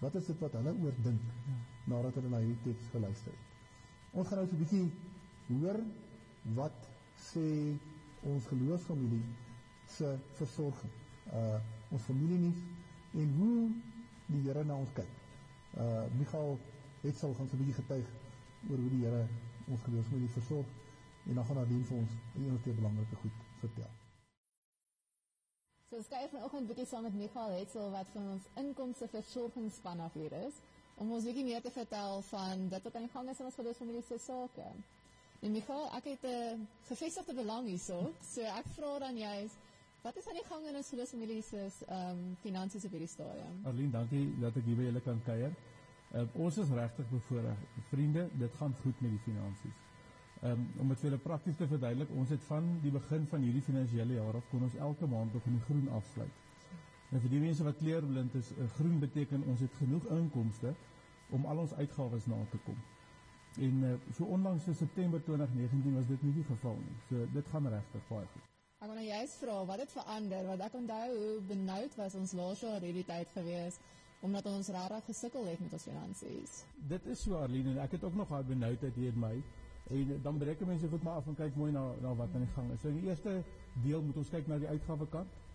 Wat 0.00 0.14
is 0.14 0.26
dit 0.26 0.38
wat 0.38 0.52
hulle 0.52 0.72
oor 0.82 0.94
dink 1.02 1.20
nadat 1.86 2.14
hulle 2.18 2.30
na 2.32 2.42
hierdie 2.42 2.62
teks 2.64 2.90
geluister 2.92 3.32
het? 3.32 3.44
Ons 4.12 4.28
gaan 4.28 4.38
nou 4.38 4.48
so 4.48 4.56
'n 4.56 4.62
bietjie 4.64 4.86
hoor 5.48 5.80
wat 6.54 6.88
sê 7.30 7.46
ons 8.22 8.46
geloofsfamilie 8.46 9.24
se 9.96 10.18
versorging. 10.38 10.92
Uh 11.32 11.58
ons 11.90 12.02
familie 12.02 12.38
nie 12.38 12.54
en 13.22 13.34
hoe 13.38 13.70
die 14.26 14.42
Here 14.42 14.64
na 14.64 14.74
ons 14.74 14.92
kyk. 14.94 15.12
Uh 15.78 16.06
Michael 16.18 16.58
het 17.02 17.16
sal 17.16 17.34
gaan 17.34 17.46
'n 17.52 17.58
bietjie 17.58 17.78
getuig 17.82 18.08
oor 18.70 18.78
hoe 18.78 18.90
die 18.90 19.04
Here 19.04 19.28
ons 19.68 19.82
geloofsfamilie 19.82 20.34
versorg 20.38 20.66
en 21.26 21.34
dan 21.34 21.44
gaan 21.44 21.56
Nadine 21.56 21.84
vir 21.84 21.96
ons 21.98 22.10
een 22.36 22.54
of 22.54 22.60
twee 22.62 22.74
belangrike 22.74 23.16
goed 23.16 23.38
vertel. 23.58 23.94
So 25.86 26.02
skryf 26.02 26.30
vanoggend 26.30 26.66
bietjie 26.66 26.86
saam 26.86 27.02
met 27.06 27.14
Michael 27.14 27.52
Hetzel 27.58 27.90
wat 27.90 28.08
van 28.10 28.24
ons 28.30 28.46
inkomste 28.54 29.08
versorgingsspan 29.08 30.00
af 30.00 30.12
hier 30.18 30.32
is. 30.32 30.54
Om 30.96 31.12
ons 31.12 31.24
bietjie 31.24 31.44
meer 31.44 31.62
te 31.62 31.70
vertel 31.70 32.22
van 32.30 32.68
dit 32.68 32.82
wat 32.88 32.96
aan 32.96 33.08
die 33.08 33.12
gang 33.12 33.30
is 33.30 33.40
in 33.40 33.50
ons 33.50 33.58
geloofsfamilie 33.60 34.02
se 34.08 34.18
sake. 34.18 34.66
En 35.44 35.52
Michael, 35.52 35.86
ek 35.98 36.04
het 36.12 36.24
'n 36.24 36.66
gevestigde 36.88 37.34
belang 37.34 37.66
hierso, 37.66 38.12
so 38.22 38.40
ek 38.40 38.66
vra 38.76 38.98
dan 38.98 39.16
jy 39.16 39.48
Wat 40.06 40.16
is 40.16 40.26
aan 40.30 40.38
die 40.38 40.46
gang 40.46 40.66
in 40.70 40.76
ons 40.78 40.88
geloofsfamilie 40.92 41.42
se 41.42 41.60
ehm 41.88 42.18
finansies 42.42 42.84
op 42.86 42.92
hierdie 42.94 43.08
stadium? 43.10 43.56
Arlene, 43.66 43.90
dankie 43.90 44.20
dat 44.38 44.54
ek 44.60 44.68
hier 44.68 44.76
by 44.78 44.84
julle 44.86 45.00
kan 45.02 45.18
kuier. 45.26 45.56
Uh, 46.14 46.22
ons 46.44 46.58
is 46.62 46.70
regtig 46.78 47.08
bevoorreg. 47.10 47.64
Vriende, 47.88 48.28
dit 48.38 48.54
gaan 48.60 48.76
goed 48.84 49.00
met 49.02 49.10
die 49.16 49.22
finansies. 49.24 49.80
Um, 50.46 50.62
om 50.78 50.92
dit 50.92 51.00
vir 51.00 51.08
julle 51.08 51.18
prakties 51.24 51.58
te 51.58 51.66
verduidelik, 51.66 52.12
ons 52.22 52.30
het 52.30 52.46
van 52.46 52.68
die 52.84 52.92
begin 52.94 53.26
van 53.32 53.42
hierdie 53.48 53.64
finansiële 53.66 54.20
jaar 54.20 54.38
af 54.38 54.46
kon 54.52 54.62
ons 54.68 54.78
elke 54.88 55.10
maand 55.10 55.34
op 55.34 55.50
in 55.50 55.58
die 55.58 55.64
groen 55.66 55.88
afsluit. 55.98 56.45
En 57.14 57.22
vir 57.22 57.30
die 57.30 57.40
mense 57.40 57.64
wat 57.66 57.78
kleurblind 57.78 58.34
is, 58.34 58.50
uh, 58.56 58.66
groen 58.78 58.98
beteken 58.98 59.44
ons 59.46 59.60
het 59.62 59.74
genoeg 59.78 60.06
inkomste 60.16 60.72
om 61.30 61.44
al 61.46 61.62
ons 61.62 61.74
uitgawes 61.78 62.26
na 62.26 62.38
te 62.50 62.58
kom. 62.64 62.78
En 63.62 63.84
uh, 63.86 63.92
so 64.16 64.24
onlangs 64.24 64.66
in 64.66 64.74
September 64.74 65.22
2019 65.22 65.94
was 65.94 66.08
dit 66.10 66.22
nie 66.26 66.34
die 66.40 66.46
geval 66.48 66.74
nie. 66.82 66.96
So 67.08 67.28
dit 67.32 67.52
gaan 67.52 67.68
regtig 67.72 68.08
baie 68.08 68.26
goed. 68.32 68.48
Ek 68.82 68.90
wil 68.90 68.98
nou 68.98 69.06
juist 69.06 69.38
vra 69.40 69.60
wat 69.70 69.80
het 69.84 69.94
verander 69.94 70.50
want 70.50 70.64
ek 70.66 70.74
onthou 70.76 71.06
hoe 71.12 71.36
benoud 71.48 71.94
was 71.96 72.18
ons 72.18 72.34
laas 72.36 72.64
jaar 72.66 72.82
hierdie 72.84 73.06
tyd 73.08 73.30
gewees 73.38 73.78
omdat 74.26 74.48
ons 74.50 74.68
regtig 74.74 75.08
gesukkel 75.12 75.46
het 75.46 75.62
met 75.62 75.78
ons 75.78 75.86
finansies. 75.86 76.58
Dit 76.90 77.06
is 77.14 77.22
so 77.22 77.38
Arlene 77.38 77.76
en 77.76 77.80
ek 77.86 77.96
het 77.96 78.04
ook 78.04 78.18
nog 78.18 78.34
daai 78.34 78.50
benoudheid 78.50 78.98
hier 78.98 79.14
in 79.14 79.22
my. 79.22 79.34
En 79.94 80.14
dan 80.22 80.38
breek 80.42 80.66
mense 80.66 80.88
goed 80.90 81.02
maar 81.06 81.22
af 81.22 81.30
en 81.30 81.38
kyk 81.38 81.56
mooi 81.56 81.70
na 81.72 81.86
na 82.02 82.14
wat 82.18 82.34
aan 82.34 82.44
die 82.44 82.54
gang 82.58 82.70
is. 82.74 82.82
So 82.82 82.92
die 82.92 83.06
eerste 83.06 83.40
deel 83.86 84.02
moet 84.02 84.24
ons 84.24 84.32
kyk 84.34 84.50
na 84.50 84.58
die 84.58 84.72
uitgawe 84.74 85.06
kant. 85.14 85.30
Ehm 85.30 85.45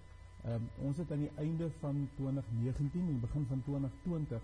um, 0.45 0.69
ons 0.87 0.97
het 0.97 1.11
aan 1.11 1.25
die 1.25 1.31
einde 1.35 1.69
van 1.79 2.09
2019 2.15 3.07
en 3.07 3.19
begin 3.19 3.45
van 3.49 3.61
2020 3.63 4.41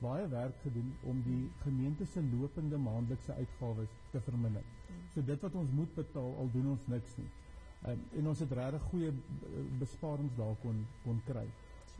baie 0.00 0.28
werk 0.28 0.60
gedoen 0.62 0.92
om 1.00 1.22
die 1.24 1.50
gemeente 1.62 2.06
se 2.06 2.22
lopende 2.32 2.76
maandelikse 2.76 3.34
uitgawes 3.34 3.96
te 4.10 4.20
verminder. 4.20 4.62
So 5.14 5.24
dit 5.24 5.40
wat 5.40 5.54
ons 5.54 5.70
moet 5.70 5.94
betaal 5.94 6.36
al 6.38 6.50
doen 6.52 6.70
ons 6.74 6.86
niks 6.86 7.16
nie. 7.16 7.28
Ehm 7.80 7.90
um, 7.96 8.06
en 8.20 8.28
ons 8.28 8.38
het 8.44 8.52
regtig 8.52 8.86
goeie 8.92 9.10
eh, 9.10 9.66
besparings 9.80 10.36
daar 10.36 10.56
kon 10.62 10.86
kon 11.04 11.20
kry. 11.26 11.46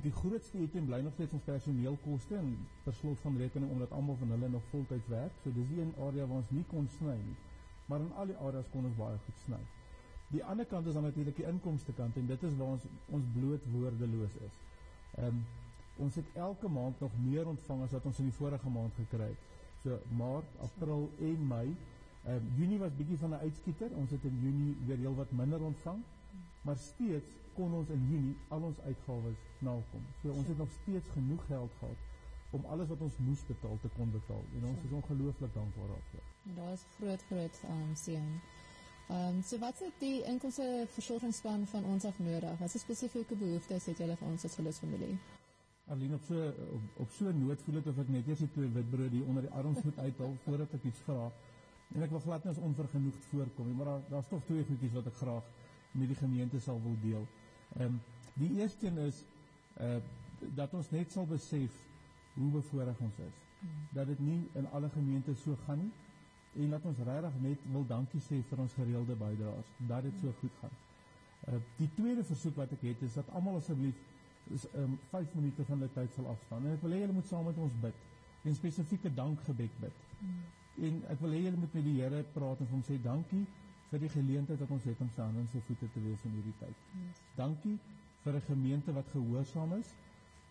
Die 0.04 0.12
grootste 0.12 0.58
item 0.58 0.86
bly 0.88 1.00
nog 1.04 1.12
steeds 1.12 1.36
ons 1.36 1.44
personeelkoste 1.44 2.36
en 2.36 2.54
per 2.84 2.94
slot 2.94 3.20
van 3.24 3.36
rekening 3.36 3.70
omdat 3.72 3.92
almal 3.92 4.16
van 4.20 4.30
hulle 4.36 4.48
nog 4.48 4.62
voltyds 4.70 5.08
werk. 5.08 5.32
So 5.42 5.52
dis 5.52 5.76
een 5.76 5.92
area 6.06 6.26
waar 6.26 6.40
ons 6.44 6.54
nie 6.56 6.64
kon 6.72 6.88
sny 6.98 7.16
nie. 7.26 7.36
Maar 7.86 8.00
in 8.06 8.12
al 8.22 8.32
die 8.32 8.40
areas 8.48 8.72
kon 8.72 8.88
ons 8.88 8.96
baie 8.96 9.18
goed 9.26 9.44
sny. 9.44 9.60
Die 10.30 10.44
ander 10.44 10.66
kant 10.66 10.86
is 10.86 10.94
dan 10.94 11.02
natuurlik 11.02 11.36
die 11.36 11.46
inkomste 11.46 11.92
kant 11.92 12.16
en 12.16 12.26
dit 12.26 12.42
is 12.42 12.56
waar 12.58 12.74
ons 12.76 12.84
ons 13.18 13.30
bloot 13.34 13.64
woordeloos 13.72 14.36
is. 14.48 14.58
Ehm 15.16 15.26
um, 15.26 15.40
ons 16.00 16.14
het 16.16 16.28
elke 16.34 16.68
maand 16.68 17.00
nog 17.00 17.16
meer 17.22 17.48
ontvang 17.48 17.82
as 17.84 17.90
wat 17.92 18.04
ons 18.08 18.18
in 18.22 18.28
die 18.30 18.36
vorige 18.36 18.70
maand 18.72 18.94
gekry 18.96 19.26
het. 19.32 19.48
So 19.82 19.98
Maart, 20.16 20.54
April 20.68 21.10
en 21.18 21.46
Mei. 21.48 21.66
Ehm 22.24 22.36
um, 22.36 22.46
Junie 22.56 22.78
was 22.78 22.94
bietjie 22.96 23.18
van 23.18 23.30
'n 23.30 23.42
uitskieter. 23.42 23.90
Ons 23.96 24.10
het 24.10 24.24
in 24.24 24.38
Junie 24.42 24.76
weer 24.86 24.96
heelwat 24.96 25.32
minder 25.32 25.60
ontvang. 25.60 26.00
Maar 26.62 26.76
steeds 26.76 27.26
kon 27.54 27.74
ons 27.74 27.88
in 27.88 28.06
Junie 28.10 28.36
al 28.48 28.62
ons 28.70 28.80
uitgawes 28.80 29.42
nakom. 29.58 30.04
So 30.22 30.30
ons 30.30 30.46
het 30.46 30.58
nog 30.58 30.70
steeds 30.82 31.08
genoeg 31.08 31.46
geld 31.46 31.70
gehad 31.78 32.08
om 32.50 32.64
alles 32.64 32.88
wat 32.88 33.00
ons 33.00 33.18
moes 33.18 33.42
betaal 33.46 33.78
te 33.82 33.88
kon 33.96 34.10
betaal. 34.10 34.44
En 34.58 34.64
ons 34.72 34.84
is 34.84 34.96
ongelooflik 35.00 35.54
dankbaar 35.54 35.92
daarvoor. 35.94 36.26
Daar 36.56 36.72
is 36.72 36.84
groot 36.96 37.22
groot 37.22 37.62
um, 37.70 37.94
seën. 37.94 38.40
Ehm 39.10 39.36
um, 39.36 39.42
so 39.42 39.58
wat 39.58 39.80
is 39.80 39.94
die 39.98 40.22
inkomste 40.22 40.86
versorgingsplan 40.94 41.66
van 41.66 41.84
ons 41.84 42.04
af 42.04 42.18
nodig? 42.18 42.58
Wat 42.58 42.74
is 42.74 42.80
spesifieke 42.80 43.34
behoeftes 43.34 43.86
het 43.90 43.98
julle 43.98 44.16
vir 44.16 44.28
ons 44.28 44.44
as 44.44 44.54
geloofsfamilie? 44.54 45.16
Alleen 45.90 46.12
op 46.14 46.26
so 46.28 46.44
op, 46.76 47.00
op 47.04 47.10
so 47.16 47.26
'n 47.30 47.40
noot 47.46 47.62
voel 47.62 47.74
dit 47.74 47.86
of 47.86 47.98
ek 47.98 48.08
net 48.08 48.28
eers 48.28 48.38
die 48.38 48.50
twee 48.50 48.68
witbrood 48.68 49.10
hier 49.10 49.26
onder 49.26 49.42
die 49.42 49.50
arms 49.50 49.82
moet 49.82 49.98
uithaal 49.98 50.36
voordat 50.44 50.74
ek 50.74 50.84
iets 50.84 51.00
vra. 51.06 51.32
En 51.94 52.02
ek 52.02 52.10
wil 52.10 52.20
glad 52.20 52.44
nie 52.44 52.52
as 52.52 52.62
onvergenoegd 52.68 53.24
voorkom 53.30 53.66
nie, 53.66 53.74
maar 53.74 53.86
daar 53.86 54.02
daar's 54.10 54.28
tog 54.28 54.44
twee 54.44 54.64
goedjies 54.64 54.92
wat 54.92 55.06
ek 55.06 55.14
graag 55.14 55.44
met 55.90 56.08
die 56.08 56.16
gemeente 56.16 56.60
sal 56.60 56.82
wil 56.82 56.96
deel. 57.02 57.26
Ehm 57.76 57.84
um, 57.84 58.00
die 58.34 58.52
eerste 58.60 58.86
een 58.86 58.98
is 58.98 59.24
uh 59.80 59.96
dat 60.54 60.74
ons 60.74 60.90
net 60.90 61.12
sal 61.12 61.26
besef 61.26 61.72
hoe 62.34 62.50
bevoorreg 62.50 63.00
ons 63.00 63.18
is. 63.18 63.34
Dat 63.92 64.06
dit 64.06 64.18
nie 64.18 64.48
in 64.52 64.70
alle 64.70 64.88
gemeentes 64.88 65.42
so 65.42 65.56
gaan 65.66 65.78
nie 65.78 65.90
en 66.54 66.70
dat 66.70 66.84
ons 66.84 66.98
regtig 66.98 67.34
net 67.40 67.66
wil 67.72 67.86
dankie 67.86 68.20
sê 68.20 68.40
vir 68.50 68.58
ons 68.58 68.72
gereelde 68.74 69.14
bydraes 69.14 69.74
dat 69.90 70.02
dit 70.02 70.22
so 70.22 70.32
goed 70.40 70.56
gaan. 70.60 70.78
Uh 71.48 71.60
die 71.78 71.90
tweede 71.94 72.24
versoek 72.24 72.56
wat 72.56 72.72
ek 72.72 72.86
het 72.90 73.02
is 73.06 73.18
dat 73.18 73.28
almal 73.38 73.60
asseblief 73.60 73.98
is 74.54 74.66
um 74.74 74.98
5 75.10 75.34
minute 75.34 75.64
van 75.64 75.78
hulle 75.78 75.92
tyd 75.94 76.14
sal 76.14 76.26
afstaan. 76.32 76.66
En 76.66 76.72
ek 76.74 76.82
wil 76.82 76.96
hê 76.96 77.02
julle 77.04 77.16
moet 77.18 77.28
saam 77.30 77.46
met 77.46 77.60
ons 77.66 77.76
bid 77.82 78.48
en 78.48 78.56
spesifieke 78.56 79.12
dankgebed 79.14 79.78
bid. 79.84 80.02
Mm. 80.18 80.42
En 80.88 81.00
ek 81.14 81.22
wil 81.22 81.36
hê 81.36 81.42
julle 81.44 81.60
moet 81.62 81.74
met 81.78 81.86
die 81.86 81.96
Here 82.00 82.22
praat 82.34 82.64
en 82.64 82.70
hom 82.72 82.82
sê 82.88 82.98
dankie 83.04 83.44
vir 83.90 84.02
die 84.04 84.12
geleentheid 84.16 84.60
wat 84.64 84.74
ons 84.76 84.86
het 84.90 85.00
om 85.04 85.10
saam 85.16 85.38
in 85.38 85.48
sy 85.52 85.62
voete 85.68 85.88
te 85.94 86.02
wees 86.02 86.26
in 86.26 86.36
hierdie 86.38 86.56
tyd. 86.58 86.84
Yes. 87.04 87.22
Dankie 87.36 87.76
vir 88.24 88.34
'n 88.34 88.46
gemeente 88.48 88.92
wat 88.92 89.08
gehoorsaam 89.14 89.72
is 89.78 89.94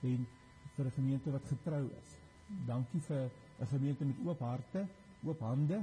en 0.02 0.26
vir 0.76 0.86
'n 0.86 0.98
gemeente 1.00 1.32
wat 1.32 1.46
getrou 1.52 1.86
is. 2.02 2.10
Mm. 2.48 2.66
Dankie 2.68 3.02
vir 3.02 3.30
'n 3.60 3.68
gemeente 3.68 4.06
met 4.06 4.26
oop 4.26 4.40
harte, 4.40 4.88
oop 5.24 5.40
hande, 5.40 5.82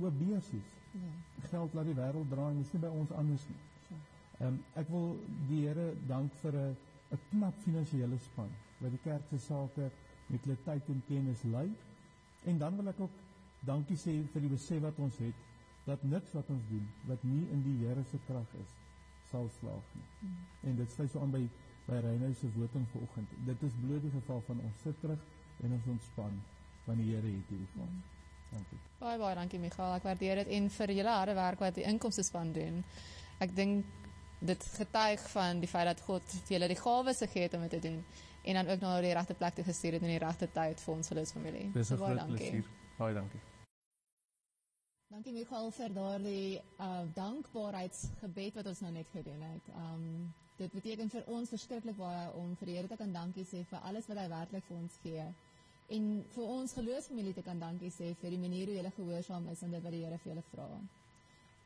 oop 0.00 0.18
besies. 0.18 0.74
Ja. 0.92 1.48
Geld 1.50 1.74
laat 1.74 1.88
die 1.90 1.96
wêreld 1.98 2.30
draai, 2.30 2.54
nie 2.54 2.80
by 2.80 2.90
ons 2.92 3.10
anders 3.12 3.46
nie. 3.50 3.62
Ehm 4.38 4.48
um, 4.48 4.56
ek 4.76 4.88
wil 4.92 5.14
die 5.48 5.62
Here 5.64 5.92
dank 6.08 6.32
vir 6.42 6.52
'n 6.52 6.76
'n 7.14 7.20
knap 7.30 7.54
finansiële 7.64 8.18
span 8.18 8.50
wat 8.80 8.90
die 8.90 9.02
kerk 9.04 9.22
se 9.30 9.38
sake 9.38 9.90
met 10.26 10.44
hulle 10.44 10.56
tyd 10.64 10.88
en 10.94 11.02
kennis 11.08 11.42
lei. 11.42 11.68
En 12.44 12.58
dan 12.58 12.76
wil 12.76 12.88
ek 12.88 13.00
ook 13.00 13.14
dankie 13.60 13.96
sê 13.96 14.14
vir 14.32 14.40
die 14.40 14.50
besef 14.56 14.82
wat 14.82 14.98
ons 14.98 15.18
het 15.18 15.44
dat 15.84 16.02
niks 16.02 16.32
wat 16.32 16.50
ons 16.50 16.66
doen 16.68 16.88
wat 17.06 17.22
nie 17.22 17.44
in 17.54 17.62
die 17.62 17.86
Here 17.86 18.04
se 18.10 18.18
krag 18.26 18.58
is 18.62 18.74
sal 19.30 19.48
slaag 19.60 19.86
nie. 19.94 20.08
Mm. 20.20 20.42
En 20.68 20.76
dit 20.76 20.90
sluit 20.90 21.10
so 21.10 21.20
aan 21.20 21.30
by 21.30 21.48
by 21.86 22.00
Reinhard 22.02 22.36
se 22.36 22.50
woording 22.54 22.86
vanoggend. 22.92 23.28
Dit 23.46 23.62
is 23.62 23.80
bloot 23.80 24.02
die 24.02 24.10
geval 24.10 24.40
van 24.50 24.60
ons 24.60 24.82
sit 24.82 25.00
terug 25.00 25.22
en 25.62 25.72
ons 25.72 25.86
ontspan 25.94 26.42
van 26.84 26.96
die 26.96 27.10
Here 27.14 27.26
het 27.38 27.48
hierdie 27.54 27.72
van. 27.74 27.90
Mm. 27.90 28.15
Dankie. 28.56 28.78
Baie 28.98 29.18
baie 29.20 29.36
dankie 29.36 29.60
Michael. 29.60 29.98
Ek 29.98 30.06
waardeer 30.08 30.42
dit 30.42 30.54
en 30.56 30.70
vir 30.78 30.92
julle 30.98 31.14
harde 31.18 31.34
werk 31.36 31.62
wat 31.64 31.76
die 31.76 31.86
inkomste 31.88 32.24
span 32.26 32.52
doen. 32.56 32.82
Ek 33.44 33.52
dink 33.56 33.84
dit 34.46 34.68
getuig 34.76 35.22
van 35.32 35.60
die 35.60 35.68
feit 35.68 35.88
dat 35.90 36.00
God 36.06 36.24
vir 36.46 36.56
julle 36.56 36.70
die 36.72 36.78
gawes 36.80 37.20
gegee 37.24 37.48
het 37.48 37.56
om 37.56 37.66
dit 37.66 37.76
te 37.76 37.82
doen 37.88 38.00
en 38.46 38.54
dan 38.60 38.70
ook 38.72 38.80
na 38.80 38.94
die 39.02 39.12
regte 39.16 39.34
plek 39.34 39.54
te 39.58 39.64
gestuur 39.66 39.96
het 39.96 40.06
in 40.06 40.14
die 40.14 40.22
regte 40.22 40.48
tyd 40.54 40.80
vir 40.80 40.94
ons 40.94 41.08
geloofsfamilie. 41.12 41.68
Dis 41.74 41.90
'n 41.92 41.96
groot 41.96 42.26
plesier. 42.26 42.64
Baie 42.98 43.14
dankie. 43.14 43.40
Dankie 45.10 45.32
Michael 45.32 45.70
vir 45.70 45.92
daardie 45.94 46.60
uh 46.78 47.02
dankbaarheidsgebed 47.14 48.54
wat 48.54 48.66
ons 48.66 48.80
nou 48.80 48.92
net 48.92 49.08
gedoen 49.12 49.42
het. 49.42 49.68
Um 49.74 50.34
dit 50.56 50.72
beteken 50.72 51.10
vir 51.10 51.24
ons 51.26 51.48
verskriklik 51.48 51.96
baie 51.96 52.32
om 52.32 52.56
vir 52.56 52.66
die 52.66 52.76
Here 52.76 52.88
te 52.88 52.96
kan 52.96 53.12
dankie 53.12 53.44
sê 53.44 53.64
vir 53.64 53.78
alles 53.78 54.06
wat 54.06 54.18
hy 54.18 54.28
werklik 54.28 54.64
vir 54.64 54.76
ons 54.76 54.98
gee 55.02 55.26
en 55.88 56.24
vir 56.34 56.44
ons 56.44 56.72
geloofsfamilie 56.72 57.34
te 57.34 57.42
kan 57.46 57.58
dankie 57.58 57.90
sê 57.94 58.14
vir 58.20 58.30
die 58.30 58.40
manier 58.42 58.66
hoe 58.66 58.76
hulle 58.80 58.90
gehoorsaam 58.96 59.48
is 59.52 59.62
aan 59.62 59.74
dit 59.76 59.82
wat 59.82 59.92
die 59.92 60.04
Here 60.04 60.18
vir 60.18 60.32
hulle 60.32 60.46
vra. 60.50 60.68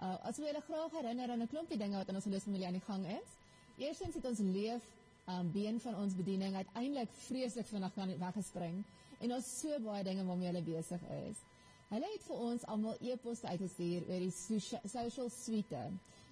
Uh, 0.00 0.16
as 0.28 0.38
we 0.38 0.46
julle 0.46 0.62
graag 0.66 0.92
herinner 0.92 1.30
aan 1.30 1.42
'n 1.42 1.48
klompie 1.48 1.78
dinge 1.78 1.96
wat 1.96 2.08
in 2.08 2.14
ons 2.14 2.24
geloofsfamilie 2.24 2.66
aan 2.66 2.78
die 2.78 2.88
gang 2.88 3.06
is. 3.06 3.30
Eerstens 3.78 4.14
het 4.14 4.24
ons 4.24 4.38
leef 4.38 4.82
um, 5.28 5.50
been 5.52 5.80
van 5.80 5.96
ons 5.96 6.14
bediening 6.14 6.54
uiteindelik 6.54 7.08
vreeslik 7.12 7.66
vinnig 7.66 7.94
kan 7.94 8.18
weggespring 8.18 8.84
en 9.20 9.32
ons 9.32 9.60
so 9.60 9.78
baie 9.84 10.04
dinge 10.04 10.24
waarmee 10.24 10.52
hulle 10.52 10.62
besig 10.62 11.02
is. 11.28 11.36
Hulle 11.88 12.12
het 12.12 12.22
vir 12.22 12.36
ons 12.36 12.64
almal 12.64 12.96
e-posse 13.00 13.46
uitgestuur 13.46 14.04
oor 14.08 14.20
die 14.20 14.60
social 14.88 15.30
suite. 15.30 15.82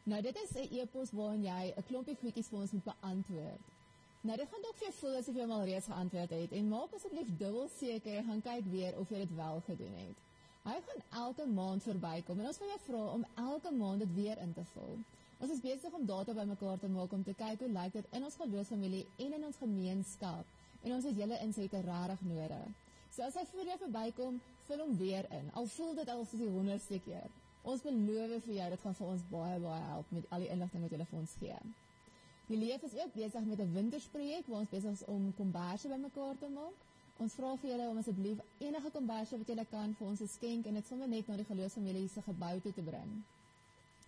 Nou 0.05 0.23
dit 0.23 0.37
is 0.45 0.53
'n 0.57 0.69
e-pos 0.81 1.11
waarin 1.13 1.45
jy 1.45 1.75
'n 1.77 1.83
klompie 1.83 2.17
goedjies 2.21 2.49
vir 2.49 2.59
ons 2.59 2.73
moet 2.73 2.85
beantwoord. 2.85 3.78
Nou 4.21 4.37
dit 4.37 4.49
gaan 4.51 4.63
dalk 4.65 4.79
vir 4.79 4.87
jou 4.89 4.95
voel 4.99 5.17
asof 5.21 5.37
jy 5.39 5.45
al 5.47 5.61
reeds 5.69 5.87
geantwoord 5.87 6.33
het 6.35 6.55
en 6.59 6.71
maak 6.73 6.95
asseblief 6.97 7.29
dubbel 7.43 7.69
seker 7.77 8.25
gaan 8.27 8.41
kyk 8.43 8.67
weer 8.73 8.99
of 8.99 9.13
jy 9.15 9.21
dit 9.23 9.35
wel 9.39 9.61
gedoen 9.67 9.95
het. 9.95 10.25
Hy 10.65 10.75
gaan 10.89 11.05
elke 11.21 11.47
maand 11.47 11.87
verbykom 11.87 12.43
en 12.43 12.51
ons 12.51 12.59
wil 12.63 12.73
jou 12.73 12.81
vra 12.89 13.05
om 13.13 13.25
elke 13.45 13.73
maand 13.77 14.03
dit 14.05 14.17
weer 14.17 14.43
in 14.43 14.53
te 14.57 14.65
vul. 14.73 14.99
Ons 15.39 15.55
is 15.55 15.63
besig 15.63 15.95
om 15.95 16.11
data 16.11 16.35
bymekaar 16.35 16.83
te 16.83 16.91
maak 16.91 17.15
om 17.15 17.23
te 17.23 17.37
kyk 17.39 17.63
hoe 17.63 17.71
lyk 17.79 17.95
dit 17.95 18.13
in 18.19 18.27
ons 18.27 18.43
geloofsfamilie 18.43 19.07
en 19.25 19.39
in 19.39 19.49
ons 19.53 19.63
gemeenskap 19.63 20.55
en 20.83 20.99
ons 20.99 21.11
het 21.11 21.23
julle 21.23 21.43
insette 21.47 21.87
regtig 21.87 22.29
nodig. 22.35 22.69
So 23.15 23.23
as 23.23 23.39
hy 23.39 23.47
voor 23.55 23.71
jou 23.71 23.81
verbykom, 23.87 24.41
vul 24.67 24.83
hom 24.83 24.97
weer 24.99 25.31
in. 25.39 25.53
Al 25.55 25.71
voel 25.79 25.95
dit 25.95 26.11
al 26.11 26.25
soos 26.27 26.43
die 26.43 26.55
100ste 26.59 27.05
keer. 27.07 27.31
Ons 27.63 27.87
beloof 27.87 28.43
vir 28.51 28.59
jou 28.59 28.71
dit 28.75 28.83
gaan 28.83 28.99
vir 28.99 29.13
ons 29.15 29.29
baie 29.31 29.59
baie 29.63 29.85
help 29.93 30.11
met 30.19 30.27
al 30.35 30.43
die 30.43 30.51
inligting 30.57 30.85
wat 30.85 30.95
jy 30.99 31.07
vir 31.07 31.23
ons 31.23 31.39
gee. 31.39 31.61
Die 32.49 32.57
leef 32.57 32.83
is 32.83 32.95
ook 32.97 33.13
besig 33.15 33.45
met 33.45 33.61
'n 33.61 33.73
wintersprojek 33.73 34.47
waar 34.47 34.59
ons 34.59 34.75
besig 34.75 34.93
is 34.93 35.05
om 35.05 35.35
komberse 35.37 35.89
bymekaar 35.89 36.39
te 36.39 36.49
maak. 36.49 36.77
Ons 37.19 37.35
vra 37.35 37.57
vir 37.57 37.71
julle 37.71 37.89
om 37.89 37.97
asseblief 37.99 38.39
enige 38.59 38.91
komberse 38.91 39.39
wat 39.39 39.47
julle 39.47 39.67
kan 39.71 39.95
vir 39.95 40.07
ons 40.07 40.23
skenk 40.33 40.67
en 40.67 40.75
dit 40.75 40.87
sommer 40.87 41.09
net 41.09 41.29
na 41.29 41.37
die 41.37 41.45
geloofsfamilie 41.45 42.09
se 42.09 42.23
gebou 42.23 42.61
toe 42.61 42.73
te 42.73 42.83
bring. 42.83 43.11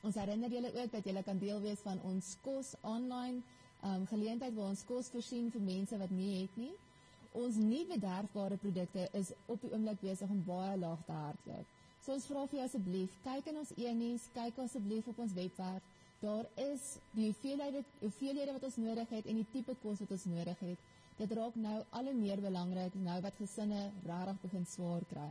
Ons 0.02 0.14
herinner 0.14 0.50
julle 0.50 0.70
ook 0.82 0.92
dat 0.92 1.04
julle 1.04 1.22
kan 1.22 1.38
deel 1.38 1.60
wees 1.60 1.78
van 1.78 2.00
ons 2.02 2.36
kos 2.42 2.74
online 2.80 3.42
um, 3.84 4.06
geleentheid 4.06 4.54
waar 4.54 4.68
ons 4.68 4.84
kos 4.84 5.08
voorsien 5.08 5.50
vir 5.50 5.60
mense 5.60 5.98
wat 5.98 6.10
nie 6.10 6.40
het 6.42 6.56
nie. 6.56 6.72
ons 7.32 7.54
nie 7.62 7.84
bederfbare 7.86 8.56
produkte 8.56 9.04
is 9.12 9.28
op 9.46 9.60
die 9.62 9.68
oomblik 9.70 10.00
besig 10.02 10.30
om 10.34 10.40
baie 10.46 10.78
laag 10.78 11.04
te 11.06 11.12
hardloop. 11.14 11.66
So 12.02 12.12
ons 12.16 12.26
vra 12.26 12.42
vir 12.50 12.58
jou 12.58 12.64
asseblief, 12.66 13.12
kyk 13.22 13.50
in 13.52 13.60
ons 13.60 13.70
e-nuus, 13.76 14.24
kyk 14.34 14.58
asseblief 14.64 15.06
op 15.12 15.20
ons 15.22 15.34
webwerf. 15.36 15.84
Daar 16.20 16.44
is 16.54 16.96
die 17.16 17.30
hoeveelhede 17.30 17.80
hoeveelhede 17.98 18.52
wat 18.52 18.64
ons 18.68 18.76
nodig 18.76 19.08
het 19.08 19.26
en 19.26 19.38
die 19.40 19.46
tipe 19.52 19.74
kos 19.82 20.02
wat 20.02 20.10
ons 20.16 20.24
nodig 20.28 20.58
het. 20.58 20.88
Dit 21.16 21.32
raak 21.36 21.54
nou 21.56 21.78
al 21.96 22.10
hoe 22.10 22.16
meer 22.16 22.40
belangrik 22.44 22.96
nou 23.04 23.20
wat 23.24 23.38
gesinne 23.40 23.80
regtig 24.04 24.40
begin 24.42 24.66
swaar 24.68 25.06
kry. 25.12 25.30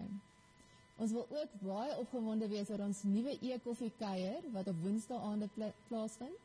Ons 0.97 1.13
wil 1.15 1.27
ook 1.29 1.51
baie 1.61 1.97
opgewonde 2.01 2.47
wees 2.49 2.71
oor 2.73 2.81
ons 2.87 3.03
nuwe 3.07 3.35
e-koffie 3.51 3.91
kuier 3.99 4.47
wat 4.55 4.71
op 4.71 4.81
Woensdae 4.85 5.19
aande 5.29 5.49
pla 5.53 5.69
plaasvind. 5.91 6.41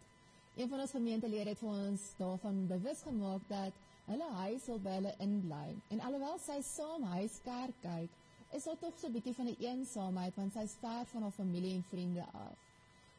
Een 0.56 0.68
van 0.68 0.84
ons 0.84 0.92
gemeentelede 0.94 1.54
het 1.54 1.62
vir 1.64 1.72
ons 1.86 2.04
daarvan 2.18 2.60
bewus 2.74 3.00
gemaak 3.08 3.48
dat 3.48 3.80
hulle 4.10 4.28
huis 4.42 4.68
sal 4.68 4.78
by 4.84 4.98
hulle 4.98 5.14
inbly. 5.24 5.72
En 5.88 6.04
alhoewel 6.10 6.36
sy 6.44 6.60
saam 6.68 7.08
huiskerk 7.16 7.80
kyk, 7.82 8.20
is 8.52 8.68
daar 8.68 8.78
tog 8.84 9.00
so 9.00 9.08
'n 9.08 9.16
bietjie 9.16 9.34
van 9.40 9.48
'n 9.48 9.56
eensaamheid 9.58 10.36
want 10.36 10.52
sy's 10.52 10.76
ver 10.84 11.04
van 11.14 11.22
haar 11.22 11.36
familie 11.40 11.74
en 11.74 11.84
vriende 11.90 12.28
af. 12.32 12.63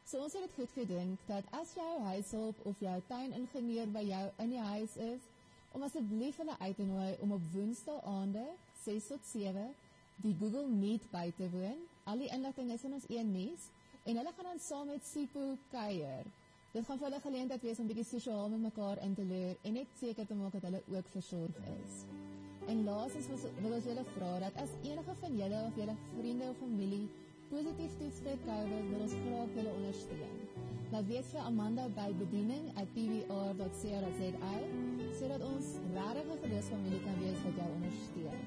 So 0.06 0.22
ons 0.22 0.36
het 0.38 0.44
dit 0.44 0.52
goed 0.54 0.70
gedink 0.70 1.22
dat 1.26 1.46
as 1.58 1.72
jou 1.74 1.92
huishulp 2.06 2.58
of 2.70 2.78
jou 2.78 2.94
tuiningenieur 3.08 3.88
by 3.90 4.04
jou 4.06 4.22
in 4.44 4.52
die 4.52 4.62
huis 4.68 4.94
is, 5.02 5.24
om 5.74 5.82
asseblief 5.82 6.38
hulle 6.38 6.54
uit 6.60 6.76
te 6.78 6.86
nooi 6.86 7.08
om 7.24 7.34
op 7.34 7.48
Woensdae 7.50 7.96
aande 8.06 8.44
6 8.84 9.08
tot 9.10 9.26
7 9.32 9.64
die 10.22 10.36
Google 10.38 10.70
Meet 10.70 11.10
by 11.10 11.24
te 11.34 11.50
woon. 11.50 11.82
Al 12.06 12.22
die 12.22 12.30
inligting 12.30 12.70
is 12.76 12.86
in 12.86 12.94
ons 13.00 13.10
e-nuus 13.10 13.66
en 14.06 14.22
hulle 14.22 14.36
gaan 14.38 14.50
dan 14.52 14.62
saam 14.62 14.86
met 14.94 15.10
Sipho 15.10 15.56
kuier. 15.74 16.30
Dit 16.70 16.86
gaan 16.86 17.02
vir 17.02 17.08
hulle 17.08 17.22
geleentheid 17.26 17.66
wees 17.66 17.82
om 17.82 17.90
bietjie 17.90 18.06
sosiaal 18.14 18.48
met 18.54 18.62
mekaar 18.68 19.02
in 19.02 19.18
te 19.18 19.26
leer 19.26 19.58
en 19.66 19.78
net 19.80 19.98
seker 19.98 20.30
te 20.30 20.38
maak 20.38 20.54
dat 20.54 20.70
hulle 20.70 20.86
ook 20.94 21.14
versorg 21.18 21.62
is. 21.74 22.00
En 22.70 22.86
laastens 22.86 23.46
wil 23.58 23.74
ons 23.74 23.90
julle 23.90 24.06
vra 24.14 24.32
dat 24.46 24.62
as 24.62 24.80
enige 24.86 25.22
van 25.26 25.38
julle 25.42 25.66
of 25.66 25.78
julle 25.82 26.02
vriende 26.14 26.54
of 26.54 26.62
familie 26.62 27.06
positief 27.50 27.92
toets 27.98 28.18
vir 28.26 28.38
COVID, 28.46 28.84
wil 28.90 29.00
ons 29.06 29.16
graag 29.22 29.50
julle 29.58 29.72
ondersteun. 29.78 30.36
Laat 30.92 31.06
weet 31.10 31.26
vir 31.32 31.40
Amanda 31.40 31.84
by 31.98 32.10
bediening@pwr.co.za 32.20 34.54
sodat 35.18 35.42
ons 35.52 35.66
regtig 35.94 36.26
'n 36.26 36.42
geloofsfamilie 36.44 37.02
kan 37.06 37.16
wees 37.22 37.40
wat 37.46 37.54
jou 37.62 37.70
ondersteun. 37.78 38.38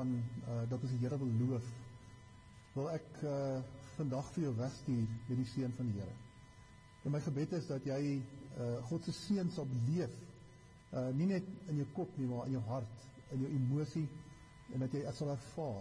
Van 0.00 0.16
uh, 0.16 0.62
dat 0.70 0.80
ons 0.80 0.92
die 0.94 1.02
Here 1.02 1.18
wil 1.20 1.32
loof, 1.44 1.68
wil 2.76 2.88
ek 2.94 3.22
uh, 3.26 3.60
vandag 3.98 4.28
vir 4.34 4.46
jou 4.46 4.56
wegstuur 4.56 5.06
met 5.28 5.36
die 5.36 5.48
seën 5.52 5.76
van 5.76 5.90
die 5.90 6.00
Here. 6.00 6.16
En 7.04 7.14
my 7.14 7.20
gebed 7.24 7.52
is 7.58 7.68
dat 7.68 7.84
jy 7.88 8.00
uh, 8.16 8.78
God 8.88 9.04
se 9.04 9.14
seën 9.16 9.52
sal 9.52 9.68
beleef, 9.68 10.14
uh, 10.94 11.08
nie 11.16 11.28
net 11.34 11.46
in 11.68 11.82
jou 11.82 11.88
kop 11.96 12.16
nie, 12.20 12.28
maar 12.30 12.48
in 12.48 12.56
jou 12.56 12.64
hart, 12.70 13.06
in 13.34 13.44
jou 13.44 13.52
emosie 13.58 14.06
en 14.74 14.84
dat 14.84 14.94
jy 14.94 15.14
sal 15.16 15.32
ervaar 15.34 15.80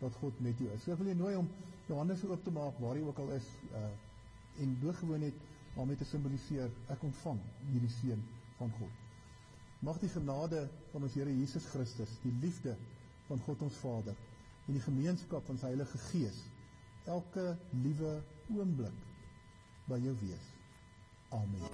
dat 0.00 0.16
God 0.20 0.38
met 0.42 0.58
jou 0.58 0.70
is. 0.74 0.82
So 0.82 0.94
ek 0.94 1.02
wil 1.02 1.12
jou 1.12 1.18
nooi 1.20 1.34
om 1.38 1.50
jou 1.86 1.98
hande 1.98 2.16
so 2.18 2.30
oop 2.32 2.42
te 2.44 2.54
maak 2.54 2.78
waar 2.82 2.98
jy 2.98 3.04
ook 3.06 3.20
al 3.22 3.34
is 3.36 3.48
uh, 3.76 3.88
en 4.64 4.76
doodgewoon 4.82 5.26
net 5.26 5.46
daarmee 5.76 6.00
te 6.00 6.08
simboliseer 6.08 6.72
ek 6.92 7.04
ontvang 7.06 7.38
hierdie 7.70 7.92
seën 8.00 8.22
van 8.58 8.72
God. 8.80 8.96
Mag 9.86 10.00
die 10.02 10.10
genade 10.12 10.66
van 10.90 11.04
ons 11.06 11.14
Here 11.16 11.32
Jesus 11.32 11.68
Christus, 11.72 12.12
die 12.24 12.32
liefde 12.42 12.74
van 13.30 13.40
God 13.46 13.62
ons 13.68 13.78
Vader 13.84 14.16
en 14.66 14.74
die 14.74 14.82
gemeenskap 14.82 15.46
van 15.46 15.58
sy 15.58 15.70
Heilige 15.72 15.98
Gees 16.10 16.38
elke 17.10 17.56
liewe 17.82 18.12
oomblik 18.56 18.98
by 19.90 19.98
jou 20.02 20.14
wees. 20.22 20.46
Amen. 21.30 21.68